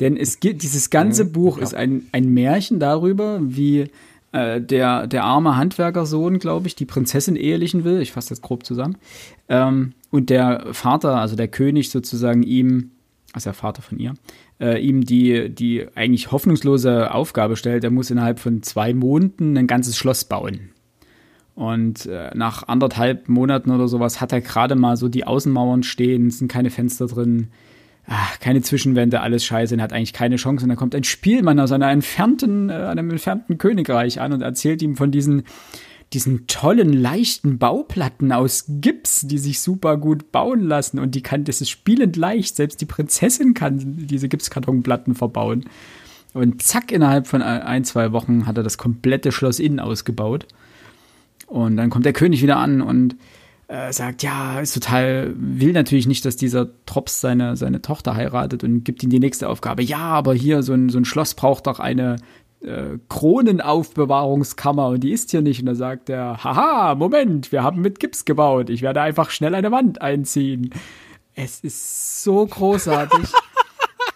Denn 0.00 0.16
es 0.16 0.40
gibt, 0.40 0.62
dieses 0.62 0.90
ganze 0.90 1.24
mhm, 1.24 1.32
Buch 1.32 1.56
ja. 1.58 1.62
ist 1.62 1.74
ein, 1.74 2.06
ein 2.12 2.28
Märchen 2.28 2.78
darüber, 2.80 3.38
wie 3.42 3.90
äh, 4.32 4.60
der, 4.60 5.06
der 5.06 5.24
arme 5.24 5.56
Handwerkersohn, 5.56 6.38
glaube 6.38 6.68
ich, 6.68 6.74
die 6.74 6.86
Prinzessin 6.86 7.36
ehelichen 7.36 7.84
will. 7.84 8.00
Ich 8.00 8.12
fasse 8.12 8.30
das 8.30 8.40
grob 8.40 8.64
zusammen. 8.64 8.96
Ähm, 9.48 9.92
und 10.10 10.30
der 10.30 10.68
Vater, 10.72 11.16
also 11.16 11.36
der 11.36 11.48
König 11.48 11.90
sozusagen 11.90 12.42
ihm, 12.42 12.92
also 13.32 13.50
der 13.50 13.54
Vater 13.54 13.82
von 13.82 13.98
ihr, 13.98 14.14
äh, 14.60 14.80
ihm 14.80 15.02
die, 15.02 15.48
die 15.50 15.86
eigentlich 15.94 16.32
hoffnungslose 16.32 17.12
Aufgabe 17.14 17.56
stellt, 17.56 17.84
er 17.84 17.90
muss 17.90 18.10
innerhalb 18.10 18.38
von 18.38 18.62
zwei 18.62 18.92
Monaten 18.92 19.56
ein 19.56 19.66
ganzes 19.66 19.96
Schloss 19.96 20.24
bauen. 20.24 20.70
Und 21.54 22.06
äh, 22.06 22.30
nach 22.34 22.68
anderthalb 22.68 23.28
Monaten 23.28 23.70
oder 23.70 23.86
sowas 23.86 24.20
hat 24.20 24.32
er 24.32 24.40
gerade 24.40 24.76
mal 24.76 24.96
so 24.96 25.08
die 25.08 25.26
Außenmauern 25.26 25.82
stehen, 25.82 26.28
es 26.28 26.38
sind 26.38 26.48
keine 26.48 26.70
Fenster 26.70 27.06
drin, 27.06 27.48
ach, 28.06 28.40
keine 28.40 28.62
Zwischenwände, 28.62 29.20
alles 29.20 29.44
scheiße, 29.44 29.74
und 29.74 29.82
hat 29.82 29.92
eigentlich 29.92 30.12
keine 30.12 30.36
Chance. 30.36 30.64
Und 30.64 30.70
dann 30.70 30.78
kommt 30.78 30.94
ein 30.94 31.04
Spielmann 31.04 31.60
aus 31.60 31.72
einer 31.72 31.90
entfernten, 31.90 32.70
äh, 32.70 32.72
einem 32.72 33.10
entfernten 33.10 33.58
Königreich 33.58 34.20
an 34.20 34.32
und 34.32 34.42
erzählt 34.42 34.82
ihm 34.82 34.96
von 34.96 35.10
diesen 35.10 35.44
diesen 36.12 36.46
tollen, 36.48 36.92
leichten 36.92 37.58
Bauplatten 37.58 38.32
aus 38.32 38.64
Gips, 38.68 39.20
die 39.22 39.38
sich 39.38 39.60
super 39.60 39.96
gut 39.96 40.32
bauen 40.32 40.62
lassen. 40.62 40.98
Und 40.98 41.14
die 41.14 41.22
kann, 41.22 41.44
das 41.44 41.60
ist 41.60 41.70
spielend 41.70 42.16
leicht. 42.16 42.56
Selbst 42.56 42.80
die 42.80 42.86
Prinzessin 42.86 43.54
kann 43.54 44.06
diese 44.06 44.28
Gipskartonplatten 44.28 45.14
verbauen. 45.14 45.66
Und 46.32 46.62
zack, 46.62 46.90
innerhalb 46.92 47.26
von 47.26 47.42
ein, 47.42 47.84
zwei 47.84 48.12
Wochen 48.12 48.46
hat 48.46 48.56
er 48.56 48.62
das 48.62 48.78
komplette 48.78 49.32
Schloss 49.32 49.60
innen 49.60 49.80
ausgebaut. 49.80 50.46
Und 51.46 51.76
dann 51.76 51.90
kommt 51.90 52.06
der 52.06 52.12
König 52.12 52.42
wieder 52.42 52.56
an 52.56 52.80
und 52.80 53.16
äh, 53.68 53.92
sagt, 53.92 54.22
ja, 54.24 54.60
ist 54.60 54.74
total, 54.74 55.32
will 55.36 55.72
natürlich 55.72 56.08
nicht, 56.08 56.24
dass 56.24 56.36
dieser 56.36 56.68
Trops 56.86 57.20
seine, 57.20 57.56
seine 57.56 57.82
Tochter 57.82 58.14
heiratet 58.16 58.64
und 58.64 58.84
gibt 58.84 59.02
ihm 59.02 59.10
die 59.10 59.20
nächste 59.20 59.48
Aufgabe. 59.48 59.82
Ja, 59.82 59.98
aber 59.98 60.34
hier, 60.34 60.62
so 60.62 60.72
ein, 60.72 60.88
so 60.88 60.98
ein 60.98 61.04
Schloss 61.04 61.34
braucht 61.34 61.68
doch 61.68 61.78
eine, 61.78 62.16
äh, 62.62 62.98
Kronenaufbewahrungskammer 63.08 64.88
und 64.88 65.00
die 65.00 65.12
ist 65.12 65.30
hier 65.30 65.42
nicht. 65.42 65.60
Und 65.60 65.66
da 65.66 65.74
sagt 65.74 66.08
er, 66.10 66.42
haha, 66.44 66.94
Moment, 66.94 67.52
wir 67.52 67.62
haben 67.62 67.80
mit 67.80 68.00
Gips 68.00 68.24
gebaut. 68.24 68.70
Ich 68.70 68.82
werde 68.82 69.00
einfach 69.00 69.30
schnell 69.30 69.54
eine 69.54 69.70
Wand 69.72 70.02
einziehen. 70.02 70.70
Es 71.34 71.60
ist 71.60 72.22
so 72.22 72.46
großartig. 72.46 73.32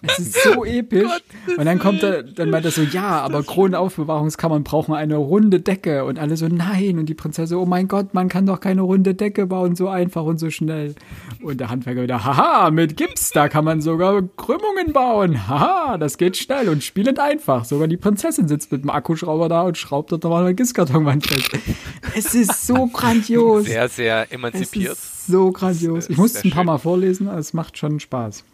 Es 0.07 0.19
ist 0.19 0.43
so 0.43 0.65
episch. 0.65 1.11
Und 1.57 1.65
dann 1.65 1.79
kommt 1.79 2.03
er, 2.03 2.23
dann 2.23 2.51
meint 2.51 2.65
er 2.65 2.71
so, 2.71 2.83
ja, 2.83 3.21
aber 3.21 3.43
Kronenaufbewahrungskammern 3.43 4.65
brauchen 4.65 4.95
eine 4.95 5.17
runde 5.17 5.61
Decke. 5.61 6.05
Und 6.05 6.19
alle 6.19 6.37
so, 6.37 6.49
nein. 6.49 6.99
Und 6.99 7.07
die 7.07 7.15
Prinzessin, 7.15 7.57
oh 7.57 7.67
mein 7.67 7.89
Gott, 7.89 8.15
man 8.15 8.29
kann 8.29 8.47
doch 8.47 8.61
keine 8.61 8.83
runde 8.83 9.15
Decke 9.15 9.47
bauen, 9.47 9.77
so 9.77 9.89
einfach 9.89 10.25
und 10.25 10.39
so 10.39 10.51
schnell. 10.51 10.95
Und 11.43 11.61
der 11.61 11.71
Handwerker 11.71 12.03
wieder, 12.03 12.25
haha, 12.25 12.71
mit 12.71 12.97
Gips, 12.97 13.31
da 13.31 13.49
kann 13.49 13.65
man 13.65 13.81
sogar 13.81 14.23
Krümmungen 14.37 14.93
bauen. 14.93 15.49
Haha, 15.49 15.99
das 15.99 16.19
geht 16.19 16.37
schnell 16.37 16.69
und 16.69 16.83
spielend 16.83 17.19
einfach. 17.19 17.65
Sogar 17.65 17.89
die 17.89 17.97
Prinzessin 17.97 18.49
sitzt 18.49 18.73
mit 18.73 18.83
dem 18.83 18.91
Akkuschrauber 18.91 19.49
da 19.49 19.63
und 19.63 19.79
schraubt 19.79 20.13
dort 20.13 20.25
nochmal 20.25 20.45
eine 20.45 20.55
Gipskartonwand 20.55 21.27
fest. 21.27 21.51
Es 22.17 22.35
ist 22.35 22.67
so 22.67 22.87
grandios. 22.93 23.67
Sehr, 23.67 23.89
sehr 23.89 24.33
emanzipiert. 24.33 24.93
Es 24.93 24.99
ist 24.99 25.27
so 25.27 25.53
grandios. 25.53 26.09
Ich 26.09 26.17
musste 26.17 26.39
es 26.39 26.45
ein 26.45 26.51
paar 26.51 26.65
Mal 26.65 26.79
vorlesen, 26.79 27.29
es 27.29 27.53
macht 27.53 27.79
schon 27.79 28.01
Spaß. 28.01 28.45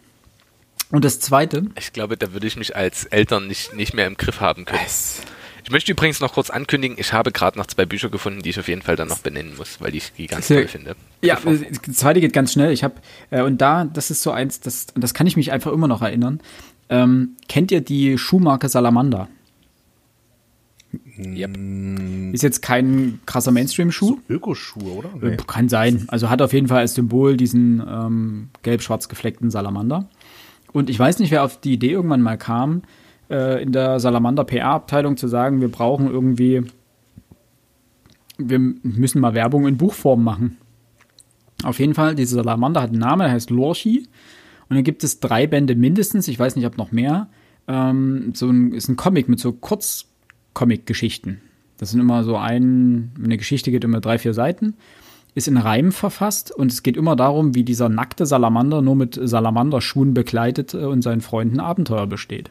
Und 0.91 1.05
das 1.05 1.21
zweite. 1.21 1.67
Ich 1.79 1.93
glaube, 1.93 2.17
da 2.17 2.33
würde 2.33 2.47
ich 2.47 2.57
mich 2.57 2.75
als 2.77 3.05
Eltern 3.05 3.47
nicht, 3.47 3.75
nicht 3.75 3.95
mehr 3.95 4.07
im 4.07 4.17
Griff 4.17 4.41
haben 4.41 4.65
können. 4.65 4.83
Es 4.85 5.23
ich 5.65 5.71
möchte 5.71 5.93
übrigens 5.93 6.21
noch 6.21 6.35
kurz 6.35 6.51
ankündigen, 6.51 6.97
ich 6.99 7.13
habe 7.13 7.33
gerade 7.33 7.59
noch 7.59 7.67
zwei 7.67 7.85
Bücher 7.85 8.09
gefunden, 8.09 8.43
die 8.43 8.51
ich 8.51 8.59
auf 8.59 8.69
jeden 8.69 8.83
Fall 8.83 8.97
dann 8.97 9.09
noch 9.09 9.19
benennen 9.19 9.57
muss, 9.57 9.81
weil 9.81 9.95
ich 9.95 10.13
die 10.13 10.27
ganz 10.27 10.49
toll 10.49 10.67
finde. 10.67 10.97
Ja, 11.23 11.39
das 11.45 11.97
zweite 11.97 12.21
geht 12.21 12.33
ganz 12.33 12.53
schnell. 12.53 12.73
Ich 12.73 12.83
habe, 12.83 12.95
äh, 13.31 13.43
und 13.43 13.61
da, 13.61 13.85
das 13.85 14.11
ist 14.11 14.23
so 14.23 14.31
eins, 14.31 14.61
das, 14.61 14.89
das 14.95 15.15
kann 15.15 15.27
ich 15.27 15.37
mich 15.37 15.53
einfach 15.53 15.73
immer 15.73 15.87
noch 15.87 16.03
erinnern. 16.03 16.41
Ähm, 16.89 17.37
kennt 17.49 17.71
ihr 17.71 17.83
die 17.83 18.19
Schuhmarke 18.19 18.69
Salamander? 18.69 19.29
Yep. 21.19 22.33
Ist 22.33 22.43
jetzt 22.43 22.63
kein 22.63 23.21
krasser 23.27 23.53
Mainstream-Schuh. 23.53 24.19
So 24.27 24.35
Ökoschuhe, 24.35 24.91
oder? 24.91 25.11
Nee. 25.21 25.37
Kann 25.47 25.69
sein. 25.69 26.07
Also 26.09 26.31
hat 26.31 26.43
auf 26.43 26.53
jeden 26.53 26.67
Fall 26.67 26.79
als 26.79 26.95
Symbol 26.95 27.37
diesen 27.37 27.81
ähm, 27.81 28.49
gelb-schwarz 28.63 29.09
gefleckten 29.09 29.51
Salamander. 29.51 30.09
Und 30.73 30.91
ich 30.91 30.99
weiß 30.99 31.19
nicht, 31.19 31.31
wer 31.31 31.45
auf 31.45 31.61
die 31.61 31.73
Idee 31.73 31.91
irgendwann 31.91 32.23
mal 32.23 32.37
kam, 32.37 32.83
äh, 33.29 33.63
in 33.63 33.73
der 33.73 34.01
Salamander 34.01 34.45
PR-Abteilung 34.45 35.17
zu 35.17 35.29
sagen, 35.29 35.61
wir 35.61 35.71
brauchen 35.71 36.09
irgendwie, 36.09 36.63
wir 38.39 38.59
müssen 38.59 39.21
mal 39.21 39.35
Werbung 39.35 39.67
in 39.67 39.77
Buchform 39.77 40.23
machen. 40.23 40.59
Auf 41.63 41.79
jeden 41.79 41.95
Fall, 41.95 42.15
diese 42.15 42.37
Salamander 42.37 42.83
hat 42.83 42.91
einen 42.91 43.01
Namen, 43.01 43.21
der 43.21 43.33
heißt 43.33 43.51
Lorchi. 43.51 44.09
Und 44.69 44.77
dann 44.77 44.85
gibt 44.85 45.05
es 45.05 45.21
drei 45.21 45.47
Bände 45.47 45.75
mindestens, 45.75 46.29
ich 46.29 46.39
weiß 46.39 46.57
nicht, 46.57 46.67
ob 46.67 46.79
noch 46.79 46.93
mehr. 46.93 47.29
Ähm, 47.67 48.33
so 48.35 48.49
ein, 48.49 48.73
ist 48.73 48.89
ein 48.89 48.97
Comic 48.97 49.29
mit 49.29 49.41
so 49.41 49.53
Kurz-Comic-Geschichten. 49.53 51.41
Das 51.77 51.91
sind 51.91 52.01
immer 52.01 52.25
so 52.25 52.37
ein, 52.37 53.13
eine 53.23 53.37
Geschichte 53.37 53.71
geht 53.71 53.85
immer 53.85 54.01
drei, 54.01 54.19
vier 54.19 54.35
Seiten 54.35 54.75
ist 55.35 55.49
in 55.49 55.57
Reim 55.57 55.93
verfasst 55.93 56.51
und 56.51 56.73
es 56.73 56.83
geht 56.83 56.97
immer 56.97 57.17
darum, 57.17 57.55
wie 57.55 57.65
dieser 57.65 57.89
nackte 57.89 58.27
Salamander 58.27 58.83
nur 58.83 58.97
mit 58.97 59.19
Salamanderschuhen 59.23 60.15
begleitet 60.15 60.75
äh, 60.75 60.79
und 60.79 61.03
seinen 61.03 61.21
Freunden 61.21 61.61
Abenteuer 61.61 62.07
besteht. 62.07 62.51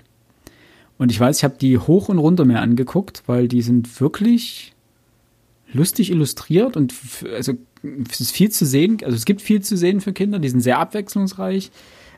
Und 0.97 1.11
ich 1.11 1.19
weiß, 1.19 1.37
ich 1.37 1.43
habe 1.43 1.55
die 1.59 1.77
hoch 1.77 2.09
und 2.09 2.17
runter 2.17 2.45
mehr 2.45 2.61
angeguckt, 2.61 3.23
weil 3.25 3.47
die 3.47 3.61
sind 3.61 4.01
wirklich 4.01 4.73
lustig 5.71 6.11
illustriert 6.11 6.75
und 6.75 6.93
also 7.33 7.53
es 8.09 8.19
ist 8.19 8.31
viel 8.31 8.49
zu 8.49 8.65
sehen, 8.65 8.97
also 9.03 9.15
es 9.15 9.25
gibt 9.25 9.41
viel 9.41 9.61
zu 9.61 9.77
sehen 9.77 10.01
für 10.01 10.13
Kinder, 10.13 10.39
die 10.39 10.49
sind 10.49 10.61
sehr 10.61 10.79
abwechslungsreich. 10.79 11.71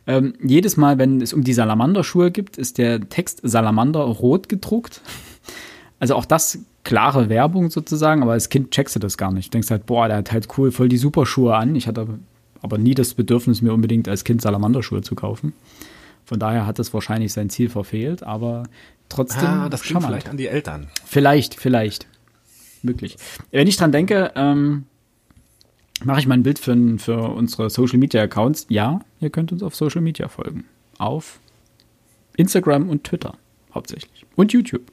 Ähm, 0.07 0.33
jedes 0.43 0.77
Mal, 0.77 0.97
wenn 0.97 1.21
es 1.21 1.33
um 1.33 1.43
die 1.43 1.53
Salamanderschuhe 1.53 2.31
gibt, 2.31 2.57
ist 2.57 2.77
der 2.77 3.07
Text 3.07 3.41
Salamander 3.43 4.01
rot 4.01 4.49
gedruckt. 4.49 5.01
Also 5.99 6.15
auch 6.15 6.25
das 6.25 6.57
klare 6.83 7.29
Werbung 7.29 7.69
sozusagen, 7.69 8.23
aber 8.23 8.33
als 8.33 8.49
Kind 8.49 8.71
checkst 8.71 8.95
du 8.95 8.99
das 8.99 9.17
gar 9.17 9.31
nicht. 9.31 9.47
Du 9.47 9.51
denkst 9.51 9.69
halt, 9.69 9.85
boah, 9.85 10.07
der 10.07 10.17
hat 10.17 10.31
halt 10.31 10.47
cool 10.57 10.71
voll 10.71 10.89
die 10.89 10.97
Superschuhe 10.97 11.55
an. 11.55 11.75
Ich 11.75 11.87
hatte 11.87 12.19
aber 12.61 12.77
nie 12.77 12.93
das 12.93 13.13
Bedürfnis, 13.13 13.61
mir 13.61 13.73
unbedingt 13.73 14.07
als 14.07 14.23
Kind 14.23 14.41
Salamanderschuhe 14.41 15.01
zu 15.01 15.15
kaufen. 15.15 15.53
Von 16.25 16.39
daher 16.39 16.65
hat 16.65 16.79
es 16.79 16.93
wahrscheinlich 16.93 17.33
sein 17.33 17.49
Ziel 17.49 17.69
verfehlt, 17.69 18.23
aber 18.23 18.63
trotzdem. 19.09 19.47
Ah, 19.47 19.69
das 19.69 19.81
klingt 19.81 20.03
vielleicht 20.03 20.29
an 20.29 20.37
die 20.37 20.47
Eltern. 20.47 20.87
Vielleicht, 21.05 21.55
vielleicht. 21.55 22.07
Möglich. 22.83 23.17
Wenn 23.51 23.67
ich 23.67 23.77
dran 23.77 23.91
denke, 23.91 24.31
ähm, 24.35 24.85
mache 26.03 26.19
ich 26.19 26.27
mal 26.27 26.35
ein 26.35 26.43
Bild 26.43 26.57
für, 26.57 26.75
für 26.97 27.29
unsere 27.29 27.69
Social 27.69 27.99
Media 27.99 28.21
Accounts. 28.23 28.65
Ja, 28.69 29.01
ihr 29.19 29.29
könnt 29.29 29.51
uns 29.51 29.61
auf 29.61 29.75
Social 29.75 30.01
Media 30.01 30.27
folgen. 30.27 30.65
Auf 30.97 31.39
Instagram 32.37 32.89
und 32.89 33.03
Twitter 33.03 33.35
hauptsächlich. 33.73 34.25
Und 34.35 34.53
YouTube. 34.53 34.83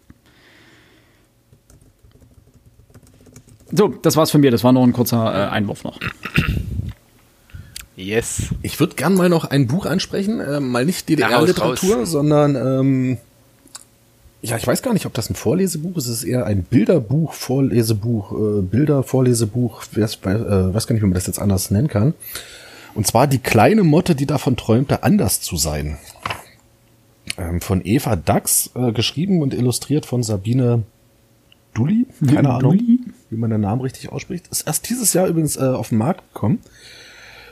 So, 3.70 3.88
das 3.88 4.16
war's 4.16 4.30
von 4.30 4.40
mir. 4.40 4.50
Das 4.50 4.64
war 4.64 4.72
nur 4.72 4.82
ein 4.82 4.92
kurzer 4.92 5.32
äh, 5.32 5.48
Einwurf 5.50 5.84
noch. 5.84 5.98
Yes. 7.96 8.54
Ich 8.62 8.78
würde 8.78 8.94
gern 8.94 9.14
mal 9.14 9.28
noch 9.28 9.44
ein 9.44 9.66
Buch 9.66 9.84
ansprechen, 9.84 10.40
äh, 10.40 10.60
mal 10.60 10.84
nicht 10.84 11.08
DDR-Literatur, 11.08 12.06
sondern 12.06 12.54
ähm, 12.54 13.18
ja, 14.40 14.56
ich 14.56 14.66
weiß 14.66 14.82
gar 14.82 14.92
nicht, 14.92 15.04
ob 15.04 15.14
das 15.14 15.28
ein 15.30 15.34
Vorlesebuch 15.34 15.96
ist. 15.96 16.06
Es 16.06 16.18
ist 16.18 16.24
eher 16.24 16.46
ein 16.46 16.62
Bilderbuch, 16.62 17.32
Vorlesebuch, 17.32 18.32
äh, 18.32 18.62
Bilder, 18.62 19.02
Vorlesebuch. 19.02 19.82
Weiß, 19.92 20.20
äh, 20.24 20.74
weiß 20.74 20.86
gar 20.86 20.94
nicht, 20.94 21.02
wie 21.02 21.06
man 21.06 21.14
das 21.14 21.26
jetzt 21.26 21.40
anders 21.40 21.72
nennen 21.72 21.88
kann. 21.88 22.14
Und 22.94 23.06
zwar 23.06 23.26
die 23.26 23.40
kleine 23.40 23.82
Motte, 23.82 24.14
die 24.14 24.26
davon 24.26 24.56
träumte, 24.56 25.02
anders 25.02 25.40
zu 25.40 25.56
sein. 25.56 25.98
Ähm, 27.36 27.60
von 27.60 27.84
Eva 27.84 28.14
Dax, 28.14 28.70
äh, 28.76 28.92
geschrieben 28.92 29.42
und 29.42 29.54
illustriert 29.54 30.06
von 30.06 30.22
Sabine 30.22 30.84
Dulli. 31.74 32.06
Keine 32.24 32.50
Ahnung, 32.50 32.78
wie 33.30 33.36
man 33.36 33.50
den 33.50 33.60
Namen 33.60 33.80
richtig 33.80 34.10
ausspricht. 34.10 34.48
Ist 34.48 34.66
erst 34.66 34.88
dieses 34.88 35.12
Jahr 35.12 35.26
übrigens 35.26 35.56
äh, 35.56 35.60
auf 35.60 35.90
den 35.90 35.98
Markt 35.98 36.22
gekommen. 36.32 36.60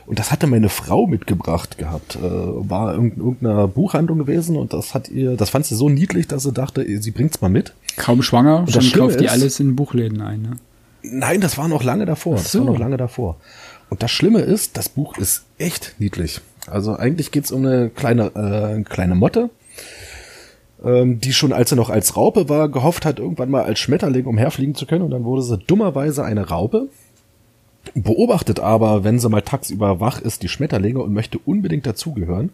Und 0.05 0.19
das 0.19 0.31
hatte 0.31 0.47
meine 0.47 0.69
Frau 0.69 1.05
mitgebracht 1.05 1.77
gehabt. 1.77 2.15
Äh, 2.15 2.21
war 2.21 2.95
in 2.95 3.17
irgendeiner 3.17 3.67
Buchhandlung 3.67 4.17
gewesen 4.19 4.55
und 4.55 4.73
das 4.73 4.93
hat 4.93 5.09
ihr, 5.09 5.35
das 5.35 5.49
fand 5.49 5.65
sie 5.65 5.75
so 5.75 5.89
niedlich, 5.89 6.27
dass 6.27 6.43
sie 6.43 6.53
dachte, 6.53 6.85
sie 7.01 7.11
bringt's 7.11 7.41
mal 7.41 7.49
mit. 7.49 7.73
Kaum 7.97 8.21
schwanger, 8.23 8.59
und 8.59 8.71
schon 8.71 8.91
kauft 8.91 9.19
die 9.19 9.27
alles 9.29 9.59
in 9.59 9.75
Buchläden 9.75 10.21
ein, 10.21 10.41
ne? 10.41 10.51
Nein, 11.03 11.41
das 11.41 11.57
war 11.57 11.67
noch 11.67 11.83
lange 11.83 12.05
davor. 12.05 12.37
So. 12.37 12.43
Das 12.43 12.55
war 12.55 12.73
noch 12.73 12.79
lange 12.79 12.97
davor. 12.97 13.37
Und 13.89 14.03
das 14.03 14.11
Schlimme 14.11 14.41
ist, 14.41 14.77
das 14.77 14.89
Buch 14.89 15.17
ist 15.17 15.43
echt 15.57 15.95
niedlich. 15.99 16.41
Also 16.67 16.95
eigentlich 16.95 17.31
geht's 17.31 17.51
um 17.51 17.65
eine 17.65 17.89
kleine, 17.89 18.25
äh, 18.35 18.83
kleine 18.83 19.15
Motte, 19.15 19.49
ähm, 20.83 21.19
die 21.19 21.33
schon, 21.33 21.53
als 21.53 21.69
sie 21.69 21.75
noch 21.75 21.89
als 21.89 22.15
Raupe 22.15 22.49
war, 22.49 22.69
gehofft 22.69 23.05
hat, 23.05 23.19
irgendwann 23.19 23.49
mal 23.49 23.63
als 23.63 23.79
Schmetterling 23.79 24.25
umherfliegen 24.25 24.75
zu 24.75 24.85
können. 24.85 25.03
Und 25.03 25.11
dann 25.11 25.23
wurde 25.23 25.41
sie 25.41 25.57
dummerweise 25.57 26.23
eine 26.23 26.49
Raupe 26.49 26.89
beobachtet 27.95 28.59
aber, 28.59 29.03
wenn 29.03 29.19
sie 29.19 29.29
mal 29.29 29.41
tagsüber 29.41 29.99
wach 29.99 30.21
ist, 30.21 30.43
die 30.43 30.49
Schmetterlinge 30.49 30.99
und 30.99 31.13
möchte 31.13 31.39
unbedingt 31.39 31.85
dazugehören, 31.85 32.49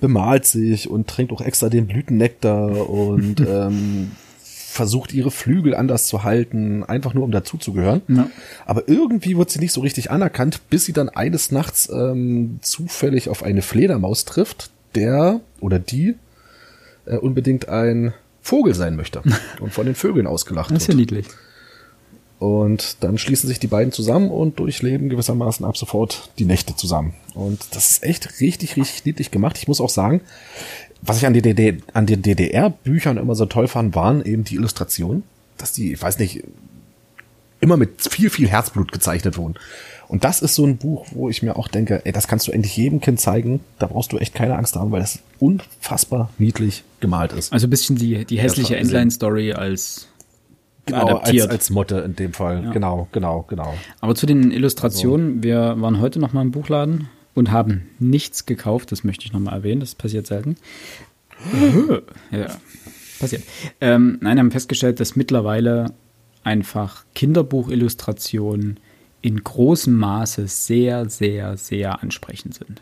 bemalt 0.00 0.46
sich 0.46 0.90
und 0.90 1.08
trinkt 1.08 1.32
auch 1.32 1.40
extra 1.40 1.68
den 1.68 1.86
Blütennektar 1.86 2.88
und 2.88 3.40
ähm, 3.48 4.12
versucht 4.42 5.12
ihre 5.12 5.30
Flügel 5.30 5.74
anders 5.74 6.06
zu 6.06 6.22
halten, 6.24 6.84
einfach 6.84 7.14
nur 7.14 7.24
um 7.24 7.30
dazuzugehören. 7.30 8.02
Ja. 8.08 8.30
Aber 8.66 8.88
irgendwie 8.88 9.36
wird 9.36 9.50
sie 9.50 9.58
nicht 9.58 9.72
so 9.72 9.80
richtig 9.80 10.10
anerkannt, 10.10 10.60
bis 10.70 10.84
sie 10.84 10.92
dann 10.92 11.08
eines 11.08 11.50
Nachts 11.50 11.88
ähm, 11.92 12.58
zufällig 12.62 13.28
auf 13.28 13.42
eine 13.42 13.62
Fledermaus 13.62 14.24
trifft, 14.24 14.70
der 14.94 15.40
oder 15.60 15.78
die 15.78 16.14
äh, 17.08 17.16
unbedingt 17.16 17.68
ein 17.68 18.12
Vogel 18.40 18.74
sein 18.74 18.96
möchte 18.96 19.22
und 19.60 19.72
von 19.72 19.86
den 19.86 19.94
Vögeln 19.94 20.26
ausgelacht 20.26 20.70
Das 20.70 20.82
ist 20.82 20.88
ja 20.88 20.92
wird. 20.92 20.98
niedlich. 20.98 21.26
Und 22.38 23.02
dann 23.02 23.18
schließen 23.18 23.48
sich 23.48 23.58
die 23.58 23.66
beiden 23.66 23.92
zusammen 23.92 24.30
und 24.30 24.60
durchleben 24.60 25.08
gewissermaßen 25.08 25.66
ab 25.66 25.76
sofort 25.76 26.30
die 26.38 26.44
Nächte 26.44 26.76
zusammen. 26.76 27.14
Und 27.34 27.60
das 27.72 27.90
ist 27.90 28.04
echt 28.04 28.40
richtig, 28.40 28.76
richtig 28.76 29.04
niedlich 29.04 29.32
gemacht. 29.32 29.58
Ich 29.58 29.66
muss 29.66 29.80
auch 29.80 29.88
sagen, 29.88 30.20
was 31.02 31.18
ich 31.18 31.26
an, 31.26 31.34
die 31.34 31.42
DD 31.42 31.82
an 31.94 32.06
den 32.06 32.22
DDR-Büchern 32.22 33.16
immer 33.16 33.34
so 33.34 33.46
toll 33.46 33.66
fand, 33.66 33.96
waren 33.96 34.24
eben 34.24 34.44
die 34.44 34.54
Illustrationen, 34.54 35.24
dass 35.56 35.72
die, 35.72 35.92
ich 35.92 36.00
weiß 36.00 36.20
nicht, 36.20 36.44
immer 37.60 37.76
mit 37.76 38.00
viel, 38.08 38.30
viel 38.30 38.48
Herzblut 38.48 38.92
gezeichnet 38.92 39.36
wurden. 39.36 39.56
Und 40.08 40.24
das 40.24 40.40
ist 40.40 40.54
so 40.54 40.64
ein 40.66 40.78
Buch, 40.78 41.06
wo 41.12 41.28
ich 41.28 41.42
mir 41.42 41.56
auch 41.56 41.68
denke, 41.68 42.00
ey, 42.04 42.12
das 42.12 42.26
kannst 42.26 42.48
du 42.48 42.52
endlich 42.52 42.76
jedem 42.76 43.00
Kind 43.00 43.20
zeigen. 43.20 43.60
Da 43.78 43.86
brauchst 43.86 44.12
du 44.12 44.18
echt 44.18 44.34
keine 44.34 44.56
Angst 44.56 44.74
haben, 44.74 44.90
weil 44.90 45.00
das 45.00 45.20
unfassbar 45.38 46.30
niedlich 46.38 46.82
gemalt 47.00 47.32
ist. 47.32 47.52
Also 47.52 47.66
ein 47.66 47.70
bisschen 47.70 47.96
die, 47.96 48.24
die 48.24 48.38
hässliche. 48.38 48.76
Endline-Story 48.76 49.52
als 49.52 50.08
Genau, 50.86 51.00
als, 51.00 51.10
adaptiert. 51.10 51.50
als 51.50 51.70
Motte 51.70 51.98
in 51.98 52.16
dem 52.16 52.32
Fall. 52.32 52.64
Ja. 52.64 52.70
Genau, 52.72 53.08
genau, 53.12 53.44
genau. 53.46 53.74
Aber 54.00 54.14
zu 54.14 54.24
den 54.24 54.50
Illustrationen, 54.50 55.42
wir 55.42 55.74
waren 55.78 56.00
heute 56.00 56.18
noch 56.18 56.32
mal 56.32 56.42
im 56.42 56.50
Buchladen 56.50 57.08
und 57.34 57.50
haben 57.50 57.90
nichts 57.98 58.46
gekauft, 58.46 58.90
das 58.90 59.04
möchte 59.04 59.26
ich 59.26 59.32
noch 59.32 59.40
mal 59.40 59.52
erwähnen, 59.52 59.80
das 59.80 59.94
passiert 59.94 60.26
selten. 60.26 60.56
ja, 62.32 62.46
passiert. 63.20 63.42
Ähm, 63.80 64.18
nein, 64.22 64.38
haben 64.38 64.50
festgestellt, 64.50 64.98
dass 64.98 65.14
mittlerweile 65.14 65.92
einfach 66.42 67.04
Kinderbuchillustrationen 67.14 68.80
in 69.20 69.42
großem 69.42 69.96
Maße 69.96 70.46
sehr, 70.46 71.08
sehr, 71.08 71.56
sehr 71.56 72.02
ansprechend 72.02 72.54
sind. 72.54 72.80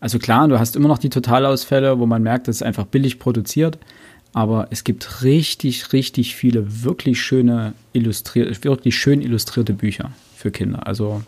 Also 0.00 0.18
klar, 0.18 0.48
du 0.48 0.58
hast 0.58 0.76
immer 0.76 0.88
noch 0.88 0.98
die 0.98 1.10
Totalausfälle, 1.10 1.98
wo 1.98 2.06
man 2.06 2.22
merkt, 2.22 2.48
das 2.48 2.56
ist 2.56 2.62
einfach 2.62 2.86
billig 2.86 3.18
produziert, 3.18 3.78
aber 4.32 4.68
es 4.70 4.84
gibt 4.84 5.22
richtig, 5.22 5.92
richtig 5.92 6.34
viele 6.34 6.84
wirklich 6.84 7.20
schöne 7.20 7.74
illustrierte, 7.92 8.64
wirklich 8.64 8.98
schön 8.98 9.20
illustrierte 9.20 9.74
Bücher 9.74 10.12
für 10.34 10.50
Kinder. 10.50 10.86
Also 10.86 11.22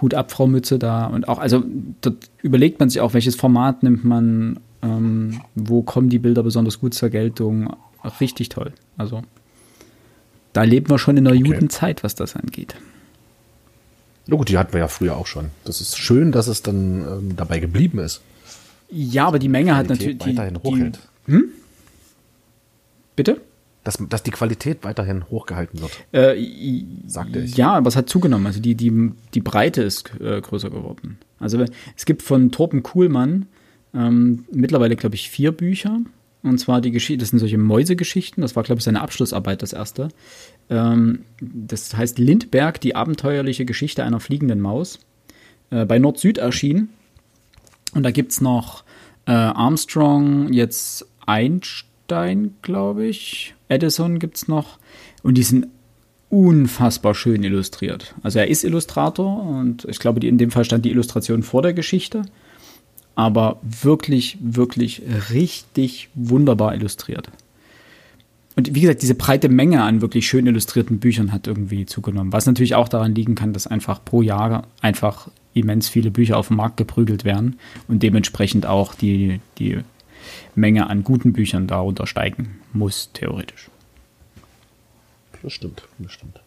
Hut 0.00 0.14
ab, 0.14 0.30
Frau 0.30 0.46
Mütze 0.46 0.78
da 0.78 1.06
und 1.06 1.28
auch, 1.28 1.38
also 1.38 1.64
dort 2.00 2.16
überlegt 2.42 2.78
man 2.78 2.90
sich 2.90 3.00
auch, 3.00 3.14
welches 3.14 3.36
Format 3.36 3.82
nimmt 3.82 4.04
man, 4.04 4.60
ähm, 4.82 5.40
wo 5.54 5.82
kommen 5.82 6.08
die 6.08 6.18
Bilder 6.18 6.42
besonders 6.42 6.80
gut 6.80 6.94
zur 6.94 7.08
Geltung. 7.08 7.74
Richtig 8.20 8.50
toll. 8.50 8.72
Also 8.96 9.22
da 10.52 10.62
leben 10.62 10.90
wir 10.90 10.98
schon 10.98 11.16
in 11.16 11.26
einer 11.26 11.40
guten 11.40 11.70
Zeit, 11.70 12.04
was 12.04 12.14
das 12.14 12.36
angeht. 12.36 12.74
Na 14.28 14.36
gut, 14.36 14.50
die 14.50 14.58
hatten 14.58 14.74
wir 14.74 14.80
ja 14.80 14.88
früher 14.88 15.16
auch 15.16 15.26
schon. 15.26 15.46
Das 15.64 15.80
ist 15.80 15.96
schön, 15.98 16.32
dass 16.32 16.46
es 16.48 16.62
dann 16.62 17.00
ähm, 17.00 17.36
dabei 17.36 17.58
geblieben 17.60 17.98
ist. 17.98 18.20
Ja, 18.90 19.26
aber 19.26 19.38
die 19.38 19.48
Menge 19.48 19.74
hat 19.74 19.88
natürlich. 19.88 20.20
Weiterhin 20.20 20.54
Die, 20.54 20.60
hochhält. 20.68 20.98
die, 21.26 21.40
bitte? 23.16 23.40
Dass, 23.84 23.98
dass 24.08 24.22
die 24.22 24.30
Qualität 24.30 24.84
weiterhin 24.84 25.24
hochgehalten 25.30 25.80
wird. 25.80 25.92
Äh, 26.12 26.84
Sagte 27.06 27.40
ich. 27.40 27.56
Ja, 27.56 27.72
aber 27.72 27.88
es 27.88 27.96
hat 27.96 28.10
zugenommen. 28.10 28.46
Also 28.46 28.60
die, 28.60 28.74
die, 28.74 29.12
die 29.32 29.40
Breite 29.40 29.82
ist 29.82 30.10
äh, 30.20 30.40
größer 30.42 30.68
geworden. 30.68 31.18
Also 31.40 31.64
es 31.96 32.04
gibt 32.04 32.22
von 32.22 32.50
Torben 32.50 32.82
Kuhlmann 32.82 33.46
ähm, 33.94 34.44
mittlerweile, 34.52 34.94
glaube 34.96 35.14
ich, 35.14 35.30
vier 35.30 35.52
Bücher. 35.52 36.00
Und 36.42 36.58
zwar 36.58 36.80
die 36.80 36.92
Geschichte, 36.92 37.18
das 37.18 37.30
sind 37.30 37.40
solche 37.40 37.58
Mäusegeschichten. 37.58 38.42
Das 38.42 38.54
war, 38.54 38.62
glaube 38.62 38.78
ich, 38.78 38.84
seine 38.84 39.00
Abschlussarbeit, 39.00 39.62
das 39.62 39.72
erste. 39.72 40.08
Ähm, 40.70 41.24
das 41.40 41.96
heißt 41.96 42.18
Lindberg, 42.18 42.80
die 42.80 42.94
abenteuerliche 42.94 43.64
Geschichte 43.64 44.04
einer 44.04 44.20
fliegenden 44.20 44.60
Maus. 44.60 45.00
Äh, 45.70 45.84
bei 45.84 45.98
Nord-Süd 45.98 46.38
erschienen. 46.38 46.90
Und 47.94 48.02
da 48.04 48.10
gibt 48.10 48.32
es 48.32 48.40
noch 48.40 48.84
äh, 49.26 49.32
Armstrong, 49.32 50.52
jetzt 50.52 51.06
Einstein, 51.26 52.54
glaube 52.62 53.06
ich. 53.06 53.54
Edison 53.68 54.18
gibt 54.18 54.36
es 54.36 54.48
noch. 54.48 54.78
Und 55.22 55.34
die 55.34 55.42
sind 55.42 55.66
unfassbar 56.30 57.14
schön 57.14 57.42
illustriert. 57.42 58.14
Also 58.22 58.38
er 58.38 58.48
ist 58.48 58.64
Illustrator 58.64 59.42
und 59.42 59.86
ich 59.86 59.98
glaube, 59.98 60.20
die, 60.20 60.28
in 60.28 60.38
dem 60.38 60.50
Fall 60.50 60.64
stand 60.64 60.84
die 60.84 60.90
Illustration 60.90 61.42
vor 61.42 61.62
der 61.62 61.72
Geschichte. 61.72 62.22
Aber 63.18 63.58
wirklich, 63.62 64.38
wirklich 64.40 65.02
richtig 65.32 66.08
wunderbar 66.14 66.72
illustriert. 66.76 67.28
Und 68.54 68.76
wie 68.76 68.82
gesagt, 68.82 69.02
diese 69.02 69.16
breite 69.16 69.48
Menge 69.48 69.82
an 69.82 70.00
wirklich 70.02 70.28
schön 70.28 70.46
illustrierten 70.46 71.00
Büchern 71.00 71.32
hat 71.32 71.48
irgendwie 71.48 71.84
zugenommen. 71.84 72.32
Was 72.32 72.46
natürlich 72.46 72.76
auch 72.76 72.88
daran 72.88 73.16
liegen 73.16 73.34
kann, 73.34 73.52
dass 73.52 73.66
einfach 73.66 74.04
pro 74.04 74.22
Jahr 74.22 74.68
einfach 74.82 75.26
immens 75.52 75.88
viele 75.88 76.12
Bücher 76.12 76.36
auf 76.36 76.46
den 76.46 76.58
Markt 76.58 76.76
geprügelt 76.76 77.24
werden 77.24 77.58
und 77.88 78.04
dementsprechend 78.04 78.66
auch 78.66 78.94
die, 78.94 79.40
die 79.58 79.80
Menge 80.54 80.88
an 80.88 81.02
guten 81.02 81.32
Büchern 81.32 81.66
darunter 81.66 82.06
steigen 82.06 82.60
muss, 82.72 83.10
theoretisch. 83.14 83.68
Das 85.42 85.52
stimmt, 85.52 85.82
das 85.98 86.12
stimmt. 86.12 86.40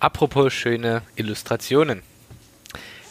Apropos 0.00 0.52
schöne 0.52 1.02
Illustrationen. 1.14 2.02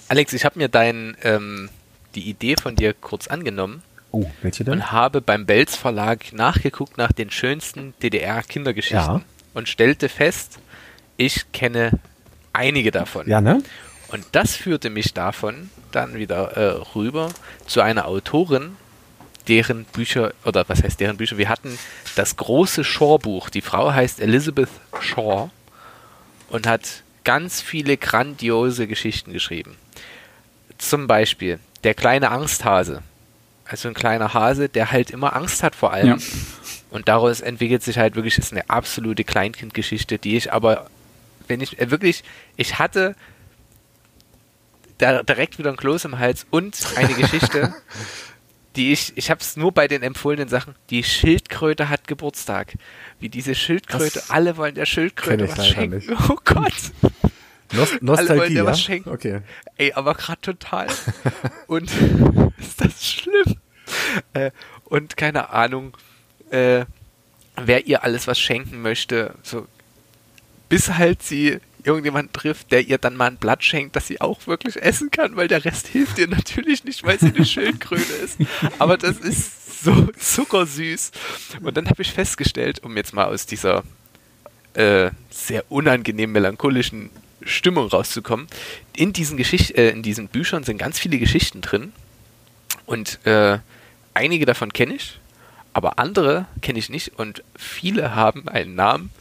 Alex, 0.09 0.33
ich 0.33 0.43
habe 0.45 0.57
mir 0.59 0.69
dein, 0.69 1.15
ähm, 1.23 1.69
die 2.15 2.29
Idee 2.29 2.55
von 2.61 2.75
dir 2.75 2.93
kurz 2.93 3.27
angenommen 3.27 3.83
Oh, 4.11 4.29
welche 4.41 4.63
denn? 4.63 4.73
und 4.73 4.91
habe 4.91 5.21
beim 5.21 5.45
Belz 5.45 5.75
Verlag 5.75 6.33
nachgeguckt 6.33 6.97
nach 6.97 7.11
den 7.11 7.29
schönsten 7.29 7.93
DDR-Kindergeschichten 8.01 8.97
Ja. 9.17 9.21
und 9.53 9.69
stellte 9.69 10.09
fest, 10.09 10.59
ich 11.17 11.51
kenne 11.51 11.91
einige 12.53 12.89
davon. 12.91 13.27
Ja, 13.29 13.39
ne? 13.41 13.61
Und 14.11 14.25
das 14.31 14.55
führte 14.55 14.89
mich 14.89 15.13
davon 15.13 15.69
dann 15.91 16.15
wieder 16.15 16.53
äh, 16.57 16.81
rüber 16.95 17.29
zu 17.67 17.81
einer 17.81 18.07
Autorin, 18.07 18.75
deren 19.47 19.83
Bücher, 19.85 20.33
oder 20.45 20.67
was 20.67 20.81
heißt 20.81 20.99
deren 20.99 21.17
Bücher, 21.17 21.37
wir 21.37 21.49
hatten 21.49 21.77
das 22.15 22.35
große 22.35 22.83
Shaw-Buch. 22.83 23.49
Die 23.49 23.61
Frau 23.61 23.93
heißt 23.93 24.19
Elizabeth 24.19 24.69
Shaw 24.99 25.49
und 26.49 26.65
hat 26.65 27.03
ganz 27.23 27.61
viele 27.61 27.97
grandiose 27.97 28.87
Geschichten 28.87 29.31
geschrieben. 29.33 29.75
Zum 30.79 31.05
Beispiel 31.07 31.59
Der 31.83 31.93
kleine 31.93 32.31
Angsthase. 32.31 33.03
Also 33.65 33.87
ein 33.87 33.93
kleiner 33.93 34.33
Hase, 34.33 34.67
der 34.67 34.91
halt 34.91 35.11
immer 35.11 35.35
Angst 35.35 35.61
hat 35.61 35.75
vor 35.75 35.93
allem. 35.93 36.07
Ja. 36.07 36.17
Und 36.89 37.07
daraus 37.07 37.39
entwickelt 37.39 37.83
sich 37.83 37.99
halt 37.99 38.15
wirklich, 38.15 38.39
ist 38.39 38.51
eine 38.51 38.67
absolute 38.67 39.23
Kleinkindgeschichte, 39.23 40.17
die 40.17 40.35
ich 40.37 40.51
aber, 40.51 40.89
wenn 41.47 41.61
ich 41.61 41.79
äh, 41.79 41.91
wirklich, 41.91 42.23
ich 42.57 42.79
hatte 42.79 43.15
da 44.97 45.21
direkt 45.21 45.59
wieder 45.59 45.69
ein 45.69 45.77
Kloß 45.77 46.05
im 46.05 46.17
Hals 46.17 46.47
und 46.49 46.75
eine 46.95 47.13
Geschichte, 47.13 47.73
die 48.75 48.91
ich, 48.91 49.13
ich 49.15 49.29
habe 49.29 49.39
es 49.41 49.55
nur 49.55 49.71
bei 49.71 49.87
den 49.87 50.01
empfohlenen 50.01 50.49
Sachen, 50.49 50.73
die 50.89 51.03
Schildkröte 51.03 51.89
hat 51.89 52.07
Geburtstag. 52.07 52.73
Wie 53.19 53.29
diese 53.29 53.53
Schildkröte, 53.53 54.15
Das 54.15 54.29
alle 54.31 54.57
wollen 54.57 54.73
der 54.75 54.85
Schildkröte 54.85 55.47
was 55.47 55.67
schenken. 55.67 55.97
nicht. 55.97 56.09
Oh 56.29 56.37
Gott. 56.43 56.73
Nost 57.71 57.93
Alle 57.93 58.01
wollen 58.01 58.05
Nostalgie, 58.05 58.53
dir 58.53 58.57
ja? 58.57 58.65
was 58.65 58.81
schenken. 58.81 59.09
Okay. 59.09 59.41
Ey, 59.77 59.93
aber 59.93 60.15
gerade 60.15 60.41
total. 60.41 60.87
Und 61.67 61.91
ist 62.57 62.81
das 62.81 63.05
schlimm? 63.05 63.57
Äh, 64.33 64.51
und 64.85 65.17
keine 65.17 65.49
Ahnung, 65.49 65.97
äh, 66.51 66.85
wer 67.55 67.87
ihr 67.87 68.03
alles 68.03 68.27
was 68.27 68.39
schenken 68.39 68.81
möchte, 68.81 69.33
so 69.43 69.67
bis 70.67 70.89
halt 70.93 71.23
sie 71.23 71.59
irgendjemand 71.83 72.33
trifft, 72.33 72.71
der 72.71 72.87
ihr 72.87 72.97
dann 72.97 73.15
mal 73.15 73.27
ein 73.27 73.37
Blatt 73.37 73.63
schenkt, 73.63 73.95
das 73.95 74.07
sie 74.07 74.21
auch 74.21 74.45
wirklich 74.47 74.81
essen 74.81 75.11
kann, 75.11 75.35
weil 75.35 75.47
der 75.47 75.65
Rest 75.65 75.87
hilft 75.91 76.19
ihr 76.19 76.27
natürlich 76.27 76.83
nicht, 76.83 77.03
weil 77.03 77.19
sie 77.19 77.33
eine 77.33 77.45
Schildkröte 77.45 78.13
ist. 78.13 78.37
Aber 78.77 78.97
das 78.97 79.17
ist 79.17 79.83
so 79.83 80.07
zuckersüß. 80.17 81.11
Und 81.61 81.77
dann 81.77 81.89
habe 81.89 82.01
ich 82.01 82.11
festgestellt, 82.11 82.83
um 82.83 82.95
jetzt 82.97 83.13
mal 83.13 83.25
aus 83.25 83.45
dieser 83.45 83.83
äh, 84.73 85.09
sehr 85.29 85.63
unangenehm 85.69 86.31
melancholischen 86.31 87.09
Stimmung 87.49 87.87
rauszukommen. 87.87 88.47
In 88.95 89.13
diesen 89.13 89.37
Geschicht 89.37 89.71
äh, 89.71 89.89
in 89.89 90.03
diesen 90.03 90.27
Büchern 90.27 90.63
sind 90.63 90.77
ganz 90.77 90.99
viele 90.99 91.17
Geschichten 91.17 91.61
drin 91.61 91.93
und 92.85 93.25
äh, 93.25 93.59
einige 94.13 94.45
davon 94.45 94.73
kenne 94.73 94.95
ich, 94.95 95.19
aber 95.73 95.99
andere 95.99 96.45
kenne 96.61 96.79
ich 96.79 96.89
nicht 96.89 97.19
und 97.19 97.43
viele 97.55 98.15
haben 98.15 98.47
einen 98.47 98.75
Namen, 98.75 99.11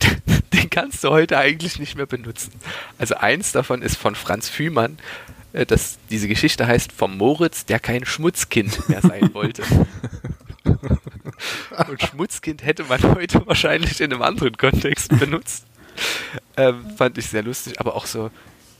den 0.52 0.70
kannst 0.70 1.04
du 1.04 1.10
heute 1.10 1.38
eigentlich 1.38 1.78
nicht 1.78 1.96
mehr 1.96 2.06
benutzen. 2.06 2.52
Also 2.98 3.16
eins 3.16 3.52
davon 3.52 3.82
ist 3.82 3.96
von 3.96 4.14
Franz 4.14 4.48
Fühmann, 4.48 4.98
äh, 5.52 5.66
das, 5.66 5.98
diese 6.10 6.28
Geschichte 6.28 6.66
heißt 6.66 6.92
vom 6.92 7.16
Moritz, 7.16 7.64
der 7.64 7.80
kein 7.80 8.04
Schmutzkind 8.04 8.88
mehr 8.88 9.00
sein 9.00 9.32
wollte. 9.32 9.62
Und 11.88 12.02
Schmutzkind 12.02 12.64
hätte 12.64 12.84
man 12.84 13.02
heute 13.02 13.46
wahrscheinlich 13.46 14.00
in 14.00 14.12
einem 14.12 14.22
anderen 14.22 14.56
Kontext 14.56 15.16
benutzt. 15.18 15.64
Ähm, 16.58 16.86
fand 16.96 17.18
ich 17.18 17.26
sehr 17.26 17.42
lustig, 17.42 17.78
aber 17.80 17.96
auch 17.96 18.06
so 18.06 18.30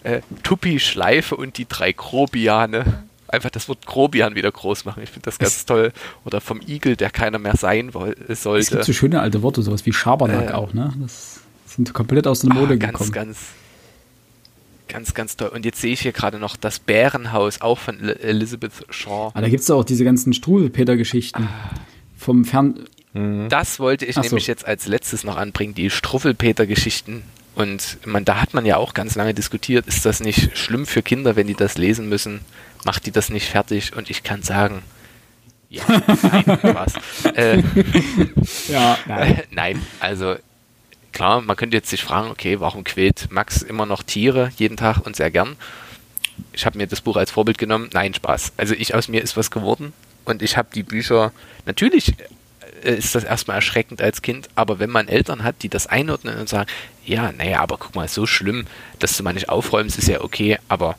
äh, 0.03 0.21
Tuppi, 0.43 0.81
Schleife 0.81 1.37
und 1.37 1.59
die 1.59 1.67
drei 1.69 1.93
Grobiane. 1.93 3.05
Einfach 3.29 3.51
das 3.51 3.69
Wort 3.69 3.85
Grobian 3.85 4.35
wieder 4.35 4.51
groß 4.51 4.87
machen. 4.87 5.03
Ich 5.03 5.11
finde 5.11 5.27
das 5.27 5.39
ganz 5.39 5.67
toll. 5.67 5.93
Oder 6.25 6.41
vom 6.41 6.61
Igel, 6.67 6.97
der 6.97 7.11
keiner 7.11 7.39
mehr 7.39 7.55
sein 7.57 7.91
äh, 7.95 8.15
Es 8.33 8.45
sollte. 8.45 8.71
gibt 8.71 8.85
so 8.85 8.95
schöne 8.95 9.21
alte 9.21 9.43
Worte, 9.43 9.61
sowas 9.61 9.85
wie 9.85 9.93
Schabernack 9.93 10.51
Äh. 10.51 10.53
auch, 10.55 10.73
ne? 10.73 10.95
Das 11.03 11.41
sind 11.67 11.93
komplett 11.93 12.27
aus 12.27 12.41
der 12.41 12.55
Mode 12.55 12.75
Ah, 12.75 12.77
ganz, 12.77 12.93
gekommen. 12.93 13.13
ganz, 13.13 13.39
ganz, 14.89 15.13
ganz 15.15 15.37
toll. 15.37 15.49
Und 15.49 15.65
jetzt 15.67 15.81
sehe 15.81 15.93
ich 15.93 16.01
hier 16.01 16.13
gerade 16.13 16.39
noch 16.39 16.57
das 16.57 16.79
Bärenhaus, 16.79 17.61
auch 17.61 17.79
von 17.79 17.99
El- 18.01 18.17
Elizabeth 18.23 18.73
Shaw. 18.91 19.33
Aber 19.35 19.41
da 19.43 19.49
gibt 19.49 19.63
es 19.63 19.71
auch 19.71 19.85
diese 19.85 20.05
ganzen 20.05 20.33
Struwelpeter-Geschichten. 20.33 21.47
vom 22.17 22.45
Fern. 22.47 22.85
Das 23.49 23.79
wollte 23.81 24.05
ich 24.05 24.19
Ach 24.19 24.25
so. 24.25 24.29
nämlich 24.29 24.47
jetzt 24.47 24.67
als 24.67 24.87
letztes 24.87 25.25
noch 25.25 25.37
anbringen, 25.37 25.75
die 25.75 25.91
Struffelpeter-Geschichten. 25.91 27.23
Und 27.55 27.99
man, 28.05 28.25
da 28.27 28.41
hat 28.43 28.53
man 28.53 28.67
ja 28.67 28.77
auch 28.77 28.93
ganz 28.93 29.15
lange 29.15 29.33
diskutiert, 29.33 29.87
ist 29.87 30.05
das 30.05 30.21
nicht 30.21 30.57
schlimm 30.59 30.85
für 30.87 31.03
Kinder, 31.03 31.37
wenn 31.37 31.47
die 31.47 31.55
das 31.55 31.79
lesen 31.79 32.09
müssen? 32.09 32.41
Macht 32.85 33.07
die 33.07 33.13
das 33.13 33.31
nicht 33.31 33.49
fertig? 33.49 33.97
Und 33.97 34.11
ich 34.11 34.23
kann 34.23 34.43
sagen, 34.43 34.83
ja, 35.71 35.83
nein, 36.23 36.59
Spaß. 36.61 36.95
Äh, 37.35 37.63
Ja, 38.69 38.99
äh, 39.09 39.43
nein, 39.51 39.81
also 40.01 40.37
klar, 41.13 41.41
man 41.41 41.57
könnte 41.57 41.77
jetzt 41.77 41.89
sich 41.89 42.03
fragen, 42.03 42.31
okay, 42.31 42.61
warum 42.61 42.85
quält 42.85 43.29
Max 43.31 43.63
immer 43.63 43.87
noch 43.87 44.03
Tiere 44.03 44.51
jeden 44.59 44.77
Tag 44.77 44.99
und 45.07 45.17
sehr 45.17 45.31
gern? 45.31 45.57
Ich 46.53 46.67
habe 46.67 46.77
mir 46.77 46.87
das 46.87 47.01
Buch 47.01 47.17
als 47.17 47.31
Vorbild 47.31 47.57
genommen. 47.57 47.89
Nein, 47.95 48.13
Spaß. 48.13 48.53
Also 48.59 48.75
ich 48.75 48.95
aus 48.95 49.09
mir 49.09 49.23
ist 49.23 49.37
was 49.37 49.51
geworden 49.51 49.95
und 50.27 50.43
ich 50.43 50.59
habe 50.59 50.69
die 50.75 50.83
Bücher, 50.83 51.33
natürlich 51.65 52.15
ist 52.83 53.15
das 53.15 53.25
erstmal 53.25 53.57
erschreckend 53.57 54.01
als 54.01 54.23
Kind, 54.23 54.49
aber 54.55 54.79
wenn 54.79 54.91
man 54.91 55.09
Eltern 55.09 55.45
hat, 55.45 55.63
die 55.63 55.69
das 55.69 55.87
einordnen 55.87 56.39
und 56.39 56.49
sagen, 56.49 56.71
ja, 57.05 57.33
naja, 57.33 57.61
aber 57.61 57.79
guck 57.79 57.95
mal, 57.95 58.09
so 58.09 58.27
schlimm, 58.27 58.67
dass 58.99 59.17
du 59.17 59.23
mal 59.23 59.33
nicht 59.33 59.49
aufräumst, 59.49 59.99
ist 59.99 60.09
ja 60.09 60.21
okay, 60.21 60.59
aber 60.69 60.97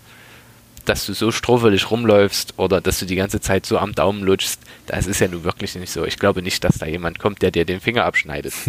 dass 0.86 1.06
du 1.06 1.14
so 1.14 1.32
struffelig 1.32 1.92
rumläufst 1.92 2.54
oder 2.58 2.80
dass 2.80 3.00
du 3.00 3.06
die 3.06 3.16
ganze 3.16 3.42
Zeit 3.42 3.66
so 3.66 3.78
am 3.78 3.94
Daumen 3.94 4.24
lutschst, 4.24 4.62
das 4.86 5.06
ist 5.06 5.20
ja 5.20 5.28
nun 5.28 5.44
wirklich 5.44 5.76
nicht 5.76 5.92
so. 5.92 6.06
Ich 6.06 6.18
glaube 6.18 6.42
nicht, 6.42 6.64
dass 6.64 6.78
da 6.78 6.86
jemand 6.86 7.20
kommt, 7.20 7.42
der 7.42 7.52
dir 7.52 7.66
den 7.66 7.82
Finger 7.82 8.06
abschneidet. 8.06 8.54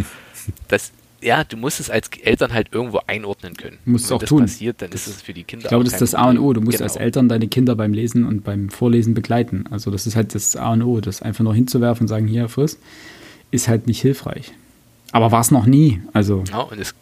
Das, 0.69 0.93
ja, 1.21 1.45
du 1.45 1.57
musst 1.57 1.81
es 1.81 1.91
als 1.91 2.09
Eltern 2.23 2.53
halt 2.53 2.69
irgendwo 2.73 3.01
einordnen 3.07 3.57
können. 3.57 3.79
Musst 3.85 4.05
es 4.05 4.11
Wenn 4.11 4.17
auch 4.17 4.21
das 4.21 4.29
tun. 4.29 4.41
passiert, 4.43 4.83
dann 4.83 4.93
ist 4.93 5.07
es 5.07 5.23
für 5.23 5.33
die 5.33 5.45
Kinder 5.45 5.65
Ich 5.65 5.69
glaube, 5.69 5.85
das 5.85 5.95
ist 5.95 6.01
das 6.01 6.15
A 6.15 6.29
und 6.29 6.39
O. 6.39 6.53
Du 6.53 6.61
musst 6.61 6.77
Problem. 6.79 6.85
als 6.85 6.97
Eltern 6.97 7.29
deine 7.29 7.49
Kinder 7.49 7.75
beim 7.75 7.93
Lesen 7.93 8.25
und 8.25 8.45
beim 8.45 8.69
Vorlesen 8.71 9.15
begleiten. 9.15 9.65
Also 9.71 9.91
das 9.91 10.07
ist 10.07 10.15
halt 10.17 10.35
das 10.35 10.55
A 10.57 10.73
und 10.73 10.83
O. 10.83 11.01
Das 11.01 11.23
einfach 11.23 11.43
nur 11.45 11.55
hinzuwerfen 11.55 12.05
und 12.05 12.09
sagen, 12.09 12.27
hier, 12.29 12.49
friss, 12.49 12.79
ist 13.51 13.69
halt 13.69 13.87
nicht 13.87 14.01
hilfreich. 14.01 14.53
Aber 15.13 15.33
war 15.33 15.41
es 15.41 15.51
noch 15.51 15.67
nie. 15.67 16.01
Also 16.13 16.45
Ja, 16.51 16.61
und 16.61 16.79
es, 16.79 16.95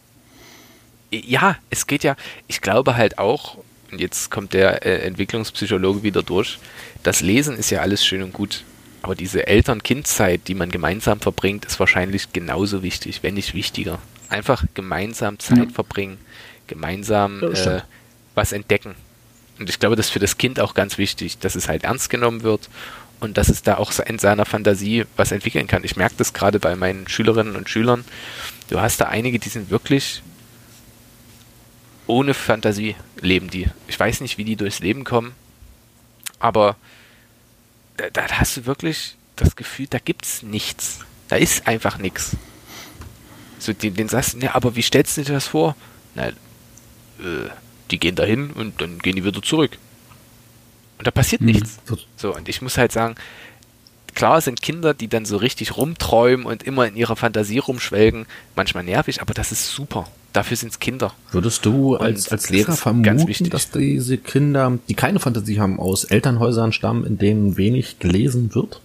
ja, 1.13 1.57
es 1.71 1.87
geht 1.87 2.03
ja, 2.05 2.17
ich 2.47 2.61
glaube 2.61 2.97
halt 2.97 3.19
auch, 3.19 3.59
und 3.91 4.01
jetzt 4.01 4.31
kommt 4.31 4.53
der 4.53 4.85
äh, 4.87 5.07
Entwicklungspsychologe 5.07 6.03
wieder 6.03 6.23
durch, 6.23 6.59
das 7.03 7.21
Lesen 7.21 7.57
ist 7.57 7.71
ja 7.71 7.81
alles 7.81 8.05
schön 8.05 8.23
und 8.23 8.33
gut, 8.33 8.65
aber 9.07 9.15
diese 9.15 9.47
Eltern-Kind-Zeit, 9.47 10.49
die 10.49 10.57
man 10.57 10.69
gemeinsam 10.73 11.21
verbringt, 11.21 11.65
ist 11.65 11.79
wahrscheinlich 11.79 12.33
genauso 12.33 12.83
wichtig, 12.83 13.23
wenn 13.23 13.35
nicht 13.35 13.55
wichtiger. 13.55 14.01
Einfach 14.29 14.65
gemeinsam 14.75 15.39
Zeit 15.39 15.59
Ja. 15.59 15.69
verbringen, 15.73 16.19
gemeinsam 16.67 17.41
äh, 17.45 17.83
was 18.35 18.51
entdecken. 18.51 18.97
Und 19.61 19.71
ich 19.71 19.79
glaube, 19.79 19.95
das 19.95 20.07
ist 20.07 20.13
für 20.13 20.19
das 20.19 20.39
Kind 20.39 20.59
auch 20.59 20.75
ganz 20.75 20.99
wichtig, 20.99 21.39
dass 21.39 21.55
es 21.55 21.69
halt 21.69 21.85
ernst 21.85 22.11
genommen 22.11 22.43
wird 22.43 22.69
und 23.21 23.39
dass 23.39 23.49
es 23.49 23.63
da 23.63 23.77
auch 23.77 23.97
in 24.01 24.19
seiner 24.19 24.45
Fantasie 24.45 25.05
was 25.15 25.31
entwickeln 25.31 25.69
kann. 25.69 25.85
Ich 25.85 25.95
merke 25.95 26.17
das 26.19 26.33
gerade 26.33 26.59
bei 26.59 26.75
meinen 26.75 27.07
Schülerinnen 27.07 27.55
und 27.55 27.71
Schülern. 27.71 28.05
Du 28.71 28.81
hast 28.81 29.01
da 29.01 29.05
einige, 29.05 29.39
die 29.39 29.49
sind 29.51 29.71
wirklich 29.71 30.21
ohne 32.09 32.35
Fantasie 32.35 32.97
leben 33.21 33.51
die. 33.51 33.69
Ich 33.87 34.01
weiß 34.01 34.21
nicht, 34.21 34.37
wie 34.37 34.45
die 34.45 34.57
durchs 34.57 34.81
Leben 34.81 35.05
kommen, 35.05 35.33
aber 36.41 36.75
da, 37.97 38.11
da 38.11 38.29
hast 38.39 38.57
du 38.57 38.67
wirklich 38.67 39.17
das 39.37 39.57
Gefühl, 39.57 39.87
da 39.89 39.99
gibt's 39.99 40.43
nichts. 40.43 41.01
Da 41.29 41.37
ist 41.37 41.67
einfach 41.67 41.99
nichts. 41.99 42.37
So, 43.59 43.73
den, 43.73 43.95
den 43.95 44.09
sagst 44.09 44.35
du, 44.35 44.39
ja, 44.39 44.55
aber 44.55 44.77
wie 44.77 44.83
stellst 44.83 45.17
du 45.17 45.23
dir 45.25 45.33
das 45.33 45.47
vor? 45.49 45.77
Na, 46.15 46.29
äh, 46.29 46.33
die 47.91 47.99
gehen 47.99 48.15
dahin 48.15 48.51
und 48.51 48.81
dann 48.81 48.99
gehen 48.99 49.17
die 49.17 49.25
wieder 49.25 49.43
zurück. 49.43 49.79
Und 50.99 51.07
da 51.07 51.11
passiert 51.11 51.41
Mhm. 51.43 51.49
nichts. 51.49 51.79
So, 52.17 52.35
und 52.35 52.49
ich 52.49 52.63
muss 52.63 52.79
halt 52.79 52.93
sagen, 52.93 53.17
klar 54.17 54.41
sind 54.41 54.61
Kinder, 54.61 54.95
die 54.95 55.07
dann 55.07 55.25
so 55.25 55.37
richtig 55.37 55.77
rumträumen 55.77 56.45
und 56.45 56.65
immer 56.65 56.89
in 56.89 56.97
ihrer 56.97 57.15
Fantasie 57.15 57.59
rumschwelgen, 57.59 58.27
manchmal 58.57 58.83
nervig, 58.83 59.21
aber 59.23 59.35
das 59.35 59.53
ist 59.53 59.71
super. 59.71 60.09
Dafür 60.33 60.57
sind 60.57 60.73
es 60.73 60.81
Kinder. 60.81 61.15
Würdest 61.31 61.65
du 61.65 61.95
Und 61.95 62.03
als, 62.03 62.31
als 62.31 62.51
Lehrer 62.51 62.73
vermuten, 62.73 63.49
dass 63.49 63.71
diese 63.71 64.19
Kinder, 64.19 64.79
die 64.89 64.95
keine 64.95 65.21
Fantasie 65.21 65.61
haben, 65.61 65.79
aus 65.79 66.05
Elternhäusern 66.05 66.73
stammen, 66.73 67.07
in 67.07 67.19
denen 67.19 67.57
wenig 67.57 68.01
gelesen 68.01 68.55
wird? 68.55 68.81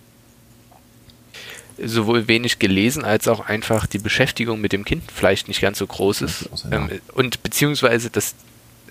sowohl 1.84 2.28
wenig 2.28 2.60
gelesen 2.60 3.04
als 3.04 3.28
auch 3.28 3.40
einfach 3.40 3.88
die 3.88 3.98
Beschäftigung 3.98 4.62
mit 4.62 4.72
dem 4.72 4.86
Kind 4.86 5.02
vielleicht 5.12 5.48
nicht 5.48 5.62
ganz 5.62 5.80
so 5.80 5.88
groß 5.88 6.22
ist. 6.22 6.50
Ähm, 6.72 6.90
und 7.14 7.42
beziehungsweise 7.42 8.12
das 8.12 8.36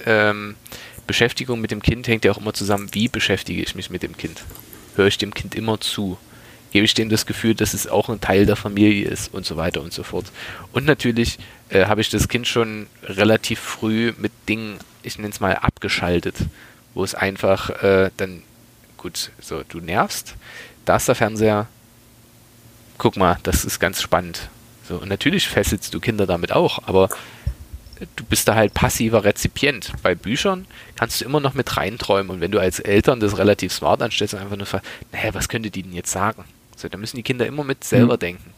ähm, 0.07 0.57
Beschäftigung 1.07 1.61
mit 1.61 1.71
dem 1.71 1.83
Kind 1.83 2.09
hängt 2.09 2.25
ja 2.25 2.33
auch 2.33 2.39
immer 2.39 2.53
zusammen, 2.53 2.89
wie 2.91 3.07
beschäftige 3.07 3.63
ich 3.63 3.77
mich 3.77 3.91
mit 3.91 4.03
dem 4.03 4.17
Kind? 4.17 4.43
Höre 4.97 5.07
ich 5.07 5.19
dem 5.19 5.33
Kind 5.35 5.55
immer 5.55 5.81
zu? 5.81 6.19
Gebe 6.73 6.85
ich 6.85 6.95
dem 6.95 7.09
das 7.09 7.27
Gefühl, 7.27 7.55
dass 7.55 7.75
es 7.75 7.87
auch 7.87 8.09
ein 8.09 8.21
Teil 8.21 8.47
der 8.47 8.57
Familie 8.57 9.09
ist 9.09 9.33
und 9.35 9.45
so 9.45 9.57
weiter 9.57 9.81
und 9.83 9.93
so 9.93 10.03
fort. 10.03 10.27
Und 10.73 10.87
natürlich 10.87 11.39
äh, 11.69 11.87
habe 11.87 12.01
ich 12.01 12.11
das 12.11 12.29
Kind 12.29 12.47
schon 12.47 12.87
relativ 13.05 13.59
früh 13.59 14.13
mit 14.19 14.33
Dingen, 14.49 14.79
ich 15.03 15.19
nenne 15.19 15.31
es 15.31 15.41
mal, 15.41 15.55
abgeschaltet, 15.55 16.37
wo 16.95 17.03
es 17.03 17.15
einfach 17.15 17.71
äh, 17.83 18.11
dann, 18.17 18.43
gut, 18.97 19.31
so, 19.41 19.63
du 19.69 19.81
nervst, 19.81 20.35
da 20.85 20.97
ist 20.97 21.09
der 21.09 21.15
Fernseher, 21.15 21.67
guck 22.99 23.17
mal, 23.17 23.39
das 23.43 23.65
ist 23.65 23.81
ganz 23.81 24.01
spannend. 24.03 24.49
So, 24.89 24.97
und 24.97 25.09
natürlich 25.09 25.49
fesselst 25.49 25.95
du 25.95 26.01
Kinder 26.01 26.27
damit 26.27 26.53
auch, 26.53 26.87
aber 26.87 27.09
du 28.17 28.25
bist 28.25 28.49
da 28.49 28.55
halt 28.55 28.75
passiver 28.75 29.25
Rezipient. 29.25 29.93
Bei 30.03 30.15
Büchern 30.15 30.67
kannst 30.97 31.21
du 31.21 31.25
immer 31.25 31.41
noch 31.41 31.55
mit 31.55 31.77
reinträumen 31.77 32.31
und 32.31 32.41
wenn 32.41 32.51
du 32.51 32.59
als 32.59 32.79
Eltern 32.81 33.21
das 33.21 33.39
relativ 33.39 33.73
smart 33.73 34.03
anstellst 34.03 34.35
und 34.35 34.41
einfach 34.41 34.57
nur 34.57 34.67
fragst, 34.67 34.89
naja, 35.13 35.35
was 35.35 35.49
könnte 35.49 35.71
die 35.71 35.83
denn 35.83 35.93
jetzt 35.93 36.11
sagen? 36.11 36.45
So, 36.81 36.89
da 36.89 36.99
müssen 36.99 37.17
die 37.17 37.23
Kinder 37.23 37.47
immer 37.47 37.65
mit 37.65 37.85
selber 37.85 38.15
Mhm. 38.15 38.19
denken. 38.21 38.51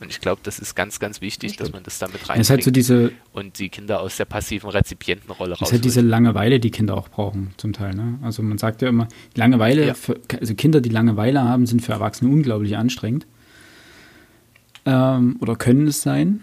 Und 0.00 0.10
ich 0.10 0.20
glaube, 0.20 0.40
das 0.44 0.60
ist 0.60 0.76
ganz, 0.76 1.00
ganz 1.00 1.20
wichtig, 1.20 1.56
dass 1.56 1.72
man 1.72 1.82
das 1.82 1.98
damit 1.98 2.22
es 2.22 2.28
reinbringt 2.28 2.50
halt 2.50 2.62
so 2.62 2.70
diese, 2.70 3.10
und 3.32 3.58
die 3.58 3.68
Kinder 3.68 4.00
aus 4.00 4.16
der 4.16 4.26
passiven 4.26 4.70
Rezipientenrolle 4.70 5.54
es 5.54 5.60
ist 5.60 5.72
halt 5.72 5.84
diese. 5.84 6.00
Langeweile, 6.02 6.60
die 6.60 6.70
Kinder 6.70 6.96
auch 6.96 7.08
brauchen, 7.08 7.52
zum 7.56 7.72
Teil. 7.72 7.94
Ne? 7.96 8.16
Also 8.22 8.44
man 8.44 8.58
sagt 8.58 8.80
ja 8.80 8.88
immer, 8.88 9.08
Langeweile, 9.34 9.86
Ja. 9.88 9.94
für, 9.94 10.20
also 10.40 10.54
Kinder, 10.54 10.80
die 10.80 10.88
Langeweile 10.90 11.42
haben, 11.42 11.66
sind 11.66 11.82
für 11.82 11.92
Erwachsene 11.92 12.30
unglaublich 12.32 12.76
anstrengend. 12.76 13.26
Ähm, 14.86 15.36
oder 15.40 15.56
können 15.56 15.88
es 15.88 16.00
sein. 16.00 16.42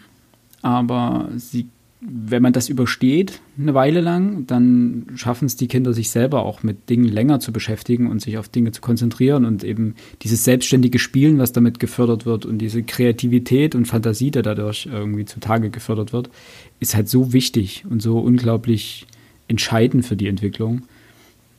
Aber 0.62 1.30
sie, 1.38 1.70
wenn 2.08 2.44
man 2.44 2.54
das 2.54 2.70
übersteht, 2.70 3.42
eine 3.58 3.74
Weile 3.74 4.00
lang, 4.02 4.46
dann 4.46 5.08
schaffen 5.16 5.46
es 5.46 5.56
die 5.56 5.68
Kinder, 5.68 5.94
sich 5.94 6.10
selber 6.10 6.44
auch 6.44 6.62
mit 6.62 6.90
Dingen 6.90 7.06
länger 7.06 7.40
zu 7.40 7.52
beschäftigen 7.52 8.10
und 8.10 8.22
sich 8.22 8.38
auf 8.38 8.48
Dinge 8.48 8.72
zu 8.72 8.82
konzentrieren 8.82 9.46
und 9.46 9.64
eben 9.64 9.96
dieses 10.22 10.44
selbstständige 10.44 11.00
Spielen, 11.00 11.40
was 11.40 11.52
damit 11.52 11.80
gefördert 11.80 12.26
wird 12.26 12.46
und 12.46 12.60
diese 12.60 12.84
Kreativität 12.84 13.74
und 13.74 13.86
Fantasie, 13.86 14.30
die 14.30 14.42
dadurch 14.42 14.88
irgendwie 14.92 15.26
zutage 15.26 15.70
gefördert 15.70 16.14
wird, 16.14 16.30
ist 16.80 16.96
halt 16.96 17.10
so 17.10 17.34
wichtig 17.34 17.86
und 17.90 18.02
so 18.02 18.20
unglaublich 18.20 19.08
entscheidend 19.48 20.06
für 20.06 20.16
die 20.16 20.28
Entwicklung, 20.28 20.84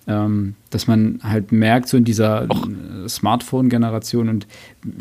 ähm, 0.08 0.54
dass 0.70 0.86
man 0.86 1.20
halt 1.22 1.50
merkt, 1.52 1.88
so 1.88 1.96
in 1.96 2.04
dieser 2.04 2.44
äh, 2.44 3.08
Smartphone-Generation 3.08 4.28
und 4.28 4.46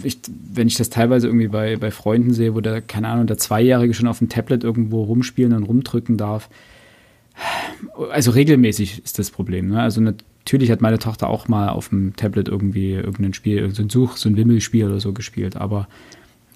ich, 0.03 0.17
wenn 0.53 0.67
ich 0.67 0.75
das 0.75 0.89
teilweise 0.89 1.27
irgendwie 1.27 1.47
bei, 1.47 1.75
bei 1.77 1.91
Freunden 1.91 2.33
sehe, 2.33 2.55
wo 2.55 2.61
der, 2.61 2.81
keine 2.81 3.09
Ahnung, 3.09 3.27
der 3.27 3.37
Zweijährige 3.37 3.93
schon 3.93 4.07
auf 4.07 4.19
dem 4.19 4.29
Tablet 4.29 4.63
irgendwo 4.63 5.03
rumspielen 5.03 5.53
und 5.53 5.63
rumdrücken 5.63 6.17
darf, 6.17 6.49
also 8.11 8.31
regelmäßig 8.31 9.03
ist 9.03 9.19
das 9.19 9.29
Problem. 9.29 9.69
Ne? 9.69 9.81
Also 9.81 10.01
natürlich 10.01 10.71
hat 10.71 10.81
meine 10.81 10.99
Tochter 10.99 11.27
auch 11.29 11.47
mal 11.47 11.69
auf 11.69 11.89
dem 11.89 12.15
Tablet 12.15 12.47
irgendwie 12.47 12.93
irgendein 12.93 13.33
Spiel, 13.33 13.69
so 13.75 13.83
ein 13.83 13.89
Such, 13.89 14.17
so 14.17 14.29
ein 14.29 14.37
Wimmelspiel 14.37 14.85
oder 14.85 14.99
so 14.99 15.13
gespielt, 15.13 15.57
aber 15.57 15.87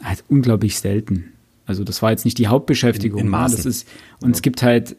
halt 0.02 0.24
unglaublich 0.30 0.80
selten. 0.80 1.26
Also 1.66 1.84
das 1.84 2.02
war 2.02 2.12
jetzt 2.12 2.26
nicht 2.26 2.38
die 2.38 2.48
Hauptbeschäftigung. 2.48 3.20
In- 3.20 3.26
in 3.26 3.32
ne? 3.32 3.38
Maßen. 3.38 3.70
Ist, 3.70 3.88
und 4.22 4.34
es 4.34 4.42
gibt 4.42 4.64
halt 4.64 4.96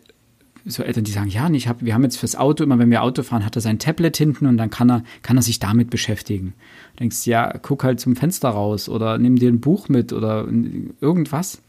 so 0.67 0.83
Eltern, 0.83 1.05
die 1.05 1.13
sagen, 1.13 1.31
ja, 1.31 1.49
ich 1.51 1.69
hab, 1.69 1.85
wir 1.85 1.95
haben 1.95 2.03
jetzt 2.03 2.19
fürs 2.19 2.37
Auto, 2.37 2.63
immer 2.65 2.79
wenn 2.79 2.91
wir 2.91 3.03
Auto 3.03 3.23
fahren, 3.23 3.45
hat 3.45 3.57
er 3.57 3.63
sein 3.63 3.79
Tablet 3.79 4.17
hinten 4.17 4.47
und 4.47 4.57
dann 4.57 4.71
kann 4.71 4.91
er, 4.91 5.03
kann 5.23 5.37
er 5.37 5.43
sich 5.43 5.59
damit 5.59 5.91
beschäftigen. 5.91 6.55
Du 6.95 7.01
denkst, 7.01 7.27
ja, 7.27 7.57
guck 7.63 7.85
halt 7.85 8.01
zum 8.01 8.17
Fenster 8.17 8.51
raus 8.51 8.89
oder 8.89 9.19
nimm 9.19 9.37
dir 9.37 9.51
ein 9.51 9.61
Buch 9.61 9.89
mit 9.89 10.13
oder 10.13 10.47
irgendwas. 11.01 11.63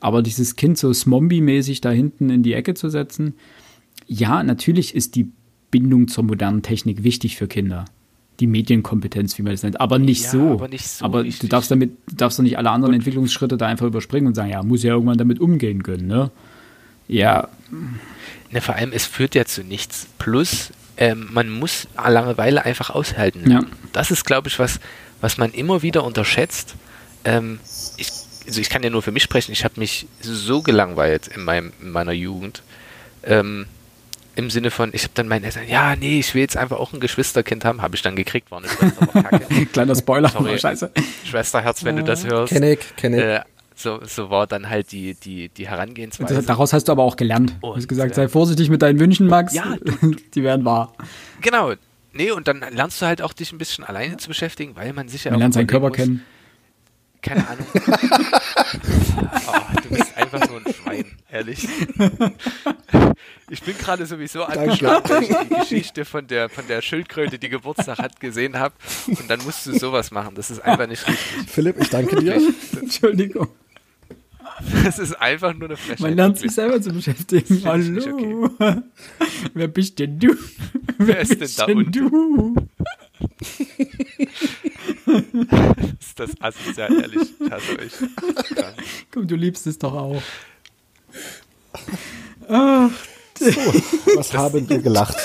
Aber 0.00 0.22
dieses 0.22 0.56
Kind 0.56 0.76
so 0.78 0.92
Smombie-mäßig 0.92 1.80
da 1.80 1.90
hinten 1.90 2.28
in 2.30 2.42
die 2.42 2.52
Ecke 2.52 2.74
zu 2.74 2.88
setzen, 2.88 3.34
ja, 4.06 4.42
natürlich 4.42 4.94
ist 4.94 5.14
die 5.14 5.30
Bindung 5.70 6.08
zur 6.08 6.24
modernen 6.24 6.62
Technik 6.62 7.02
wichtig 7.04 7.36
für 7.36 7.48
Kinder. 7.48 7.84
Die 8.40 8.46
Medienkompetenz, 8.48 9.38
wie 9.38 9.42
man 9.42 9.52
das 9.52 9.62
nennt, 9.62 9.80
aber 9.80 9.98
nicht 9.98 10.24
Ja, 10.24 10.30
so. 10.30 10.50
aber 10.50 10.68
nicht 10.68 10.88
so 10.88 11.04
Aber 11.04 11.22
du 11.22 11.46
darfst 11.46 11.70
damit, 11.70 11.92
du 12.08 12.16
darfst 12.16 12.38
doch 12.38 12.42
nicht 12.42 12.58
alle 12.58 12.70
anderen 12.70 12.94
Entwicklungsschritte 12.94 13.56
da 13.56 13.66
einfach 13.66 13.86
überspringen 13.86 14.26
und 14.26 14.34
sagen, 14.34 14.50
ja, 14.50 14.62
muss 14.62 14.82
ja 14.82 14.92
irgendwann 14.92 15.18
damit 15.18 15.38
umgehen 15.40 15.82
können, 15.84 16.08
ne? 16.08 16.30
Ja, 17.06 17.48
Ne, 18.54 18.60
vor 18.60 18.76
allem, 18.76 18.92
es 18.92 19.04
führt 19.04 19.34
ja 19.34 19.44
zu 19.46 19.64
nichts. 19.64 20.06
Plus, 20.20 20.70
ähm, 20.96 21.28
man 21.32 21.50
muss 21.50 21.88
Langeweile 21.96 22.64
einfach 22.64 22.88
aushalten. 22.88 23.50
Ja. 23.50 23.62
Das 23.92 24.12
ist, 24.12 24.24
glaube 24.24 24.46
ich, 24.48 24.60
was, 24.60 24.78
was 25.20 25.38
man 25.38 25.50
immer 25.50 25.82
wieder 25.82 26.04
unterschätzt. 26.04 26.76
Ähm, 27.24 27.58
ich, 27.96 28.12
also 28.46 28.60
ich 28.60 28.70
kann 28.70 28.84
ja 28.84 28.90
nur 28.90 29.02
für 29.02 29.10
mich 29.10 29.24
sprechen, 29.24 29.50
ich 29.50 29.64
habe 29.64 29.80
mich 29.80 30.06
so 30.20 30.62
gelangweilt 30.62 31.26
in, 31.34 31.42
meinem, 31.42 31.72
in 31.82 31.90
meiner 31.90 32.12
Jugend. 32.12 32.62
Ähm, 33.24 33.66
im 34.36 34.50
Sinne 34.50 34.70
von, 34.70 34.90
ich 34.92 35.02
habe 35.02 35.14
dann 35.14 35.26
meinen 35.26 35.42
Eltern, 35.42 35.66
ja, 35.66 35.96
nee, 35.96 36.20
ich 36.20 36.32
will 36.34 36.42
jetzt 36.42 36.56
einfach 36.56 36.76
auch 36.76 36.92
ein 36.92 37.00
Geschwisterkind 37.00 37.64
haben, 37.64 37.82
habe 37.82 37.96
ich 37.96 38.02
dann 38.02 38.14
gekriegt, 38.14 38.52
war 38.52 38.58
eine 38.58 38.68
Schwester, 38.68 39.08
war 39.12 39.22
kacke. 39.24 39.66
Kleiner 39.72 39.96
Spoiler, 39.96 40.28
Sorry. 40.28 40.60
scheiße. 40.60 40.92
Schwesterherz, 41.24 41.82
wenn 41.82 41.96
du 41.96 42.04
das 42.04 42.24
hörst. 42.24 42.52
Kenn 42.52 42.62
ich, 42.62 42.78
kenn 42.96 43.14
ich. 43.14 43.20
Äh, 43.20 43.40
so, 43.74 44.00
so 44.04 44.30
war 44.30 44.46
dann 44.46 44.68
halt 44.70 44.92
die, 44.92 45.14
die, 45.14 45.48
die 45.48 45.68
Herangehensweise. 45.68 46.42
Daraus 46.42 46.72
hast 46.72 46.88
du 46.88 46.92
aber 46.92 47.02
auch 47.02 47.16
gelernt. 47.16 47.56
Du 47.60 47.68
Und, 47.68 47.76
hast 47.76 47.88
gesagt, 47.88 48.12
äh, 48.12 48.14
sei 48.14 48.28
vorsichtig 48.28 48.70
mit 48.70 48.82
deinen 48.82 49.00
Wünschen, 49.00 49.26
Max. 49.26 49.52
Ja, 49.52 49.74
die 50.34 50.42
werden 50.42 50.64
wahr. 50.64 50.92
Genau. 51.40 51.72
Nee, 52.12 52.30
und 52.30 52.46
dann 52.46 52.64
lernst 52.70 53.02
du 53.02 53.06
halt 53.06 53.20
auch 53.22 53.32
dich 53.32 53.52
ein 53.52 53.58
bisschen 53.58 53.82
alleine 53.82 54.16
zu 54.16 54.28
beschäftigen, 54.28 54.76
weil 54.76 54.92
man 54.92 55.08
sich 55.08 55.24
ja 55.24 55.32
Man 55.32 55.36
auch 55.36 55.40
lernt 55.40 55.54
seinen 55.54 55.66
Körper 55.66 55.88
muss, 55.88 55.96
kennen. 55.96 56.24
Keine 57.22 57.48
Ahnung. 57.48 57.66
oh, 59.46 59.80
du 59.82 59.88
bist 59.88 60.16
einfach 60.16 60.48
nur 60.48 60.58
ein 60.58 60.72
Schwein, 60.72 61.06
ehrlich. 61.32 61.66
Ich 63.50 63.62
bin 63.62 63.76
gerade 63.78 64.06
sowieso 64.06 64.44
angeschlagen, 64.44 65.08
weil 65.08 65.22
ich 65.22 65.28
die 65.48 65.54
Geschichte 65.54 66.04
von 66.04 66.26
der, 66.26 66.48
von 66.48 66.66
der 66.68 66.82
Schildkröte, 66.82 67.38
die 67.38 67.48
Geburtstag 67.48 67.98
hat, 67.98 68.20
gesehen 68.20 68.58
habe. 68.58 68.74
Und 69.08 69.28
dann 69.28 69.42
musst 69.42 69.66
du 69.66 69.76
sowas 69.76 70.10
machen. 70.10 70.34
Das 70.34 70.50
ist 70.50 70.60
einfach 70.60 70.86
nicht 70.86 71.06
richtig. 71.08 71.50
Philipp, 71.50 71.80
ich 71.80 71.90
danke 71.90 72.16
dir. 72.16 72.40
Entschuldigung. 72.80 73.48
Das 74.84 74.98
ist 74.98 75.14
einfach 75.14 75.54
nur 75.54 75.68
eine 75.68 75.76
Frechheit. 75.76 76.00
Man 76.00 76.14
lernt 76.16 76.38
sich 76.38 76.52
selber 76.52 76.80
zu 76.80 76.92
beschäftigen. 76.92 77.62
Hallo. 77.64 78.50
Wer 79.54 79.68
bist 79.68 79.98
denn 79.98 80.18
du? 80.18 80.36
Wer 80.98 81.20
ist 81.20 81.40
denn 81.40 81.50
da 81.56 81.64
unten? 81.66 81.92
du? 81.92 82.54
Das 85.06 85.20
ist 86.00 86.20
das 86.20 86.30
asozial, 86.40 87.00
ehrlich. 87.00 87.28
Ich 87.40 87.50
hasse 87.50 87.78
euch. 87.78 87.92
Komm, 89.12 89.26
du 89.26 89.36
liebst 89.36 89.66
es 89.66 89.78
doch 89.78 89.94
auch. 89.94 90.22
Ah, 92.48 92.90
Was 94.16 94.32
haben 94.34 94.68
wir 94.68 94.78
gelacht? 94.78 95.16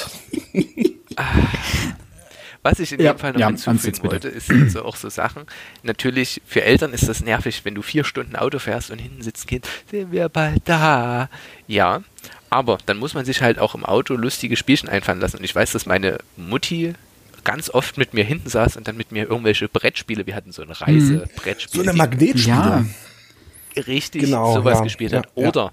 Was 2.62 2.80
ich 2.80 2.91
in 2.91 2.99
Ja, 3.01 3.14
dem 3.14 3.20
Fall 3.20 3.32
noch 3.34 3.39
ja, 3.39 3.47
hinzufügen 3.47 4.03
wollte, 4.03 4.28
ist 4.28 4.47
sind 4.47 4.70
so 4.72 4.84
auch 4.84 4.95
so 4.97 5.10
Sachen. 5.10 5.43
Natürlich, 5.84 6.41
für 6.45 6.62
Eltern 6.64 6.91
ist 6.93 7.07
das 7.07 7.22
nervig, 7.22 7.62
wenn 7.64 7.74
du 7.76 7.82
vier 7.82 8.03
Stunden 8.03 8.36
Auto 8.36 8.60
fährst 8.60 8.91
und 8.91 8.99
hinten 8.99 9.22
sitzt 9.22 9.45
ein 9.45 9.47
Kind, 9.47 9.68
sind 9.89 10.12
wir 10.12 10.28
bald 10.28 10.62
da. 10.66 11.30
Ja, 11.68 12.03
aber 12.49 12.78
dann 12.86 12.97
muss 12.97 13.14
man 13.14 13.24
sich 13.26 13.41
halt 13.41 13.60
auch 13.60 13.76
im 13.76 13.86
Auto 13.86 14.16
lustige 14.16 14.57
Spielchen 14.57 14.89
einfallen 14.89 15.22
lassen. 15.22 15.38
Und 15.38 15.43
ich 15.45 15.55
weiß, 15.55 15.72
dass 15.72 15.86
meine 15.86 16.18
Mutti 16.36 16.93
ganz 17.45 17.70
oft 17.70 17.97
mit 17.97 18.14
mir 18.14 18.26
hinten 18.26 18.49
saß 18.49 18.76
und 18.76 18.88
dann 18.89 18.97
mit 18.97 19.14
mir 19.14 19.24
irgendwelche 19.30 19.70
Brettspiele, 19.70 20.28
wir 20.28 20.36
hatten 20.36 20.51
so 20.51 20.62
ein 20.62 20.70
Reisebrettspiel, 20.72 21.84
So 21.84 21.89
eine 21.89 21.97
Magnetspiele. 21.97 22.45
ja, 22.45 22.86
richtig 23.88 24.24
Genau, 24.24 24.53
sowas 24.55 24.80
ja, 24.80 24.84
gespielt 24.84 25.14
hat. 25.14 25.28
ja. 25.36 25.47
Oder, 25.47 25.72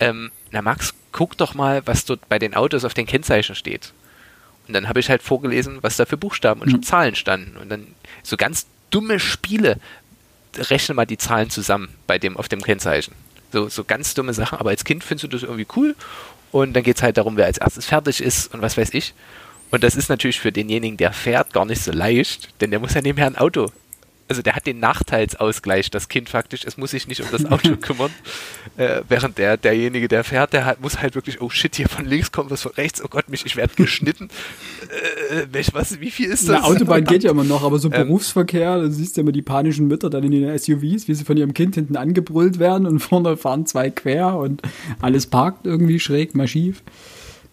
ähm, 0.00 0.32
na 0.50 0.62
Max, 0.62 0.94
guck 1.12 1.36
doch 1.36 1.54
mal, 1.54 1.86
was 1.86 2.04
dort 2.04 2.28
bei 2.28 2.38
den 2.40 2.54
Autos 2.54 2.84
auf 2.84 2.94
den 2.94 3.06
Kennzeichen 3.06 3.54
steht. 3.54 3.92
Und 4.68 4.74
dann 4.74 4.88
habe 4.88 5.00
ich 5.00 5.08
halt 5.10 5.22
vorgelesen, 5.22 5.78
was 5.80 5.96
da 5.96 6.04
für 6.04 6.16
Buchstaben 6.16 6.60
und 6.60 6.72
Mhm. 6.72 6.82
Zahlen 6.82 7.14
standen. 7.14 7.56
Und 7.56 7.70
dann 7.70 7.86
so 8.22 8.36
ganz 8.36 8.66
dumme 8.90 9.18
Spiele. 9.18 9.78
Rechne 10.56 10.94
mal 10.94 11.06
die 11.06 11.18
Zahlen 11.18 11.50
zusammen 11.50 11.88
bei 12.06 12.18
dem 12.18 12.36
auf 12.36 12.48
dem 12.48 12.62
Kennzeichen. 12.62 13.14
So, 13.52 13.68
so 13.68 13.84
ganz 13.84 14.14
dumme 14.14 14.34
Sachen. 14.34 14.58
Aber 14.58 14.70
als 14.70 14.84
Kind 14.84 15.04
findest 15.04 15.24
du 15.24 15.28
das 15.28 15.42
irgendwie 15.42 15.66
cool. 15.76 15.96
Und 16.52 16.74
dann 16.74 16.82
geht 16.82 16.96
es 16.96 17.02
halt 17.02 17.16
darum, 17.16 17.36
wer 17.36 17.46
als 17.46 17.58
erstes 17.58 17.86
fertig 17.86 18.20
ist 18.22 18.52
und 18.54 18.62
was 18.62 18.76
weiß 18.76 18.94
ich. 18.94 19.14
Und 19.70 19.84
das 19.84 19.96
ist 19.96 20.08
natürlich 20.08 20.40
für 20.40 20.50
denjenigen, 20.52 20.96
der 20.96 21.12
fährt, 21.12 21.52
gar 21.52 21.66
nicht 21.66 21.82
so 21.82 21.92
leicht, 21.92 22.48
denn 22.60 22.70
der 22.70 22.80
muss 22.80 22.94
ja 22.94 23.02
nebenher 23.02 23.26
ein 23.26 23.36
Auto. 23.36 23.70
Also 24.28 24.42
der 24.42 24.54
hat 24.54 24.66
den 24.66 24.78
Nachteilsausgleich, 24.78 25.90
das 25.90 26.08
Kind 26.08 26.28
faktisch, 26.28 26.64
es 26.64 26.76
muss 26.76 26.90
sich 26.90 27.08
nicht 27.08 27.22
um 27.22 27.28
das 27.30 27.46
Auto 27.46 27.76
kümmern, 27.80 28.10
äh, 28.76 29.02
während 29.08 29.38
der, 29.38 29.56
derjenige, 29.56 30.08
der 30.08 30.22
fährt, 30.24 30.52
der 30.52 30.66
hat, 30.66 30.80
muss 30.80 31.00
halt 31.00 31.14
wirklich, 31.14 31.40
oh 31.40 31.50
shit, 31.50 31.74
hier 31.74 31.88
von 31.88 32.04
links 32.04 32.30
kommt 32.30 32.50
was 32.50 32.62
von 32.62 32.72
rechts, 32.72 33.02
oh 33.02 33.08
Gott, 33.08 33.28
mich, 33.28 33.46
ich 33.46 33.56
werde 33.56 33.74
geschnitten. 33.74 34.28
Äh, 35.30 35.46
welch, 35.50 35.72
was, 35.72 36.00
wie 36.00 36.10
viel 36.10 36.30
ist 36.30 36.48
das? 36.48 36.56
eine 36.56 36.64
Autobahn 36.64 37.04
geht 37.04 37.24
ja 37.24 37.30
immer 37.30 37.44
noch, 37.44 37.64
aber 37.64 37.78
so 37.78 37.90
Ähm. 37.90 38.06
Berufsverkehr, 38.06 38.78
da 38.78 38.90
siehst 38.90 39.16
du 39.16 39.20
ja 39.20 39.22
immer 39.22 39.32
die 39.32 39.42
panischen 39.42 39.88
Mütter 39.88 40.10
dann 40.10 40.24
in 40.24 40.30
den 40.30 40.58
SUVs, 40.58 41.08
wie 41.08 41.14
sie 41.14 41.24
von 41.24 41.36
ihrem 41.36 41.54
Kind 41.54 41.74
hinten 41.74 41.96
angebrüllt 41.96 42.58
werden 42.58 42.86
und 42.86 42.98
vorne 43.00 43.36
fahren 43.36 43.66
zwei 43.66 43.90
quer 43.90 44.36
und 44.36 44.62
alles 45.00 45.26
parkt 45.26 45.66
irgendwie 45.66 46.00
schräg, 46.00 46.34
mal 46.34 46.48
schief. 46.48 46.82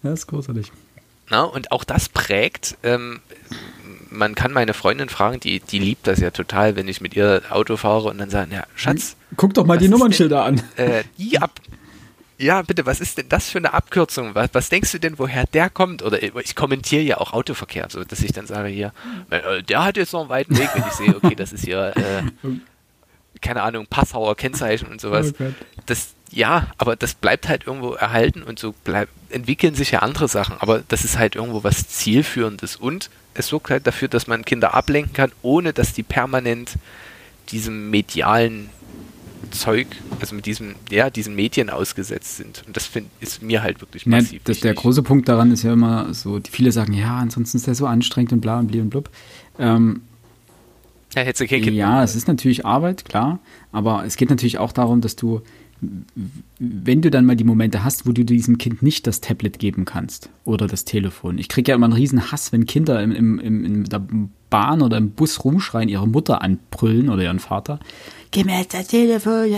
Das 0.04 0.20
ist 0.20 0.28
großartig. 0.28 0.72
Na, 1.30 1.44
und 1.44 1.72
auch 1.72 1.84
das 1.84 2.10
prägt. 2.10 2.78
Ähm, 2.84 3.20
man 4.10 4.36
kann 4.36 4.54
meine 4.54 4.74
Freundin 4.74 5.10
fragen, 5.10 5.40
die, 5.40 5.60
die 5.60 5.80
liebt 5.80 6.08
das 6.08 6.20
ja 6.20 6.32
total, 6.32 6.76
wenn 6.76 6.88
ich 6.88 7.02
mit 7.02 7.16
ihr 7.16 7.42
Auto 7.50 7.78
fahre 7.78 8.10
und 8.10 8.18
dann 8.18 8.30
sagen, 8.30 8.52
ja, 8.52 8.66
Schatz, 8.76 9.16
Guck 9.38 9.54
doch 9.54 9.66
mal 9.66 9.78
die 9.78 9.90
Nummernschilder 9.90 10.44
an. 10.44 10.62
äh, 10.78 11.04
die 11.18 11.40
ab. 11.40 11.60
Ja, 12.38 12.62
bitte, 12.62 12.86
was 12.86 13.00
ist 13.00 13.18
denn 13.18 13.30
das 13.30 13.50
für 13.50 13.60
eine 13.60 13.74
Abkürzung? 13.74 14.36
Was, 14.36 14.50
was 14.54 14.70
denkst 14.70 14.92
du 14.92 15.00
denn, 15.00 15.18
woher 15.18 15.46
der 15.46 15.70
kommt? 15.70 16.04
Oder 16.04 16.22
ich 16.22 16.56
kommentiere 16.56 17.02
ja 17.02 17.18
auch 17.18 17.32
Autoverkehr, 17.32 17.88
so 17.90 18.04
dass 18.04 18.22
ich 18.22 18.34
dann 18.34 18.46
sage 18.46 18.68
hier, 18.68 18.94
äh, 19.30 19.64
der 19.64 19.84
hat 19.86 19.96
jetzt 19.98 20.12
noch 20.14 20.22
einen 20.22 20.30
weiten 20.30 20.58
Weg, 20.58 20.70
wenn 20.74 20.84
ich 20.86 20.94
sehe, 20.94 21.16
okay, 21.16 21.36
das 21.36 21.54
ist 21.54 21.64
hier, 21.64 21.94
äh, 21.96 22.24
keine 23.42 23.62
Ahnung, 23.64 23.88
Passauer 23.90 24.36
Kennzeichen 24.36 24.88
und 24.88 25.00
sowas. 25.00 25.34
Oh. 25.40 25.46
Das, 25.86 26.10
ja, 26.32 26.68
aber 26.78 26.98
das 26.98 27.14
bleibt 27.14 27.48
halt 27.48 27.68
irgendwo 27.68 27.94
erhalten 27.94 28.44
und 28.44 28.60
so 28.60 28.74
bleib, 28.84 29.08
entwickeln 29.30 29.76
sich 29.76 29.92
ja 29.92 30.00
andere 30.00 30.28
Sachen. 30.28 30.58
Aber 30.60 30.84
das 30.88 31.06
ist 31.06 31.18
halt 31.18 31.36
irgendwo 31.36 31.64
was 31.64 31.88
Zielführendes 31.88 32.76
und 32.76 33.10
es 33.36 33.48
sorgt 33.48 33.70
halt 33.70 33.86
dafür, 33.86 34.08
dass 34.08 34.28
man 34.28 34.44
Kinder 34.44 34.74
ablenken 34.74 35.14
kann, 35.14 35.32
ohne 35.42 35.74
dass 35.74 35.94
die 35.94 36.04
permanent 36.04 36.72
diesem 37.50 37.90
medialen 37.90 38.70
Zeug, 39.52 39.88
also 40.20 40.36
mit 40.36 40.46
diesem, 40.46 40.76
ja, 40.90 41.10
diesen 41.10 41.36
Medien 41.36 41.70
ausgesetzt 41.70 42.38
sind. 42.38 42.64
Und 42.66 42.76
das 42.76 42.86
find, 42.86 43.08
ist 43.20 43.42
mir 43.42 43.62
halt 43.62 43.82
wirklich 43.82 44.06
Ja, 44.06 44.12
massiv. 44.12 44.42
das, 44.44 44.60
der 44.60 44.74
große 44.74 45.04
Punkt 45.04 45.30
daran 45.30 45.52
ist 45.52 45.64
ja 45.64 45.74
immer 45.74 46.14
so, 46.14 46.40
viele 46.50 46.72
sagen, 46.72 46.94
ja, 46.94 47.18
ansonsten 47.18 47.58
ist 47.58 47.68
der 47.68 47.76
so 47.76 47.86
anstrengend 47.86 48.34
und 48.34 48.42
bla 48.42 48.60
und 48.60 48.68
bli 48.68 48.82
und 48.82 48.90
blub. 48.90 49.10
Ähm, 49.60 50.02
ja, 51.16 51.24
ja, 51.24 52.04
es 52.04 52.16
ist 52.16 52.28
natürlich 52.28 52.66
Arbeit, 52.66 53.06
klar, 53.06 53.40
aber 53.72 54.04
es 54.06 54.18
geht 54.18 54.30
natürlich 54.30 54.58
auch 54.58 54.74
darum, 54.74 55.00
dass 55.00 55.16
du, 55.16 55.42
wenn 56.60 57.02
du 57.02 57.12
dann 57.12 57.26
mal 57.26 57.36
die 57.36 57.44
Momente 57.44 57.84
hast, 57.84 58.08
wo 58.08 58.12
du 58.12 58.24
diesem 58.24 58.58
Kind 58.58 58.82
nicht 58.82 59.08
das 59.08 59.22
Tablet 59.22 59.60
geben 59.60 59.86
kannst 59.86 60.30
oder 60.44 60.68
das 60.68 60.86
Telefon. 60.86 61.38
Ich 61.38 61.50
kriege 61.50 61.72
ja 61.72 61.76
immer 61.76 61.86
einen 61.86 61.94
riesen 61.94 62.32
Hass, 62.32 62.52
wenn 62.52 62.66
Kinder 62.66 63.02
im, 63.02 63.12
im, 63.12 63.40
im, 63.40 63.66
in 63.66 63.84
der 63.86 64.06
Bahn 64.50 64.82
oder 64.82 64.98
im 64.98 65.12
Bus 65.12 65.44
rumschreien, 65.44 65.90
ihre 65.90 66.08
Mutter 66.08 66.42
anbrüllen 66.42 67.10
oder 67.10 67.24
ihren 67.24 67.40
Vater. 67.40 67.80
Gib 68.32 68.46
mir 68.46 68.60
jetzt 68.60 68.74
das 68.74 68.88
Telefon. 68.88 69.50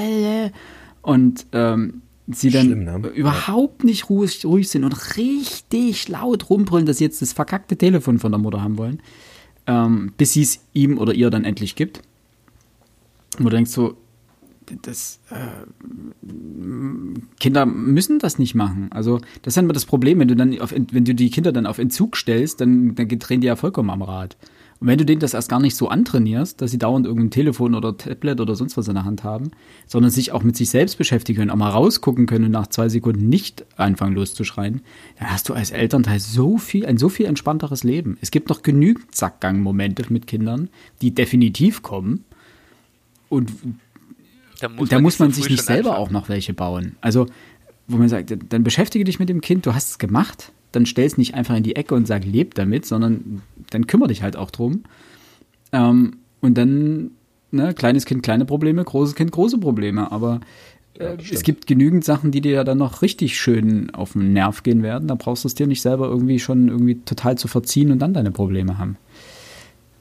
Und 1.02 1.46
ähm, 1.54 2.02
sie 2.28 2.50
dann 2.50 2.66
Schlimm, 2.66 2.84
ne? 2.84 3.08
überhaupt 3.10 3.84
nicht 3.84 4.10
ruhig, 4.10 4.46
ruhig 4.46 4.70
sind 4.70 4.84
und 4.84 5.18
richtig 5.18 6.08
laut 6.10 6.50
rumbrüllen, 6.50 6.86
dass 6.86 6.98
sie 6.98 7.06
jetzt 7.06 7.22
das 7.22 7.34
verkackte 7.34 7.78
Telefon 7.78 8.20
von 8.20 8.32
der 8.32 8.40
Mutter 8.40 8.62
haben 8.62 8.78
wollen 8.78 9.02
ähm, 9.68 10.14
bis 10.18 10.34
sie 10.34 10.42
es 10.42 10.62
ihm 10.74 10.98
oder 10.98 11.14
ihr 11.14 11.30
dann 11.30 11.44
endlich 11.44 11.76
gibt. 11.76 12.02
Wo 13.38 13.44
du 13.44 13.56
denkst 13.56 13.72
so, 13.72 13.98
das, 14.82 15.20
äh, 15.30 16.28
Kinder 17.40 17.66
müssen 17.66 18.20
das 18.20 18.40
nicht 18.40 18.56
machen. 18.56 18.90
Also 18.92 19.20
das 19.42 19.54
ist 19.54 19.58
immer 19.58 19.74
das 19.74 19.86
Problem, 19.86 20.20
wenn 20.20 20.28
du 20.28 20.36
dann 20.36 20.60
auf, 20.60 20.74
wenn 20.74 21.06
du 21.06 21.16
die 21.16 21.30
Kinder 21.30 21.52
dann 21.52 21.66
auf 21.66 21.78
Entzug 21.78 22.18
stellst, 22.18 22.62
dann, 22.62 22.96
dann 22.96 23.08
drehen 23.08 23.42
die 23.42 23.48
ja 23.48 23.56
vollkommen 23.56 23.90
am 23.90 24.02
Rad. 24.02 24.38
Und 24.80 24.88
wenn 24.88 24.98
du 25.00 25.06
denen 25.06 25.20
das 25.20 25.34
erst 25.34 25.50
gar 25.50 25.60
nicht 25.60 25.76
so 25.76 25.90
antrainierst, 25.90 26.62
dass 26.62 26.70
sie 26.70 26.78
dauernd 26.78 27.06
irgendein 27.06 27.32
Telefon 27.32 27.74
oder 27.74 27.98
Tablet 27.98 28.40
oder 28.40 28.56
sonst 28.56 28.78
was 28.78 28.88
in 28.88 28.94
der 28.94 29.06
Hand 29.06 29.24
haben, 29.24 29.52
sondern 29.88 30.12
sich 30.12 30.32
auch 30.32 30.44
mit 30.44 30.56
sich 30.56 30.70
selbst 30.70 30.98
beschäftigen 30.98 31.40
können, 31.40 31.52
auch 31.52 31.56
mal 31.56 31.70
rausgucken 31.70 32.28
können 32.28 32.46
und 32.46 32.52
nach 32.52 32.68
zwei 32.68 32.88
Sekunden 32.88 33.28
nicht 33.28 33.66
anfangen 33.76 34.14
loszuschreien, 34.14 34.82
dann 35.18 35.32
hast 35.32 35.50
du 35.50 35.54
als 35.54 35.72
Elternteil 35.72 36.20
so 36.20 36.58
viel, 36.58 36.86
ein 36.86 36.98
so 36.98 37.10
viel 37.10 37.26
entspannteres 37.26 37.84
Leben. 37.84 38.18
Es 38.22 38.30
gibt 38.30 38.50
noch 38.50 38.62
genügend 38.62 39.16
Sackgang-Momente 39.16 40.06
mit 40.10 40.28
Kindern, 40.28 40.70
die 41.02 41.14
definitiv 41.14 41.82
kommen. 41.82 42.24
Und 43.30 43.52
Da 44.60 44.68
und 44.68 44.92
da 44.92 45.00
muss 45.00 45.18
so 45.18 45.24
man 45.24 45.34
sich 45.34 45.50
nicht 45.50 45.64
selber 45.64 45.92
anfangen. 45.92 46.08
auch 46.08 46.12
noch 46.12 46.30
welche 46.30 46.54
bauen. 46.54 46.96
Also, 47.02 47.28
wo 47.88 47.98
man 47.98 48.10
sagt, 48.10 48.36
dann 48.50 48.64
beschäftige 48.64 49.06
dich 49.06 49.20
mit 49.20 49.30
dem 49.30 49.42
Kind, 49.42 49.66
du 49.66 49.74
hast 49.74 49.92
es 49.92 49.98
gemacht, 49.98 50.52
dann 50.72 50.86
stell 50.86 51.06
es 51.06 51.18
nicht 51.18 51.34
einfach 51.36 51.56
in 51.56 51.64
die 51.64 51.76
Ecke 51.76 51.96
und 51.96 52.08
sag, 52.08 52.26
leb 52.26 52.56
damit, 52.56 52.86
sondern 52.86 53.42
dann 53.70 53.88
kümmere 53.88 54.10
dich 54.10 54.24
halt 54.24 54.36
auch 54.36 54.52
drum. 54.52 54.84
Ähm, 55.72 56.18
und 56.42 56.58
dann, 56.58 57.12
ne, 57.52 57.74
kleines 57.74 58.06
Kind 58.06 58.24
kleine 58.24 58.46
Probleme, 58.46 58.84
großes 58.84 59.16
Kind 59.16 59.32
große 59.32 59.58
Probleme. 59.58 60.12
Aber 60.12 60.42
äh, 61.00 61.18
es 61.32 61.44
gibt 61.44 61.68
genügend 61.68 62.04
Sachen, 62.04 62.32
die 62.32 62.42
dir 62.42 62.52
ja 62.52 62.64
dann 62.64 62.78
noch 62.78 63.02
richtig 63.02 63.40
schön 63.40 63.94
auf 63.94 64.14
den 64.14 64.34
Nerv 64.34 64.64
gehen 64.64 64.84
werden. 64.84 65.08
Da 65.08 65.16
brauchst 65.16 65.44
du 65.44 65.48
es 65.48 65.56
dir 65.56 65.68
nicht 65.68 65.82
selber 65.82 66.08
irgendwie 66.08 66.40
schon 66.40 66.68
irgendwie 66.68 67.00
total 67.02 67.38
zu 67.38 67.48
verziehen 67.48 67.92
und 67.92 68.00
dann 68.00 68.14
deine 68.14 68.32
Probleme 68.32 68.78
haben. 68.78 68.98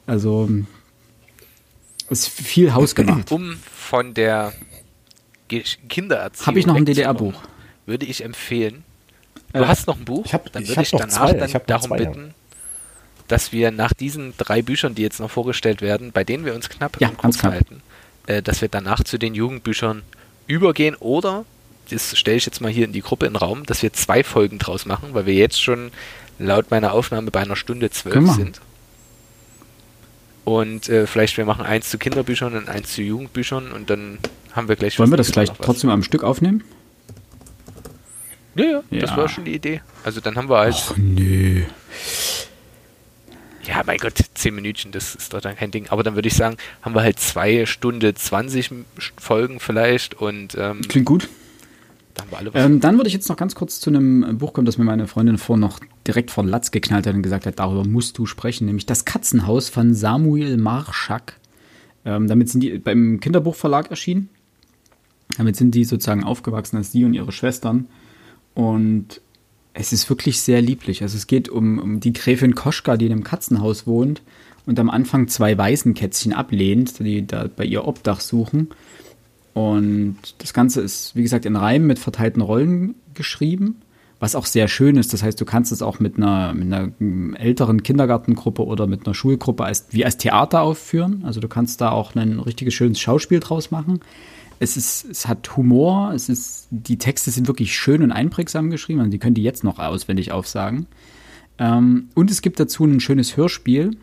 Also, 0.05 0.49
ist 2.09 2.29
viel 2.29 2.73
hausgemacht. 2.73 3.31
Um 3.31 3.57
von 3.75 4.13
der 4.13 4.53
Kindererziehung 5.89 6.45
Habe 6.47 6.59
ich 6.59 6.65
noch 6.67 6.75
ein 6.75 6.85
DDR-Buch? 6.85 7.33
Würde 7.85 8.05
ich 8.05 8.23
empfehlen. 8.23 8.83
Du 9.53 9.59
Äh, 9.63 9.65
hast 9.67 9.87
noch 9.87 9.97
ein 9.97 10.05
Buch? 10.05 10.25
ich 10.25 10.33
hab- 10.33 10.51
dann 10.51 10.63
ich 10.63 10.69
würde 10.69 10.81
ich 10.81 10.91
noch 10.91 10.99
danach 11.01 11.15
zwei. 11.29 11.33
dann 11.33 11.49
Ich 11.49 11.57
darum 11.67 11.87
zwei, 11.89 11.97
ja. 11.99 12.09
bitten, 12.09 12.33
dass 13.29 13.51
wir 13.53 13.71
nach 13.71 13.93
diesen 13.93 14.33
drei 14.37 14.61
Büchern, 14.61 14.93
die 14.95 15.01
jetzt 15.01 15.19
noch 15.19 15.31
vorgestellt 15.31 15.81
werden, 15.81 16.11
bei 16.11 16.23
denen 16.23 16.43
wir 16.45 16.53
uns 16.53 16.69
knapp 16.69 16.99
Ja, 16.99 17.09
kurz 17.09 17.39
knapp. 17.39 17.53
halten, 17.53 17.81
äh, 18.27 18.41
dass 18.41 18.61
wir 18.61 18.67
danach 18.67 19.03
zu 19.03 19.17
den 19.17 19.35
Jugendbüchern 19.35 20.03
übergehen 20.47 20.95
oder 20.95 21.45
das 21.89 22.17
stelle 22.17 22.35
ich 22.37 22.45
jetzt 22.45 22.59
mal 22.59 22.69
hier 22.71 22.83
in 22.83 22.91
die 22.91 23.01
Gruppe 23.01 23.25
in 23.25 23.33
den 23.33 23.37
Raum, 23.37 23.65
dass 23.65 23.81
wir 23.81 23.93
zwei 23.93 24.21
Folgen 24.23 24.59
draus 24.59 24.85
machen, 24.85 25.13
weil 25.13 25.25
wir 25.25 25.33
jetzt 25.33 25.61
schon 25.61 25.91
laut 26.39 26.69
meiner 26.69 26.91
Aufnahme 26.91 27.31
bei 27.31 27.39
einer 27.39 27.55
Stunde 27.55 27.89
zwölf 27.89 28.29
sind. 28.33 28.59
Und 30.47 30.87
äh, 30.87 31.05
vielleicht 31.07 31.35
wir 31.35 31.43
machen 31.43 31.65
eins 31.65 31.89
zu 31.89 31.97
Kinderbüchern 31.97 32.55
und 32.55 32.69
eins 32.69 32.93
zu 32.93 33.01
Jugendbüchern 33.01 33.73
und 33.73 33.89
dann 33.89 34.17
haben 34.53 34.69
wir 34.69 34.77
gleich 34.77 34.97
Wollen 34.97 35.09
wir 35.11 35.17
das 35.17 35.33
gleich 35.33 35.49
trotzdem 35.61 35.89
am 35.89 36.03
Stück 36.03 36.23
aufnehmen? 36.23 36.63
Ja, 38.55 38.63
ja, 38.63 38.81
das 39.01 39.09
Ja. 39.09 39.17
war 39.17 39.27
schon 39.27 39.43
die 39.43 39.53
Idee. 39.55 39.81
Also 40.05 40.21
dann 40.21 40.37
haben 40.37 40.47
wir 40.49 40.59
halt, 40.59 40.75
Ach 40.89 40.93
nö. 40.95 41.63
ja 43.65 43.83
mein 43.85 43.97
Gott, 43.97 44.13
zehn 44.35 44.55
Minütchen, 44.55 44.93
das 44.93 45.15
ist 45.15 45.33
doch 45.33 45.41
dann 45.41 45.57
kein 45.57 45.71
Ding. 45.71 45.89
Aber 45.89 46.01
dann 46.01 46.15
würde 46.15 46.29
ich 46.29 46.35
sagen, 46.35 46.55
haben 46.81 46.95
wir 46.95 47.01
halt 47.01 47.19
zwei 47.19 47.65
Stunde 47.65 48.13
20 48.15 48.71
Folgen 49.19 49.59
vielleicht 49.59 50.13
und 50.13 50.55
ähm, 50.57 50.79
Klingt 50.87 51.07
gut. 51.07 51.27
Ähm, 52.53 52.79
dann 52.79 52.97
würde 52.97 53.07
ich 53.07 53.13
jetzt 53.13 53.29
noch 53.29 53.37
ganz 53.37 53.55
kurz 53.55 53.79
zu 53.79 53.89
einem 53.89 54.37
Buch 54.37 54.53
kommen, 54.53 54.65
das 54.65 54.77
mir 54.77 54.83
meine 54.83 55.07
Freundin 55.07 55.37
vorhin 55.37 55.61
noch 55.61 55.79
direkt 56.05 56.31
vor 56.31 56.43
den 56.43 56.49
Latz 56.49 56.71
geknallt 56.71 57.07
hat 57.07 57.15
und 57.15 57.21
gesagt 57.21 57.45
hat, 57.45 57.59
darüber 57.59 57.85
musst 57.85 58.17
du 58.17 58.25
sprechen, 58.25 58.65
nämlich 58.65 58.85
Das 58.85 59.05
Katzenhaus 59.05 59.69
von 59.69 59.93
Samuel 59.93 60.57
Marschak. 60.57 61.39
Ähm, 62.05 62.27
damit 62.27 62.49
sind 62.49 62.61
die 62.61 62.77
beim 62.79 63.19
Kinderbuchverlag 63.19 63.89
erschienen. 63.89 64.29
Damit 65.37 65.55
sind 65.55 65.75
die 65.75 65.83
sozusagen 65.83 66.23
aufgewachsen 66.23 66.77
als 66.77 66.91
sie 66.91 67.05
und 67.05 67.13
ihre 67.13 67.31
Schwestern. 67.31 67.87
Und 68.53 69.21
es 69.73 69.93
ist 69.93 70.09
wirklich 70.09 70.41
sehr 70.41 70.61
lieblich. 70.61 71.03
Also 71.03 71.17
es 71.17 71.27
geht 71.27 71.49
um, 71.49 71.77
um 71.77 71.99
die 71.99 72.13
Gräfin 72.13 72.55
Koschka, 72.55 72.97
die 72.97 73.05
in 73.05 73.11
einem 73.11 73.23
Katzenhaus 73.23 73.85
wohnt 73.85 74.21
und 74.65 74.79
am 74.79 74.89
Anfang 74.89 75.27
zwei 75.27 75.57
Waisenkätzchen 75.57 76.33
ablehnt, 76.33 76.99
die 76.99 77.25
da 77.27 77.47
bei 77.53 77.65
ihr 77.65 77.87
Obdach 77.87 78.19
suchen. 78.19 78.69
Und 79.57 80.17
das 80.37 80.53
Ganze 80.53 80.81
ist, 80.81 81.15
wie 81.15 81.23
gesagt, 81.23 81.43
in 81.47 81.55
Reimen 81.55 81.87
mit 81.87 81.97
verteilten 81.97 82.41
Rollen 82.43 82.93
geschrieben, 83.15 83.77
was 84.19 84.35
auch 84.35 84.45
sehr 84.45 84.67
schön 84.67 84.97
ist. 84.97 85.13
Das 85.13 85.23
heißt, 85.23 85.41
du 85.41 85.45
kannst 85.45 85.71
es 85.71 85.81
auch 85.81 85.99
mit 85.99 86.17
einer, 86.17 86.53
mit 86.53 86.71
einer 86.71 86.91
mm, 86.99 87.33
älteren 87.33 87.81
Kindergartengruppe 87.81 88.63
oder 88.63 88.85
mit 88.85 89.07
einer 89.07 89.15
Schulgruppe 89.15 89.65
als, 89.65 89.87
wie 89.89 90.05
als 90.05 90.17
Theater 90.17 90.61
aufführen. 90.61 91.23
Also 91.25 91.39
du 91.39 91.47
kannst 91.47 91.81
da 91.81 91.89
auch 91.89 92.13
ein 92.13 92.39
richtiges 92.39 92.75
schönes 92.75 92.99
Schauspiel 92.99 93.39
draus 93.39 93.71
machen. 93.71 94.01
Es, 94.59 94.77
ist, 94.77 95.05
es 95.05 95.27
hat 95.27 95.57
Humor, 95.57 96.11
es 96.13 96.29
ist, 96.29 96.67
die 96.69 96.99
Texte 96.99 97.31
sind 97.31 97.47
wirklich 97.47 97.75
schön 97.75 98.03
und 98.03 98.11
einprägsam 98.11 98.69
geschrieben. 98.69 98.99
Also 98.99 99.09
die 99.09 99.17
können 99.17 99.33
die 99.33 99.43
jetzt 99.43 99.63
noch 99.63 99.79
auswendig 99.79 100.31
aufsagen. 100.31 100.85
Ähm, 101.57 102.09
und 102.13 102.29
es 102.29 102.43
gibt 102.43 102.59
dazu 102.59 102.85
ein 102.85 102.99
schönes 102.99 103.35
Hörspiel, 103.37 103.97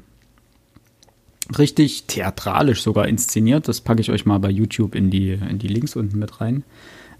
richtig 1.59 2.05
theatralisch 2.07 2.83
sogar 2.83 3.09
inszeniert. 3.09 3.69
Das 3.69 3.81
packe 3.81 4.01
ich 4.01 4.11
euch 4.11 4.27
mal 4.27 4.39
bei 4.39 4.51
YouTube 4.51 4.95
in 4.95 5.11
die, 5.11 5.33
in 5.33 5.59
die 5.59 5.69
Links 5.69 5.97
unten 5.97 6.19
mit 6.19 6.41
rein. 6.41 6.65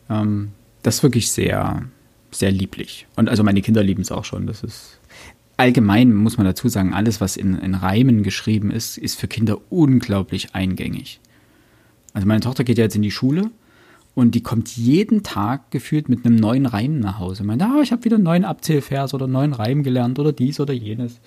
Ähm, 0.09 0.51
das 0.83 0.97
ist 0.97 1.03
wirklich 1.03 1.31
sehr, 1.31 1.83
sehr 2.31 2.51
lieblich. 2.51 3.07
Und 3.17 3.29
also 3.29 3.43
meine 3.43 3.63
Kinder 3.63 3.83
lieben 3.83 4.03
es 4.03 4.13
auch 4.13 4.25
schon. 4.25 4.47
Das 4.47 4.63
ist 4.63 4.99
allgemein, 5.57 6.15
muss 6.15 6.37
man 6.37 6.47
dazu 6.47 6.69
sagen, 6.69 6.95
alles, 6.95 7.21
was 7.21 7.37
in, 7.37 7.59
in 7.59 7.75
Reimen 7.75 8.23
geschrieben 8.23 8.71
ist, 8.71 8.99
ist 8.99 9.19
für 9.19 9.29
Kinder 9.29 9.59
unglaublich 9.71 10.55
eingängig. 10.55 11.21
Also 12.13 12.27
meine 12.27 12.41
Tochter 12.41 12.65
geht 12.65 12.79
ja 12.79 12.85
jetzt 12.85 12.97
in 12.97 13.03
die 13.03 13.11
Schule 13.11 13.51
und 14.15 14.35
die 14.35 14.43
kommt 14.43 14.77
jeden 14.77 15.23
Tag 15.23 15.71
gefühlt 15.71 16.09
mit 16.09 16.25
einem 16.25 16.37
neuen 16.37 16.67
Reim 16.67 17.01
nach 17.01 17.19
Hause. 17.19 17.45
Meint, 17.45 17.63
ah, 17.63 17.81
ich 17.83 17.93
habe 17.93 18.05
wieder 18.05 18.17
einen 18.17 18.25
neuen 18.25 18.45
Abzählvers 18.45 19.15
oder 19.15 19.25
einen 19.25 19.33
neuen 19.33 19.53
Reim 19.53 19.83
gelernt 19.83 20.19
oder 20.19 20.33
dies 20.33 20.61
oder 20.61 20.73
jenes. 20.73 21.21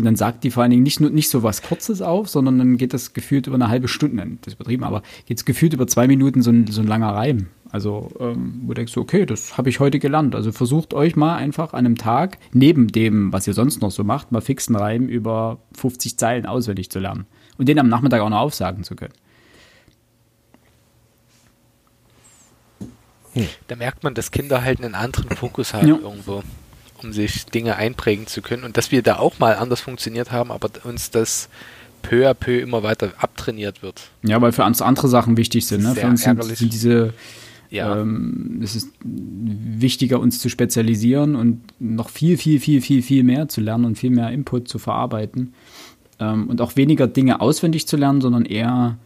Und 0.00 0.06
dann 0.06 0.16
sagt 0.16 0.44
die 0.44 0.50
vor 0.50 0.62
allen 0.62 0.70
Dingen 0.70 0.82
nicht 0.82 0.98
nur 0.98 1.10
nicht 1.10 1.28
so 1.28 1.42
was 1.42 1.60
Kurzes 1.60 2.00
auf, 2.00 2.26
sondern 2.30 2.56
dann 2.56 2.78
geht 2.78 2.94
das 2.94 3.12
gefühlt 3.12 3.46
über 3.46 3.56
eine 3.56 3.68
halbe 3.68 3.86
Stunde, 3.86 4.26
das 4.40 4.54
ist 4.54 4.54
übertrieben, 4.54 4.82
aber 4.82 5.02
geht 5.26 5.36
es 5.36 5.44
gefühlt 5.44 5.74
über 5.74 5.86
zwei 5.86 6.06
Minuten 6.06 6.40
so 6.40 6.50
ein, 6.50 6.66
so 6.68 6.80
ein 6.80 6.86
langer 6.86 7.10
Reim. 7.14 7.48
Also, 7.70 8.10
ähm, 8.18 8.62
wo 8.62 8.68
du 8.68 8.74
denkst, 8.76 8.96
okay, 8.96 9.26
das 9.26 9.58
habe 9.58 9.68
ich 9.68 9.78
heute 9.78 9.98
gelernt. 9.98 10.34
Also 10.34 10.52
versucht 10.52 10.94
euch 10.94 11.16
mal 11.16 11.36
einfach 11.36 11.74
an 11.74 11.84
einem 11.84 11.98
Tag, 11.98 12.38
neben 12.54 12.88
dem, 12.88 13.30
was 13.30 13.46
ihr 13.46 13.52
sonst 13.52 13.82
noch 13.82 13.90
so 13.90 14.02
macht, 14.02 14.32
mal 14.32 14.40
fixen 14.40 14.74
Reim 14.74 15.06
über 15.06 15.58
50 15.76 16.16
Zeilen 16.16 16.46
auswendig 16.46 16.88
zu 16.90 16.98
lernen. 16.98 17.26
Und 17.58 17.68
den 17.68 17.78
am 17.78 17.90
Nachmittag 17.90 18.22
auch 18.22 18.30
noch 18.30 18.40
aufsagen 18.40 18.84
zu 18.84 18.96
können. 18.96 19.12
Da 23.68 23.76
merkt 23.76 24.02
man, 24.02 24.14
dass 24.14 24.30
Kinder 24.30 24.64
halt 24.64 24.82
einen 24.82 24.94
anderen 24.94 25.36
Fokus 25.36 25.74
haben 25.74 25.86
Ja. 25.86 25.96
irgendwo, 25.96 26.42
um 27.02 27.12
sich 27.12 27.46
Dinge 27.46 27.76
einprägen 27.76 28.26
zu 28.26 28.42
können. 28.42 28.64
Und 28.64 28.76
dass 28.76 28.92
wir 28.92 29.02
da 29.02 29.18
auch 29.18 29.38
mal 29.38 29.54
anders 29.56 29.80
funktioniert 29.80 30.30
haben, 30.32 30.50
aber 30.50 30.70
uns 30.84 31.10
das 31.10 31.48
peu 32.02 32.28
à 32.28 32.34
peu 32.34 32.58
immer 32.60 32.82
weiter 32.82 33.12
abtrainiert 33.18 33.82
wird. 33.82 34.10
Ja, 34.22 34.40
weil 34.40 34.52
für 34.52 34.64
uns 34.64 34.80
andere 34.82 35.08
Sachen 35.08 35.36
wichtig 35.36 35.66
sind. 35.66 35.82
Ne? 35.82 35.94
Für 35.94 36.06
uns 36.06 36.22
sind, 36.22 36.42
sind 36.42 36.72
diese, 36.72 37.12
Ja. 37.70 38.00
ähm, 38.00 38.60
es 38.62 38.74
ist 38.74 38.90
wichtiger, 39.02 40.18
uns 40.20 40.38
zu 40.38 40.48
spezialisieren 40.48 41.36
und 41.36 41.60
noch 41.78 42.08
viel, 42.10 42.36
viel, 42.38 42.58
viel, 42.60 42.80
viel, 42.80 43.02
viel 43.02 43.22
mehr 43.22 43.48
zu 43.48 43.60
lernen 43.60 43.84
und 43.84 43.98
viel 43.98 44.10
mehr 44.10 44.30
Input 44.30 44.68
zu 44.68 44.78
verarbeiten. 44.78 45.52
Ähm, 46.18 46.48
und 46.48 46.60
auch 46.60 46.76
weniger 46.76 47.06
Dinge 47.06 47.40
auswendig 47.40 47.86
zu 47.86 47.96
lernen, 47.96 48.20
sondern 48.20 48.44
eher, 48.44 48.96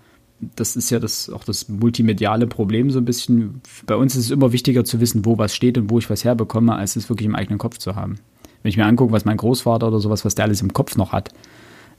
das 0.57 0.76
ist 0.76 0.90
ja 0.90 0.99
das, 0.99 1.30
auch 1.30 1.45
das 1.45 1.68
multimediale 1.68 2.47
Problem 2.47 2.90
so 2.90 2.99
ein 2.99 3.05
bisschen. 3.05 3.61
Bei 3.86 3.97
uns 3.97 4.16
ist 4.16 4.26
es 4.26 4.30
immer 4.30 4.53
wichtiger 4.53 4.84
zu 4.84 5.01
wissen, 5.01 5.24
wo 5.24 5.38
was 5.38 5.55
steht 5.55 5.78
und 5.78 5.90
wo 5.90 5.99
ich 5.99 6.09
was 6.11 6.24
herbekomme, 6.24 6.74
als 6.74 6.97
es 6.97 7.09
wirklich 7.09 7.26
im 7.26 7.34
eigenen 7.34 7.59
Kopf 7.59 7.78
zu 7.78 7.95
haben. 7.97 8.18
Wenn 8.62 8.70
ich 8.70 8.76
mir 8.76 8.86
angucke, 8.86 9.12
was 9.12 9.24
mein 9.24 9.36
Großvater 9.36 9.88
oder 9.88 10.01
sowas, 10.01 10.24
was 10.24 10.34
der 10.34 10.45
alles 10.47 10.62
im 10.62 10.72
Kopf 10.72 10.97
noch 10.97 11.12
hat, 11.12 11.30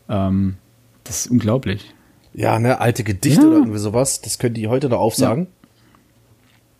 ähm, 0.09 0.55
das 1.03 1.25
ist 1.25 1.31
unglaublich. 1.31 1.93
Ja, 2.33 2.59
ne, 2.59 2.81
alte 2.81 3.03
Gedichte 3.03 3.41
Ja. 3.43 3.47
oder 3.47 3.57
irgendwie 3.57 3.79
sowas, 3.79 4.21
das 4.21 4.39
können 4.39 4.55
die 4.55 4.67
heute 4.67 4.89
noch 4.89 4.99
aufsagen. 4.99 5.47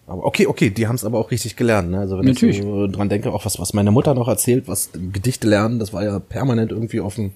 Aber 0.07 0.25
okay, 0.25 0.45
okay, 0.47 0.69
die 0.69 0.87
haben 0.87 0.95
es 0.95 1.03
aber 1.05 1.17
auch 1.17 1.31
richtig 1.31 1.55
gelernt. 1.55 1.89
Ne? 1.89 1.99
Also 1.99 2.17
wenn 2.19 2.25
Natürlich. 2.25 2.59
ich 2.59 2.63
so 2.63 2.87
dran 2.87 3.09
denke, 3.09 3.31
auch 3.31 3.45
was, 3.45 3.59
was 3.59 3.73
meine 3.73 3.91
Mutter 3.91 4.13
noch 4.13 4.27
erzählt, 4.27 4.67
was 4.67 4.91
Gedichte 4.93 5.47
lernen, 5.47 5.79
das 5.79 5.93
war 5.93 6.03
ja 6.03 6.19
permanent 6.19 6.71
irgendwie 6.71 6.99
auf 6.99 7.15
dem, 7.15 7.33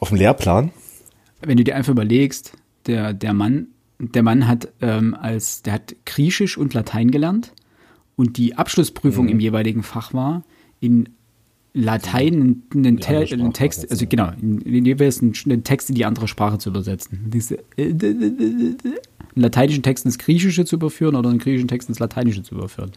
auf 0.00 0.08
dem 0.08 0.16
Lehrplan. 0.16 0.70
wenn 1.42 1.56
du 1.58 1.64
dir 1.64 1.76
einfach 1.76 1.92
überlegst, 1.92 2.52
der, 2.86 3.12
der 3.12 3.32
Mann, 3.32 3.68
der 3.98 4.22
Mann 4.22 4.46
hat 4.46 4.68
ähm, 4.80 5.14
als, 5.14 5.62
der 5.62 5.74
hat 5.74 5.94
Griechisch 6.04 6.58
und 6.58 6.74
Latein 6.74 7.10
gelernt 7.10 7.52
und 8.16 8.36
die 8.36 8.56
Abschlussprüfung 8.56 9.28
im 9.28 9.40
jeweiligen 9.40 9.82
Fach 9.82 10.12
war 10.14 10.44
in 10.80 11.08
Latein 11.72 12.64
einen, 12.72 13.00
Te 13.00 13.18
einen 13.18 13.52
Text, 13.52 13.90
also 13.90 14.06
genau, 14.06 14.32
jeweils 14.64 15.20
einen, 15.20 15.62
Text 15.62 15.90
in 15.90 15.94
die 15.94 16.06
andere 16.06 16.26
Sprache 16.26 16.56
zu 16.56 16.70
übersetzen. 16.70 17.30
Einen 17.76 18.78
lateinischen 19.34 19.82
Text 19.82 20.06
ins 20.06 20.16
Griechische 20.16 20.64
zu 20.64 20.76
überführen 20.76 21.14
oder 21.16 21.28
einen 21.28 21.38
griechischen 21.38 21.68
Text 21.68 21.90
ins 21.90 21.98
Lateinische 21.98 22.42
zu 22.42 22.54
überführen. 22.54 22.92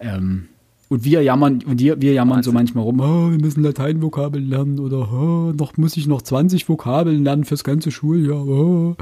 Ähm, 0.00 0.48
und 0.92 1.04
wir 1.04 1.22
jammern, 1.22 1.62
und 1.64 1.80
wir, 1.80 2.02
wir 2.02 2.12
jammern 2.12 2.42
so 2.42 2.52
manchmal 2.52 2.84
rum, 2.84 3.00
oh, 3.00 3.30
wir 3.30 3.38
müssen 3.38 3.62
Lateinvokabeln 3.62 4.46
lernen 4.46 4.78
oder 4.78 5.10
oh, 5.10 5.52
noch 5.56 5.78
muss 5.78 5.96
ich 5.96 6.06
noch 6.06 6.20
20 6.20 6.68
Vokabeln 6.68 7.24
lernen 7.24 7.44
fürs 7.46 7.64
ganze 7.64 7.90
Schuljahr. 7.90 8.46
Oh. 8.46 8.96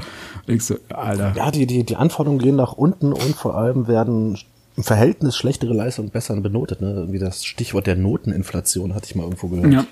So, 0.57 0.77
Alter. 0.87 1.33
Ja, 1.35 1.51
die, 1.51 1.65
die, 1.65 1.83
die 1.83 1.97
Anforderungen 1.97 2.39
gehen 2.39 2.55
nach 2.55 2.71
unten 2.71 3.11
und 3.11 3.35
vor 3.35 3.57
allem 3.57 3.89
werden 3.89 4.37
im 4.77 4.83
Verhältnis 4.83 5.35
schlechtere 5.35 5.73
Leistungen 5.73 6.11
besser 6.11 6.39
benotet. 6.39 6.79
Ne? 6.79 6.91
Irgendwie 6.91 7.19
das 7.19 7.43
Stichwort 7.43 7.87
der 7.87 7.97
Noteninflation 7.97 8.95
hatte 8.95 9.07
ich 9.07 9.15
mal 9.15 9.23
irgendwo 9.23 9.49
gehört. 9.49 9.73
Ja. 9.73 9.85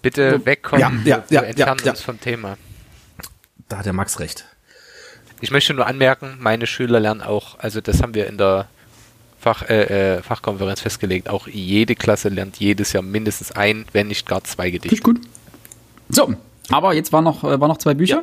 Bitte 0.00 0.40
wegkommen, 0.46 0.80
Ja, 1.04 1.18
ja, 1.18 1.24
wir 1.28 1.40
ja, 1.40 1.42
entfernen 1.42 1.80
ja, 1.80 1.84
ja. 1.84 1.90
uns 1.92 2.00
vom 2.00 2.18
Thema. 2.18 2.56
Da 3.68 3.76
hat 3.76 3.84
der 3.84 3.92
Max 3.92 4.18
recht. 4.18 4.46
Ich 5.42 5.50
möchte 5.50 5.74
nur 5.74 5.86
anmerken, 5.86 6.38
meine 6.40 6.66
Schüler 6.66 7.00
lernen 7.00 7.20
auch, 7.20 7.58
also 7.58 7.82
das 7.82 8.02
haben 8.02 8.14
wir 8.14 8.28
in 8.28 8.38
der 8.38 8.68
Fach, 9.42 9.68
äh, 9.68 10.16
äh, 10.18 10.22
Fachkonferenz 10.22 10.80
festgelegt, 10.80 11.28
auch 11.28 11.48
jede 11.48 11.96
Klasse 11.96 12.28
lernt 12.28 12.56
jedes 12.58 12.92
Jahr 12.92 13.02
mindestens 13.02 13.50
ein, 13.52 13.84
wenn 13.92 14.06
nicht 14.06 14.24
gar 14.26 14.44
zwei 14.44 14.70
Finde 14.70 14.76
ich 14.76 14.82
Gedichte. 14.82 15.02
gut. 15.04 15.20
So, 16.08 16.34
aber 16.70 16.94
jetzt 16.94 17.12
waren 17.12 17.24
noch, 17.24 17.42
äh, 17.42 17.60
waren 17.60 17.68
noch 17.68 17.78
zwei 17.78 17.94
Bücher. 17.94 18.22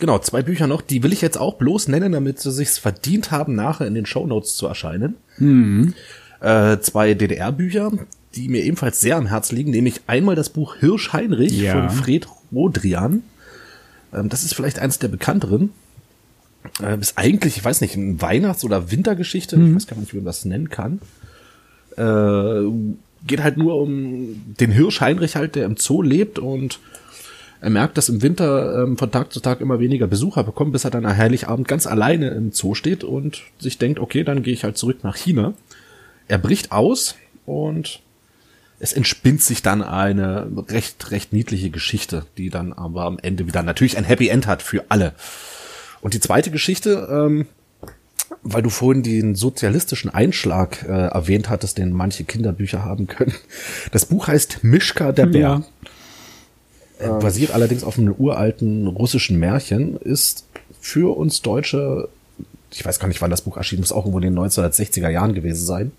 Genau, 0.00 0.18
zwei 0.18 0.42
Bücher 0.42 0.66
noch, 0.66 0.82
die 0.82 1.02
will 1.02 1.12
ich 1.12 1.22
jetzt 1.22 1.38
auch 1.38 1.54
bloß 1.54 1.88
nennen, 1.88 2.12
damit 2.12 2.40
sie 2.40 2.50
sich's 2.52 2.78
verdient 2.78 3.30
haben, 3.30 3.54
nachher 3.54 3.86
in 3.86 3.94
den 3.94 4.04
Shownotes 4.06 4.56
zu 4.56 4.66
erscheinen. 4.66 5.14
Äh, 6.40 6.78
zwei 6.80 7.14
DDR-Bücher, 7.14 7.92
die 8.34 8.48
mir 8.48 8.62
ebenfalls 8.64 9.00
sehr 9.00 9.16
am 9.16 9.26
Herz 9.26 9.52
liegen, 9.52 9.70
nämlich 9.70 10.00
einmal 10.06 10.34
das 10.34 10.50
Buch 10.50 10.76
Hirsch 10.76 11.12
Heinrich 11.12 11.52
Ja. 11.58 11.72
von 11.72 11.90
Fred 11.90 12.26
Rodrian. 12.52 13.22
Ähm, 14.12 14.28
das 14.28 14.42
ist 14.42 14.54
vielleicht 14.54 14.78
eins 14.80 14.98
der 14.98 15.08
bekannteren. 15.08 15.70
Ähm, 16.82 17.00
ist 17.00 17.18
eigentlich, 17.18 17.56
ich 17.56 17.64
weiß 17.64 17.80
nicht, 17.80 17.96
eine 17.96 18.20
Weihnachts- 18.20 18.64
oder 18.64 18.90
Wintergeschichte. 18.90 19.56
Ich 19.56 19.74
weiß 19.74 19.86
gar 19.86 19.96
nicht, 19.98 20.12
wie 20.12 20.18
man 20.18 20.26
das 20.26 20.44
nennen 20.44 20.68
kann. 20.68 21.00
Äh, 21.96 22.68
geht 23.26 23.42
halt 23.42 23.56
nur 23.56 23.80
um 23.80 24.54
den 24.60 24.70
Hirsch 24.70 25.00
Heinrich 25.00 25.36
halt, 25.36 25.54
der 25.54 25.66
im 25.66 25.76
Zoo 25.76 26.02
lebt 26.02 26.38
und 26.38 26.78
er 27.60 27.70
merkt, 27.70 27.96
dass 27.96 28.08
im 28.08 28.22
Winter 28.22 28.82
ähm, 28.82 28.98
von 28.98 29.10
Tag 29.10 29.32
zu 29.32 29.40
Tag 29.40 29.60
immer 29.60 29.80
weniger 29.80 30.06
Besucher 30.06 30.44
bekommt, 30.44 30.72
bis 30.72 30.84
er 30.84 30.90
dann 30.90 31.06
am 31.06 31.16
Heiligabend 31.16 31.66
ganz 31.66 31.86
alleine 31.86 32.28
im 32.28 32.52
Zoo 32.52 32.74
steht 32.74 33.02
und 33.02 33.42
sich 33.58 33.78
denkt, 33.78 33.98
okay, 33.98 34.24
dann 34.24 34.42
gehe 34.42 34.52
ich 34.52 34.62
halt 34.62 34.76
zurück 34.76 34.98
nach 35.02 35.16
China. 35.16 35.54
Er 36.28 36.38
bricht 36.38 36.72
aus 36.72 37.16
und 37.46 38.00
es 38.78 38.92
entspinnt 38.92 39.42
sich 39.42 39.62
dann 39.62 39.82
eine 39.82 40.48
recht, 40.68 41.10
recht 41.10 41.32
niedliche 41.32 41.70
Geschichte, 41.70 42.26
die 42.36 42.50
dann 42.50 42.74
aber 42.74 43.04
am 43.04 43.18
Ende 43.18 43.46
wieder 43.46 43.62
natürlich 43.62 43.96
ein 43.96 44.04
Happy 44.04 44.28
End 44.28 44.46
hat 44.46 44.62
für 44.62 44.84
alle. 44.90 45.14
Und 46.00 46.14
die 46.14 46.20
zweite 46.20 46.50
Geschichte 46.50 47.08
ähm, 47.10 47.46
weil 48.42 48.62
du 48.62 48.70
vorhin 48.70 49.02
den 49.02 49.34
sozialistischen 49.34 50.12
Einschlag 50.12 50.84
äh, 50.88 51.08
erwähnt 51.08 51.48
hattest, 51.48 51.78
den 51.78 51.92
manche 51.92 52.24
Kinderbücher 52.24 52.84
haben 52.84 53.06
können. 53.06 53.34
Das 53.92 54.06
Buch 54.06 54.28
heißt 54.28 54.62
Mischka 54.62 55.12
der 55.12 55.26
Bär. 55.26 55.62
Ja. 57.00 57.18
Äh, 57.18 57.20
basiert 57.20 57.50
allerdings 57.52 57.84
auf 57.84 57.98
einem 57.98 58.14
uralten 58.16 58.86
russischen 58.86 59.38
Märchen, 59.38 59.96
ist 59.96 60.46
für 60.80 61.16
uns 61.16 61.42
Deutsche, 61.42 62.08
ich 62.72 62.84
weiß 62.84 62.98
gar 62.98 63.08
nicht, 63.08 63.20
wann 63.20 63.30
das 63.30 63.42
Buch 63.42 63.56
erschien, 63.56 63.80
muss 63.80 63.92
auch 63.92 64.06
irgendwo 64.06 64.18
in 64.18 64.34
den 64.34 64.38
1960er 64.38 65.10
Jahren 65.10 65.34
gewesen 65.34 65.64
sein. 65.64 65.92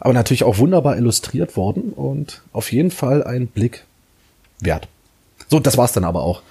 Aber 0.00 0.12
natürlich 0.12 0.44
auch 0.44 0.58
wunderbar 0.58 0.96
illustriert 0.96 1.56
worden 1.56 1.92
und 1.92 2.42
auf 2.52 2.70
jeden 2.70 2.90
Fall 2.90 3.24
ein 3.24 3.46
Blick 3.46 3.84
wert. 4.60 4.88
So, 5.48 5.58
das 5.60 5.78
war's 5.78 5.92
dann 5.92 6.04
aber 6.04 6.22
auch. 6.22 6.42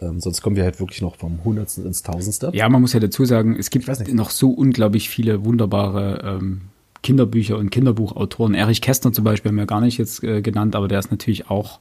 Ähm, 0.00 0.20
sonst 0.20 0.42
kommen 0.42 0.56
wir 0.56 0.64
halt 0.64 0.78
wirklich 0.80 1.00
noch 1.02 1.16
vom 1.16 1.42
Hundertsten 1.44 1.86
ins 1.86 2.02
Tausendste. 2.02 2.50
Ja, 2.54 2.68
man 2.68 2.80
muss 2.80 2.92
ja 2.92 3.00
dazu 3.00 3.24
sagen, 3.24 3.56
es 3.58 3.70
gibt 3.70 3.88
weiß 3.88 4.00
nicht. 4.00 4.14
noch 4.14 4.30
so 4.30 4.50
unglaublich 4.50 5.08
viele 5.08 5.44
wunderbare 5.44 6.38
ähm, 6.40 6.62
Kinderbücher 7.02 7.56
und 7.56 7.70
Kinderbuchautoren. 7.70 8.54
Erich 8.54 8.80
Kästner 8.80 9.12
zum 9.12 9.24
Beispiel 9.24 9.50
haben 9.50 9.56
wir 9.56 9.66
gar 9.66 9.80
nicht 9.80 9.98
jetzt 9.98 10.22
äh, 10.24 10.42
genannt, 10.42 10.74
aber 10.74 10.88
der 10.88 10.98
ist 10.98 11.10
natürlich 11.10 11.48
auch 11.50 11.80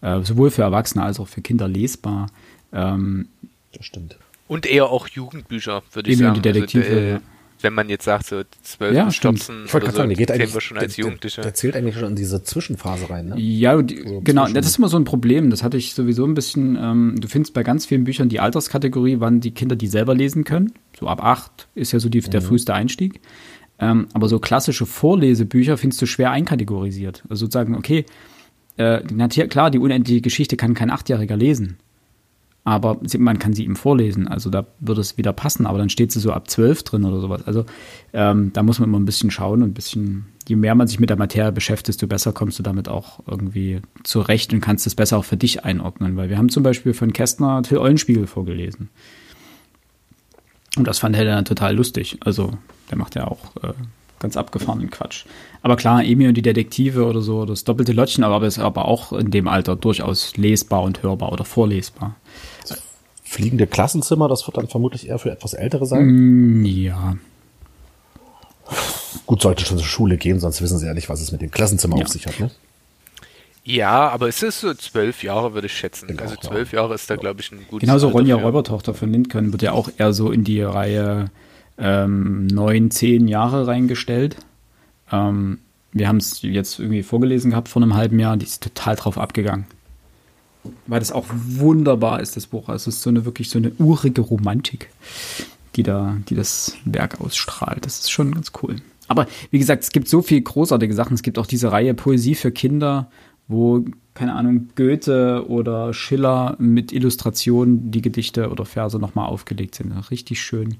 äh, 0.00 0.20
sowohl 0.22 0.50
für 0.50 0.62
Erwachsene 0.62 1.04
als 1.04 1.20
auch 1.20 1.28
für 1.28 1.42
Kinder 1.42 1.68
lesbar. 1.68 2.28
Ähm, 2.72 3.28
Das 3.72 3.84
stimmt. 3.84 4.16
Und 4.48 4.66
eher 4.66 4.86
auch 4.86 5.08
Jugendbücher, 5.08 5.82
würde 5.92 6.10
ich 6.10 6.18
sagen. 6.18 6.34
die 6.34 6.40
Detektive, 6.40 6.84
also, 6.84 6.96
äh, 6.96 7.10
ja. 7.10 7.20
Wenn 7.62 7.74
man 7.74 7.88
jetzt 7.88 8.04
sagt, 8.04 8.26
so 8.26 8.42
zwölf 8.62 8.94
Ja. 8.94 9.10
Stopfen 9.10 9.64
Ich 9.66 9.72
wollte 9.74 9.86
oder 9.86 9.92
gerade 9.92 9.96
sagen, 9.96 10.08
der 10.08 10.16
geht 10.16 10.30
eigentlich 10.30 10.54
wir 10.54 10.60
schon 10.60 10.78
als 10.78 10.96
Jugendliche. 10.96 11.36
Der, 11.42 11.44
der 11.50 11.54
zählt 11.54 11.76
eigentlich 11.76 11.94
schon 11.96 12.08
in 12.08 12.16
diese 12.16 12.42
Zwischenphase 12.42 13.10
rein, 13.10 13.26
ne? 13.28 13.38
Ja, 13.38 13.80
die, 13.82 14.02
So 14.06 14.20
genau, 14.22 14.46
das 14.48 14.66
ist 14.66 14.78
immer 14.78 14.88
so 14.88 14.96
ein 14.96 15.04
Problem. 15.04 15.50
Das 15.50 15.62
hatte 15.62 15.76
ich 15.76 15.94
sowieso 15.94 16.24
ein 16.24 16.34
bisschen. 16.34 16.76
Ähm, 16.80 17.16
du 17.20 17.28
findest 17.28 17.54
bei 17.54 17.62
ganz 17.62 17.86
vielen 17.86 18.04
Büchern 18.04 18.28
die 18.28 18.40
Alterskategorie, 18.40 19.20
wann 19.20 19.40
die 19.40 19.50
Kinder 19.52 19.76
die 19.76 19.88
selber 19.88 20.14
lesen 20.14 20.44
können. 20.44 20.72
So 20.98 21.06
ab 21.06 21.22
acht 21.22 21.68
ist 21.74 21.92
ja 21.92 21.98
so 22.00 22.08
die, 22.08 22.20
Mhm. 22.20 22.30
der 22.30 22.42
früheste 22.42 22.74
Einstieg. 22.74 23.20
Ähm, 23.78 24.08
aber 24.12 24.28
so 24.28 24.38
klassische 24.38 24.84
Vorlesebücher 24.86 25.78
findest 25.78 26.02
du 26.02 26.06
schwer 26.06 26.30
einkategorisiert. 26.30 27.22
Also 27.28 27.46
sozusagen, 27.46 27.74
okay, 27.74 28.04
äh, 28.76 29.00
klar, 29.48 29.70
die 29.70 29.78
unendliche 29.78 30.20
Geschichte 30.20 30.56
kann 30.56 30.74
kein 30.74 30.90
Achtjähriger 30.90 31.36
lesen. 31.36 31.76
Aber 32.62 33.00
man 33.18 33.38
kann 33.38 33.54
sie 33.54 33.64
ihm 33.64 33.74
vorlesen, 33.74 34.28
also 34.28 34.50
da 34.50 34.66
würde 34.80 35.00
es 35.00 35.16
wieder 35.16 35.32
passen, 35.32 35.66
aber 35.66 35.78
dann 35.78 35.88
steht 35.88 36.12
sie 36.12 36.20
so 36.20 36.32
ab 36.32 36.50
zwölf 36.50 36.82
drin 36.82 37.04
oder 37.04 37.20
sowas. 37.20 37.46
Also 37.46 37.64
ähm, 38.12 38.52
da 38.52 38.62
muss 38.62 38.78
man 38.78 38.88
immer 38.88 39.00
ein 39.00 39.06
bisschen 39.06 39.30
schauen 39.30 39.62
und 39.62 39.70
ein 39.70 39.74
bisschen, 39.74 40.26
je 40.46 40.56
mehr 40.56 40.74
man 40.74 40.86
sich 40.86 41.00
mit 41.00 41.08
der 41.08 41.16
Materie 41.16 41.52
beschäftigt, 41.52 41.88
desto 41.88 42.06
besser 42.06 42.32
kommst 42.32 42.58
du 42.58 42.62
damit 42.62 42.88
auch 42.88 43.20
irgendwie 43.26 43.80
zurecht 44.04 44.52
und 44.52 44.60
kannst 44.60 44.86
es 44.86 44.94
besser 44.94 45.16
auch 45.16 45.24
für 45.24 45.38
dich 45.38 45.64
einordnen. 45.64 46.16
Weil 46.16 46.28
wir 46.28 46.36
haben 46.36 46.50
zum 46.50 46.62
Beispiel 46.62 46.92
von 46.92 47.14
Kästner 47.14 47.62
Till 47.62 47.78
Eulenspiegel 47.78 48.26
vorgelesen. 48.26 48.90
Und 50.76 50.86
das 50.86 50.98
fand 50.98 51.16
er 51.16 51.24
dann 51.24 51.46
total 51.46 51.74
lustig. 51.74 52.18
Also 52.20 52.52
der 52.90 52.98
macht 52.98 53.14
ja 53.14 53.26
auch 53.26 53.56
äh, 53.62 53.72
ganz 54.20 54.36
abgefahrenen 54.36 54.90
Quatsch. 54.90 55.24
Aber 55.62 55.76
klar, 55.76 56.04
Emil 56.04 56.28
und 56.28 56.34
die 56.34 56.42
Detektive 56.42 57.06
oder 57.06 57.20
so, 57.22 57.44
das 57.44 57.64
doppelte 57.64 57.92
Lottchen, 57.92 58.22
aber 58.22 58.46
ist 58.46 58.60
aber 58.60 58.84
auch 58.86 59.12
in 59.12 59.32
dem 59.32 59.48
Alter 59.48 59.74
durchaus 59.74 60.36
lesbar 60.36 60.82
und 60.82 61.02
hörbar 61.02 61.32
oder 61.32 61.44
vorlesbar. 61.44 62.14
Fliegende 63.24 63.66
Klassenzimmer, 63.66 64.28
das 64.28 64.46
wird 64.46 64.56
dann 64.56 64.68
vermutlich 64.68 65.08
eher 65.08 65.18
für 65.18 65.30
etwas 65.30 65.54
Ältere 65.54 65.86
sein. 65.86 66.06
Mm, 66.60 66.64
Ja, 66.64 67.16
Gut, 69.26 69.42
sollte 69.42 69.64
schon 69.64 69.78
zur 69.78 69.86
Schule 69.86 70.16
gehen, 70.16 70.38
sonst 70.40 70.62
wissen 70.62 70.78
sie 70.78 70.86
ja 70.86 70.94
nicht, 70.94 71.08
was 71.08 71.20
es 71.20 71.32
mit 71.32 71.40
dem 71.42 71.50
Klassenzimmer 71.50 71.96
Ja. 71.96 72.04
auf 72.04 72.08
sich 72.08 72.26
hat, 72.26 72.38
ne? 72.38 72.50
Ja, 73.64 74.08
aber 74.08 74.28
es 74.28 74.42
ist 74.42 74.60
so 74.60 74.72
zwölf 74.74 75.22
Jahre, 75.22 75.54
würde 75.54 75.66
ich 75.66 75.76
schätzen. 75.76 76.06
Denke 76.08 76.22
also 76.22 76.36
auch, 76.36 76.42
ja. 76.44 76.48
zwölf 76.50 76.72
Jahre 76.72 76.94
ist 76.94 77.10
da, 77.10 77.16
glaube 77.16 77.40
ich, 77.40 77.52
ein 77.52 77.60
gutes 77.68 77.86
genauso 77.86 78.06
Alter 78.06 78.18
Ronja 78.18 78.38
für. 78.38 78.44
Räubertochter 78.44 78.94
von 78.94 79.12
Lindgren 79.12 79.52
wird 79.52 79.62
ja 79.62 79.72
auch 79.72 79.90
eher 79.98 80.12
so 80.12 80.30
in 80.30 80.44
die 80.44 80.62
Reihe 80.62 81.30
ähm, 81.80 82.46
neun, 82.46 82.90
zehn 82.90 83.26
Jahre 83.26 83.66
reingestellt. 83.66 84.36
Ähm, 85.10 85.58
wir 85.92 86.06
haben 86.06 86.18
es 86.18 86.42
jetzt 86.42 86.78
irgendwie 86.78 87.02
vorgelesen 87.02 87.50
gehabt 87.50 87.68
vor 87.68 87.82
einem 87.82 87.94
halben 87.94 88.18
Jahr, 88.18 88.36
die 88.36 88.46
ist 88.46 88.62
total 88.62 88.94
drauf 88.96 89.18
abgegangen. 89.18 89.64
Weil 90.86 91.00
das 91.00 91.10
auch 91.10 91.26
wunderbar 91.30 92.20
ist, 92.20 92.36
das 92.36 92.46
Buch. 92.46 92.68
Also 92.68 92.90
es 92.90 92.96
ist 92.96 93.02
so 93.02 93.10
eine 93.10 93.24
wirklich 93.24 93.48
so 93.48 93.58
eine 93.58 93.72
urige 93.78 94.20
Romantik, 94.20 94.90
die 95.74 95.82
da, 95.82 96.16
die 96.28 96.34
das 96.34 96.76
Werk 96.84 97.20
ausstrahlt. 97.20 97.86
Das 97.86 98.00
ist 98.00 98.10
schon 98.10 98.34
ganz 98.34 98.52
cool. 98.62 98.76
Aber 99.08 99.26
wie 99.50 99.58
gesagt, 99.58 99.82
es 99.82 99.90
gibt 99.90 100.06
so 100.06 100.22
viel 100.22 100.40
großartige 100.42 100.94
Sachen. 100.94 101.14
Es 101.14 101.22
gibt 101.22 101.38
auch 101.38 101.46
diese 101.46 101.72
Reihe 101.72 101.94
Poesie 101.94 102.34
für 102.34 102.52
Kinder, 102.52 103.10
wo, 103.48 103.84
keine 104.14 104.34
Ahnung, 104.34 104.68
Goethe 104.76 105.46
oder 105.48 105.92
Schiller 105.94 106.54
mit 106.60 106.92
Illustrationen 106.92 107.90
die 107.90 108.02
Gedichte 108.02 108.50
oder 108.50 108.64
Verse 108.64 108.98
nochmal 108.98 109.26
aufgelegt 109.26 109.74
sind. 109.74 109.92
Richtig 110.10 110.40
schön. 110.40 110.76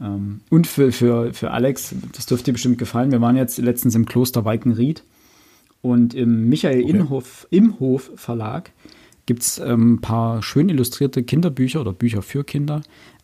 Ähm, 0.00 0.40
Und 0.50 0.66
für, 0.66 0.92
für, 0.92 1.32
für 1.34 1.50
Alex, 1.50 1.94
das 2.14 2.26
dürfte 2.26 2.46
dir 2.46 2.52
bestimmt 2.52 2.78
gefallen, 2.78 3.10
wir 3.12 3.20
waren 3.20 3.36
jetzt 3.36 3.58
letztens 3.58 3.94
im 3.94 4.06
Kloster 4.06 4.44
Walkenried 4.44 5.02
und 5.82 6.14
im 6.14 6.48
Michael 6.48 6.80
Inhof, 6.80 7.46
Imhof 7.50 8.10
Verlag 8.16 8.70
gibt 9.26 9.42
es 9.42 9.58
ähm, 9.58 9.94
ein 9.94 10.00
paar 10.00 10.42
schön 10.42 10.68
illustrierte 10.68 11.22
Kinderbücher 11.22 11.80
oder 11.80 11.92
Bücher 11.92 12.22
für 12.22 12.44
Kinder. 12.44 12.82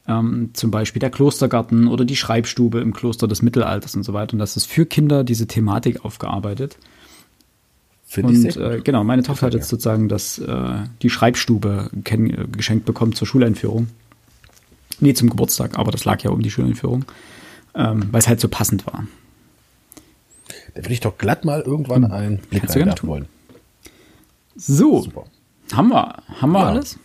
Ähm, 0.08 0.50
zum 0.52 0.70
Beispiel 0.70 1.00
der 1.00 1.10
Klostergarten 1.10 1.88
oder 1.88 2.04
die 2.04 2.14
Schreibstube 2.14 2.78
im 2.78 2.92
Kloster 2.92 3.26
des 3.26 3.42
Mittelalters 3.42 3.96
und 3.96 4.04
so 4.04 4.12
weiter. 4.12 4.34
Und 4.34 4.38
das 4.38 4.56
ist 4.56 4.66
für 4.66 4.86
Kinder 4.86 5.24
diese 5.24 5.48
Thematik 5.48 6.04
aufgearbeitet. 6.04 6.78
Finde 8.04 8.34
ich 8.34 8.44
Und 8.44 8.52
sehr 8.52 8.62
gut. 8.70 8.78
äh, 8.78 8.80
genau, 8.82 9.02
meine 9.02 9.24
Tochter 9.24 9.46
hat 9.46 9.54
jetzt 9.54 9.68
sozusagen 9.68 10.08
das, 10.08 10.38
äh, 10.38 10.84
die 11.02 11.10
Schreibstube 11.10 11.90
geschenkt 12.52 12.86
bekommen 12.86 13.14
zur 13.14 13.26
Schuleinführung. 13.26 13.88
Nee, 15.00 15.14
zum 15.14 15.28
Geburtstag, 15.30 15.78
aber 15.78 15.90
das 15.90 16.04
lag 16.04 16.22
ja 16.22 16.30
um 16.30 16.40
die 16.42 16.50
Schuleinführung, 16.50 17.04
ähm, 17.74 18.08
weil 18.10 18.20
es 18.20 18.28
halt 18.28 18.40
so 18.40 18.48
passend 18.48 18.86
war. 18.86 19.06
Da 20.74 20.82
würde 20.82 20.92
ich 20.92 21.00
doch 21.00 21.18
glatt 21.18 21.44
mal 21.44 21.60
irgendwann 21.60 22.04
einen 22.10 22.38
Blick 22.38 22.68
reinwerfen 22.68 23.08
wollen. 23.08 23.26
So, 24.56 25.02
Super. 25.02 25.24
haben 25.72 25.88
wir, 25.88 26.22
haben 26.40 26.52
wir 26.52 26.60
Ja. 26.60 26.66
alles? 26.66 26.98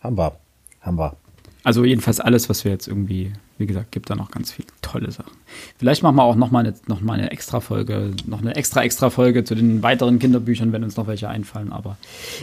Haben 0.00 0.16
wir. 0.16 0.36
Haben 0.80 0.98
wir. 0.98 1.16
Also 1.64 1.84
jedenfalls 1.84 2.20
alles, 2.20 2.48
was 2.48 2.64
wir 2.64 2.72
jetzt 2.72 2.86
irgendwie, 2.88 3.32
wie 3.58 3.66
gesagt, 3.66 3.92
gibt 3.92 4.08
da 4.08 4.14
noch 4.14 4.30
ganz 4.30 4.52
viele 4.52 4.68
tolle 4.80 5.10
Sachen. 5.10 5.32
Vielleicht 5.76 6.02
machen 6.02 6.16
wir 6.16 6.22
auch 6.22 6.36
noch 6.36 6.50
mal 6.50 6.60
eine, 6.60 6.74
noch 6.86 7.00
mal 7.02 7.14
eine 7.14 7.30
extra 7.30 7.60
Folge, 7.60 8.12
noch 8.26 8.40
eine 8.40 8.54
extra 8.56 8.82
extra 8.82 9.10
Folge 9.10 9.44
zu 9.44 9.54
den 9.54 9.82
weiteren 9.82 10.18
Kinderbüchern, 10.18 10.72
wenn 10.72 10.84
uns 10.84 10.96
noch 10.96 11.08
welche 11.08 11.28
einfallen. 11.28 11.72
Aber 11.72 11.98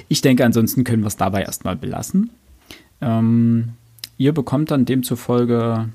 ich 0.10 0.22
denke, 0.22 0.46
ansonsten 0.46 0.84
können 0.84 1.02
wir 1.02 1.08
es 1.08 1.18
dabei 1.18 1.42
erstmal 1.44 1.76
belassen. 1.76 2.30
Ähm, 3.02 3.70
ihr 4.18 4.34
bekommt 4.34 4.72
dann 4.72 4.86
demzufolge 4.86 5.90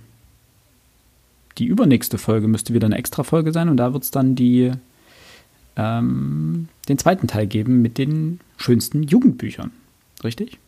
die 1.59 1.67
übernächste 1.67 2.17
Folge 2.19 2.49
müsste 2.49 2.75
wieder 2.75 2.87
eine 2.87 2.97
extra 2.97 3.23
Folge 3.23 3.53
sein 3.53 3.69
und 3.69 3.77
da 3.77 3.93
wird 3.93 4.05
es 4.05 4.11
dann 4.11 4.35
die 4.35 4.73
ähm, 5.77 6.69
den 6.89 6.99
zweiten 6.99 7.27
Teil 7.27 7.47
geben 7.47 7.83
mit 7.83 7.99
den 7.99 8.41
schönsten 8.57 9.03
Jugendbüchern. 9.03 9.71
Richtig? 10.25 10.59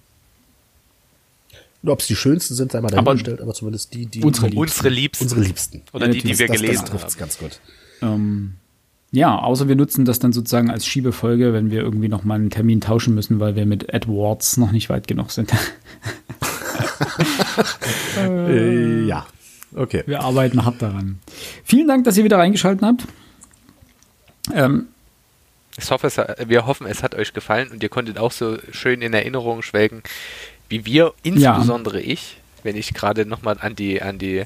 Ob 1.85 2.01
es 2.01 2.07
die 2.07 2.15
schönsten 2.17 2.55
sind, 2.55 2.73
sei 2.73 2.81
mal 2.81 2.93
Aber 2.93 3.03
dahingestellt, 3.03 3.41
aber, 3.41 3.55
zumindest 3.55 3.93
die, 3.95 4.07
die 4.07 4.23
unsere 4.23 4.47
Unsere 4.55 4.89
Liebsten. 4.89 5.25
unsere 5.25 5.41
Liebsten. 5.41 5.83
Oder 5.93 6.07
Ja, 6.07 6.13
die, 6.13 6.21
die 6.21 6.39
wir 6.39 6.47
das, 6.47 6.57
gelesen 6.61 6.81
das 6.83 6.91
trifft's 6.91 7.15
haben. 7.15 7.21
ganz 7.21 7.39
gut. 7.39 7.61
Ähm, 8.03 8.53
ja, 9.11 9.37
außer 9.39 9.69
wir 9.69 9.77
nutzen 9.77 10.05
das 10.05 10.19
dann 10.21 10.33
sozusagen 10.33 10.71
als 10.71 10.87
Schiebefolge, 10.87 11.53
wenn 11.53 11.71
wir 11.71 11.81
irgendwie 11.81 12.09
noch 12.09 12.23
mal 12.23 12.37
einen 12.37 12.51
Termin 12.51 12.81
tauschen 12.81 13.15
müssen, 13.15 13.41
weil 13.41 13.57
wir 13.57 13.67
mit 13.67 13.89
Edwards 13.93 14.57
noch 14.57 14.71
nicht 14.73 14.89
weit 14.91 15.09
genug 15.09 15.33
sind. 15.33 15.53
Äh, 18.19 19.05
ja. 19.05 19.27
Okay. 19.75 20.03
Wir 20.07 20.21
arbeiten 20.21 20.65
hart 20.65 20.83
daran. 20.83 21.19
Vielen 21.65 21.89
Dank, 21.89 22.05
dass 22.05 22.17
ihr 22.17 22.25
wieder 22.25 22.39
reingeschaltet 22.39 22.83
habt. 22.83 23.05
Ähm, 24.55 24.89
Ich 25.79 25.91
hoffe, 25.91 26.07
es, 26.07 26.17
wir 26.47 26.67
hoffen, 26.67 26.87
es 26.87 27.03
hat 27.03 27.15
euch 27.15 27.33
gefallen 27.33 27.69
und 27.71 27.83
ihr 27.83 27.89
konntet 27.89 28.19
auch 28.19 28.33
so 28.33 28.59
schön 28.73 29.01
in 29.01 29.15
Erinnerung 29.15 29.63
schwelgen, 29.63 30.03
wie 30.69 30.85
wir, 30.85 31.15
insbesondere 31.23 32.01
ich, 32.01 32.37
wenn 32.63 32.77
ich 32.77 32.93
gerade 32.93 33.25
nochmal 33.25 33.57
an 33.61 33.75
die, 33.75 34.03
an 34.03 34.19
die, 34.19 34.45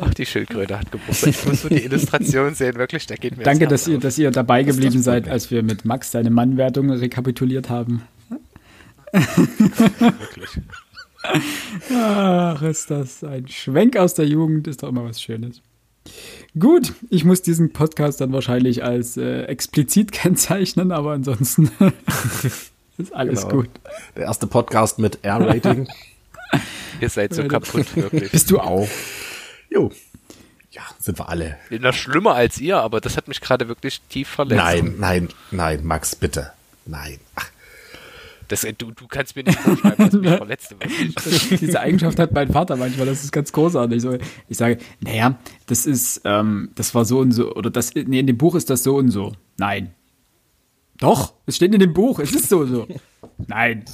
ach, 0.00 0.12
die 0.14 0.26
Schildkröte 0.26 0.78
hat 0.78 0.90
Geburtstag. 0.90 1.30
Ich 1.30 1.46
muss 1.46 1.62
so 1.62 1.68
die 1.68 1.84
Illustration 1.84 2.54
sehen, 2.56 2.74
wirklich, 2.76 3.06
da 3.06 3.14
geht 3.14 3.36
mir 3.36 3.44
danke, 3.44 3.66
das 3.68 3.82
dass 3.82 3.88
ihr, 3.88 3.96
auf. 3.98 4.02
dass 4.02 4.18
ihr 4.18 4.30
dabei 4.32 4.62
geblieben 4.64 4.94
freut 4.94 5.04
seid, 5.04 5.28
als 5.28 5.50
wir 5.52 5.62
mit 5.62 5.84
Max 5.84 6.10
seine 6.10 6.30
Mannwertung 6.30 6.90
rekapituliert 6.90 7.70
haben. 7.70 8.02
Wirklich. 9.12 10.50
Ach, 11.94 12.62
ist 12.62 12.90
das 12.90 13.22
ein 13.24 13.48
Schwenk 13.48 13.96
aus 13.96 14.14
der 14.14 14.26
Jugend, 14.26 14.66
ist 14.68 14.82
doch 14.82 14.88
immer 14.88 15.04
was 15.04 15.20
Schönes. 15.20 15.60
Gut, 16.58 16.94
ich 17.10 17.24
muss 17.24 17.42
diesen 17.42 17.72
Podcast 17.72 18.20
dann 18.20 18.32
wahrscheinlich 18.32 18.84
als 18.84 19.16
äh, 19.16 19.42
explizit 19.44 20.12
kennzeichnen, 20.12 20.92
aber 20.92 21.12
ansonsten 21.12 21.70
ist 22.98 23.12
alles 23.12 23.42
Genau. 23.42 23.62
gut. 23.62 23.70
Der 24.14 24.24
erste 24.24 24.46
Podcast 24.46 24.98
mit 24.98 25.18
R-Rating. 25.22 25.88
Ihr 27.00 27.10
seid 27.10 27.34
so 27.34 27.46
kaputt, 27.46 27.94
wirklich. 27.96 28.30
Bist 28.30 28.50
du 28.50 28.58
auch? 28.60 28.88
jo. 29.68 29.90
Ja, 30.70 30.82
sind 30.98 31.18
wir 31.18 31.28
alle. 31.30 31.56
Bin 31.70 31.80
noch 31.82 31.94
schlimmer 31.94 32.34
als 32.34 32.58
ihr, 32.60 32.76
aber 32.78 33.00
das 33.00 33.16
hat 33.16 33.28
mich 33.28 33.40
gerade 33.40 33.66
wirklich 33.66 34.02
tief 34.10 34.28
verletzt. 34.28 34.58
Nein, 34.62 34.94
nein, 34.98 35.28
nein, 35.50 35.80
Max, 35.84 36.14
bitte. 36.14 36.52
Nein. 36.84 37.18
Ach. 37.34 37.48
Das, 38.48 38.64
äh, 38.64 38.72
du, 38.72 38.90
du 38.92 39.06
kannst 39.08 39.34
mir 39.36 39.44
nicht 39.44 39.58
vorschreiben, 39.58 40.06
was 40.06 40.12
mich 40.12 40.30
verletzt. 40.36 40.74
Diese 41.60 41.80
Eigenschaft 41.80 42.18
hat 42.18 42.32
mein 42.32 42.50
Vater 42.52 42.76
manchmal, 42.76 43.06
das 43.06 43.24
ist 43.24 43.32
ganz 43.32 43.52
großartig. 43.52 44.00
So, 44.02 44.16
ich 44.48 44.56
sage, 44.56 44.78
naja, 45.00 45.38
das 45.66 45.86
ist, 45.86 46.20
ähm, 46.24 46.70
das 46.74 46.94
war 46.94 47.04
so 47.04 47.18
und 47.20 47.32
so, 47.32 47.54
oder 47.54 47.70
das, 47.70 47.94
nee, 47.94 48.20
in 48.20 48.26
dem 48.26 48.38
Buch 48.38 48.54
ist 48.54 48.70
das 48.70 48.82
so 48.82 48.96
und 48.96 49.10
so. 49.10 49.32
Nein. 49.58 49.94
Doch, 50.98 51.34
es 51.44 51.56
steht 51.56 51.74
in 51.74 51.80
dem 51.80 51.92
Buch, 51.92 52.20
es 52.20 52.32
ist 52.34 52.48
so 52.48 52.60
und 52.60 52.68
so. 52.68 52.86
Nein, 53.48 53.84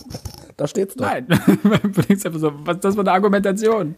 Da 0.57 0.69
steht's 0.69 0.95
doch. 0.95 1.05
nein. 1.07 1.27
du 1.83 2.03
denkst 2.03 2.25
einfach 2.27 2.39
so, 2.41 2.53
was 2.65 2.77
ist 2.77 2.85
das 2.85 2.95
für 2.95 3.01
eine 3.01 3.13
Argumentation? 3.13 3.97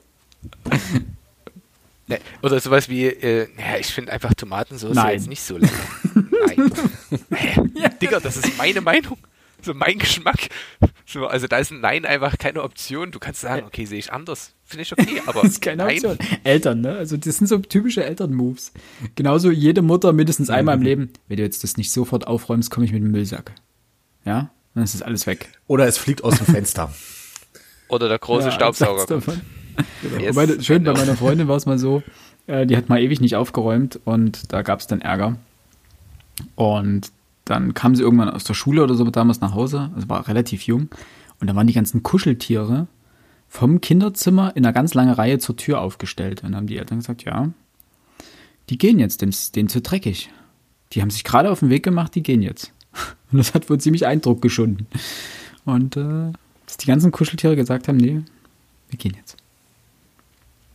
Ne, 2.06 2.18
Oder 2.42 2.60
sowas 2.60 2.88
wie, 2.88 3.06
äh, 3.06 3.48
naja, 3.56 3.78
ich 3.78 3.86
finde 3.86 4.12
einfach 4.12 4.32
Tomatensauce 4.34 4.94
Nein. 4.94 5.14
jetzt 5.14 5.28
nicht 5.28 5.42
so 5.42 5.56
lecker. 5.56 5.72
Nein. 6.46 6.72
Digga, 8.00 8.20
das 8.20 8.36
ist 8.36 8.56
meine 8.58 8.80
Meinung. 8.82 9.16
So 9.64 9.74
mein 9.74 9.98
Geschmack. 9.98 10.48
So, 11.06 11.26
also 11.26 11.46
da 11.46 11.58
ist 11.58 11.70
ein 11.70 11.80
Nein 11.80 12.04
einfach 12.04 12.36
keine 12.38 12.62
Option. 12.62 13.10
Du 13.10 13.18
kannst 13.18 13.40
sagen, 13.40 13.66
okay, 13.66 13.84
sehe 13.86 13.98
ich 13.98 14.12
anders. 14.12 14.54
Finde 14.64 14.82
ich 14.82 14.92
okay, 14.92 15.22
aber 15.26 15.42
Das 15.42 15.52
ist 15.52 15.62
keine 15.62 15.84
nein. 15.84 15.96
Option. 16.04 16.18
Eltern, 16.44 16.80
ne? 16.82 16.96
Also 16.96 17.16
das 17.16 17.38
sind 17.38 17.46
so 17.46 17.58
typische 17.58 18.04
Eltern-Moves. 18.04 18.72
Genauso 19.14 19.50
jede 19.50 19.82
Mutter 19.82 20.12
mindestens 20.12 20.50
einmal 20.50 20.76
im 20.76 20.82
Leben, 20.82 21.10
wenn 21.28 21.36
du 21.38 21.42
jetzt 21.42 21.64
das 21.64 21.76
nicht 21.76 21.90
sofort 21.92 22.26
aufräumst, 22.26 22.70
komme 22.70 22.86
ich 22.86 22.92
mit 22.92 23.02
dem 23.02 23.10
Müllsack. 23.10 23.52
Ja? 24.24 24.50
Dann 24.74 24.84
ist 24.84 24.94
das 24.94 25.02
alles 25.02 25.26
weg. 25.26 25.48
Oder 25.66 25.86
es 25.86 25.98
fliegt 25.98 26.24
aus 26.24 26.36
dem 26.38 26.46
Fenster. 26.46 26.92
Oder 27.88 28.08
der 28.08 28.18
große 28.18 28.46
Ja, 28.48 28.52
Staubsauger. 28.52 29.06
davon. 29.06 29.40
Yes, 30.20 30.34
Wobei, 30.36 30.46
schön, 30.62 30.84
bei 30.84 30.92
genau. 30.92 31.04
meiner 31.04 31.16
Freundin 31.16 31.48
war 31.48 31.56
es 31.56 31.66
mal 31.66 31.78
so, 31.78 32.02
äh, 32.46 32.66
die 32.66 32.76
hat 32.76 32.88
mal 32.88 33.00
ewig 33.00 33.20
nicht 33.20 33.36
aufgeräumt 33.36 33.98
und 34.04 34.52
da 34.52 34.62
gab 34.62 34.80
es 34.80 34.86
dann 34.86 35.00
Ärger. 35.00 35.36
Und 36.54 37.10
dann 37.44 37.74
kam 37.74 37.94
sie 37.94 38.02
irgendwann 38.02 38.30
aus 38.30 38.44
der 38.44 38.54
Schule 38.54 38.82
oder 38.82 38.94
so 38.94 39.04
damals 39.04 39.40
nach 39.40 39.54
Hause, 39.54 39.90
also 39.94 40.08
war 40.08 40.26
relativ 40.28 40.62
jung, 40.62 40.88
und 41.40 41.48
da 41.48 41.54
waren 41.54 41.66
die 41.66 41.72
ganzen 41.72 42.02
Kuscheltiere 42.02 42.86
vom 43.48 43.80
Kinderzimmer 43.80 44.56
in 44.56 44.64
einer 44.64 44.72
ganz 44.72 44.94
langen 44.94 45.12
Reihe 45.12 45.38
zur 45.38 45.56
Tür 45.56 45.80
aufgestellt. 45.80 46.42
Und 46.42 46.50
dann 46.50 46.56
haben 46.56 46.66
die 46.66 46.78
Eltern 46.78 46.98
gesagt, 46.98 47.24
ja, 47.24 47.50
die 48.70 48.78
gehen 48.78 48.98
jetzt, 48.98 49.22
ist 49.22 49.56
denen 49.56 49.68
zu 49.68 49.80
dreckig. 49.80 50.30
Die 50.92 51.02
haben 51.02 51.10
sich 51.10 51.24
gerade 51.24 51.50
auf 51.50 51.60
den 51.60 51.70
Weg 51.70 51.82
gemacht, 51.82 52.14
die 52.14 52.22
gehen 52.22 52.42
jetzt. 52.42 52.72
Und 53.30 53.38
das 53.38 53.54
hat 53.54 53.68
wohl 53.68 53.78
ziemlich 53.78 54.06
Eindruck 54.06 54.42
geschunden. 54.42 54.86
Und 55.64 55.96
äh, 55.96 56.32
dass 56.66 56.76
die 56.78 56.86
ganzen 56.86 57.12
Kuscheltiere 57.12 57.56
gesagt 57.56 57.88
haben, 57.88 57.96
nee, 57.96 58.22
wir 58.88 58.98
gehen 58.98 59.16
jetzt. 59.16 59.36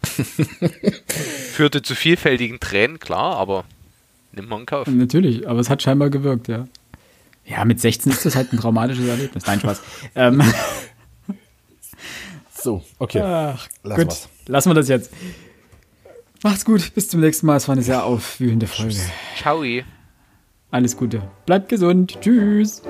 Führte 1.51 1.81
zu 1.81 1.95
vielfältigen 1.95 2.59
Tränen, 2.59 2.99
klar, 2.99 3.37
aber 3.37 3.65
nimmt 4.39 4.49
man 4.49 4.61
in 4.61 4.65
Kauf. 4.65 4.87
Natürlich, 4.87 5.47
aber 5.47 5.59
es 5.59 5.69
hat 5.69 5.81
scheinbar 5.81 6.09
gewirkt, 6.09 6.47
ja. 6.47 6.67
Ja, 7.45 7.65
mit 7.65 7.79
16 7.79 8.11
ist 8.11 8.25
das 8.25 8.35
halt 8.35 8.53
ein 8.53 8.59
traumatisches 8.59 9.07
Erlebnis. 9.07 9.45
Nein, 9.45 9.59
Spaß. 9.59 9.81
Ähm, 10.15 10.41
So, 12.61 12.83
okay. 12.99 13.21
ach, 13.21 13.67
Lass 13.83 13.97
gut, 13.97 14.07
mal's. 14.07 14.29
lassen 14.47 14.69
wir 14.69 14.73
das 14.73 14.89
jetzt. 14.89 15.11
Macht's 16.43 16.65
gut, 16.65 16.93
bis 16.93 17.07
zum 17.07 17.21
nächsten 17.21 17.45
Mal. 17.45 17.55
Es 17.55 17.67
war 17.67 17.73
eine 17.73 17.81
sehr 17.83 18.03
aufwühlende 18.03 18.67
Folge. 18.67 18.95
Ciao. 19.37 19.63
Alles 20.71 20.97
Gute. 20.97 21.21
Bleibt 21.45 21.69
gesund. 21.69 22.19
Tschüss. 22.21 22.81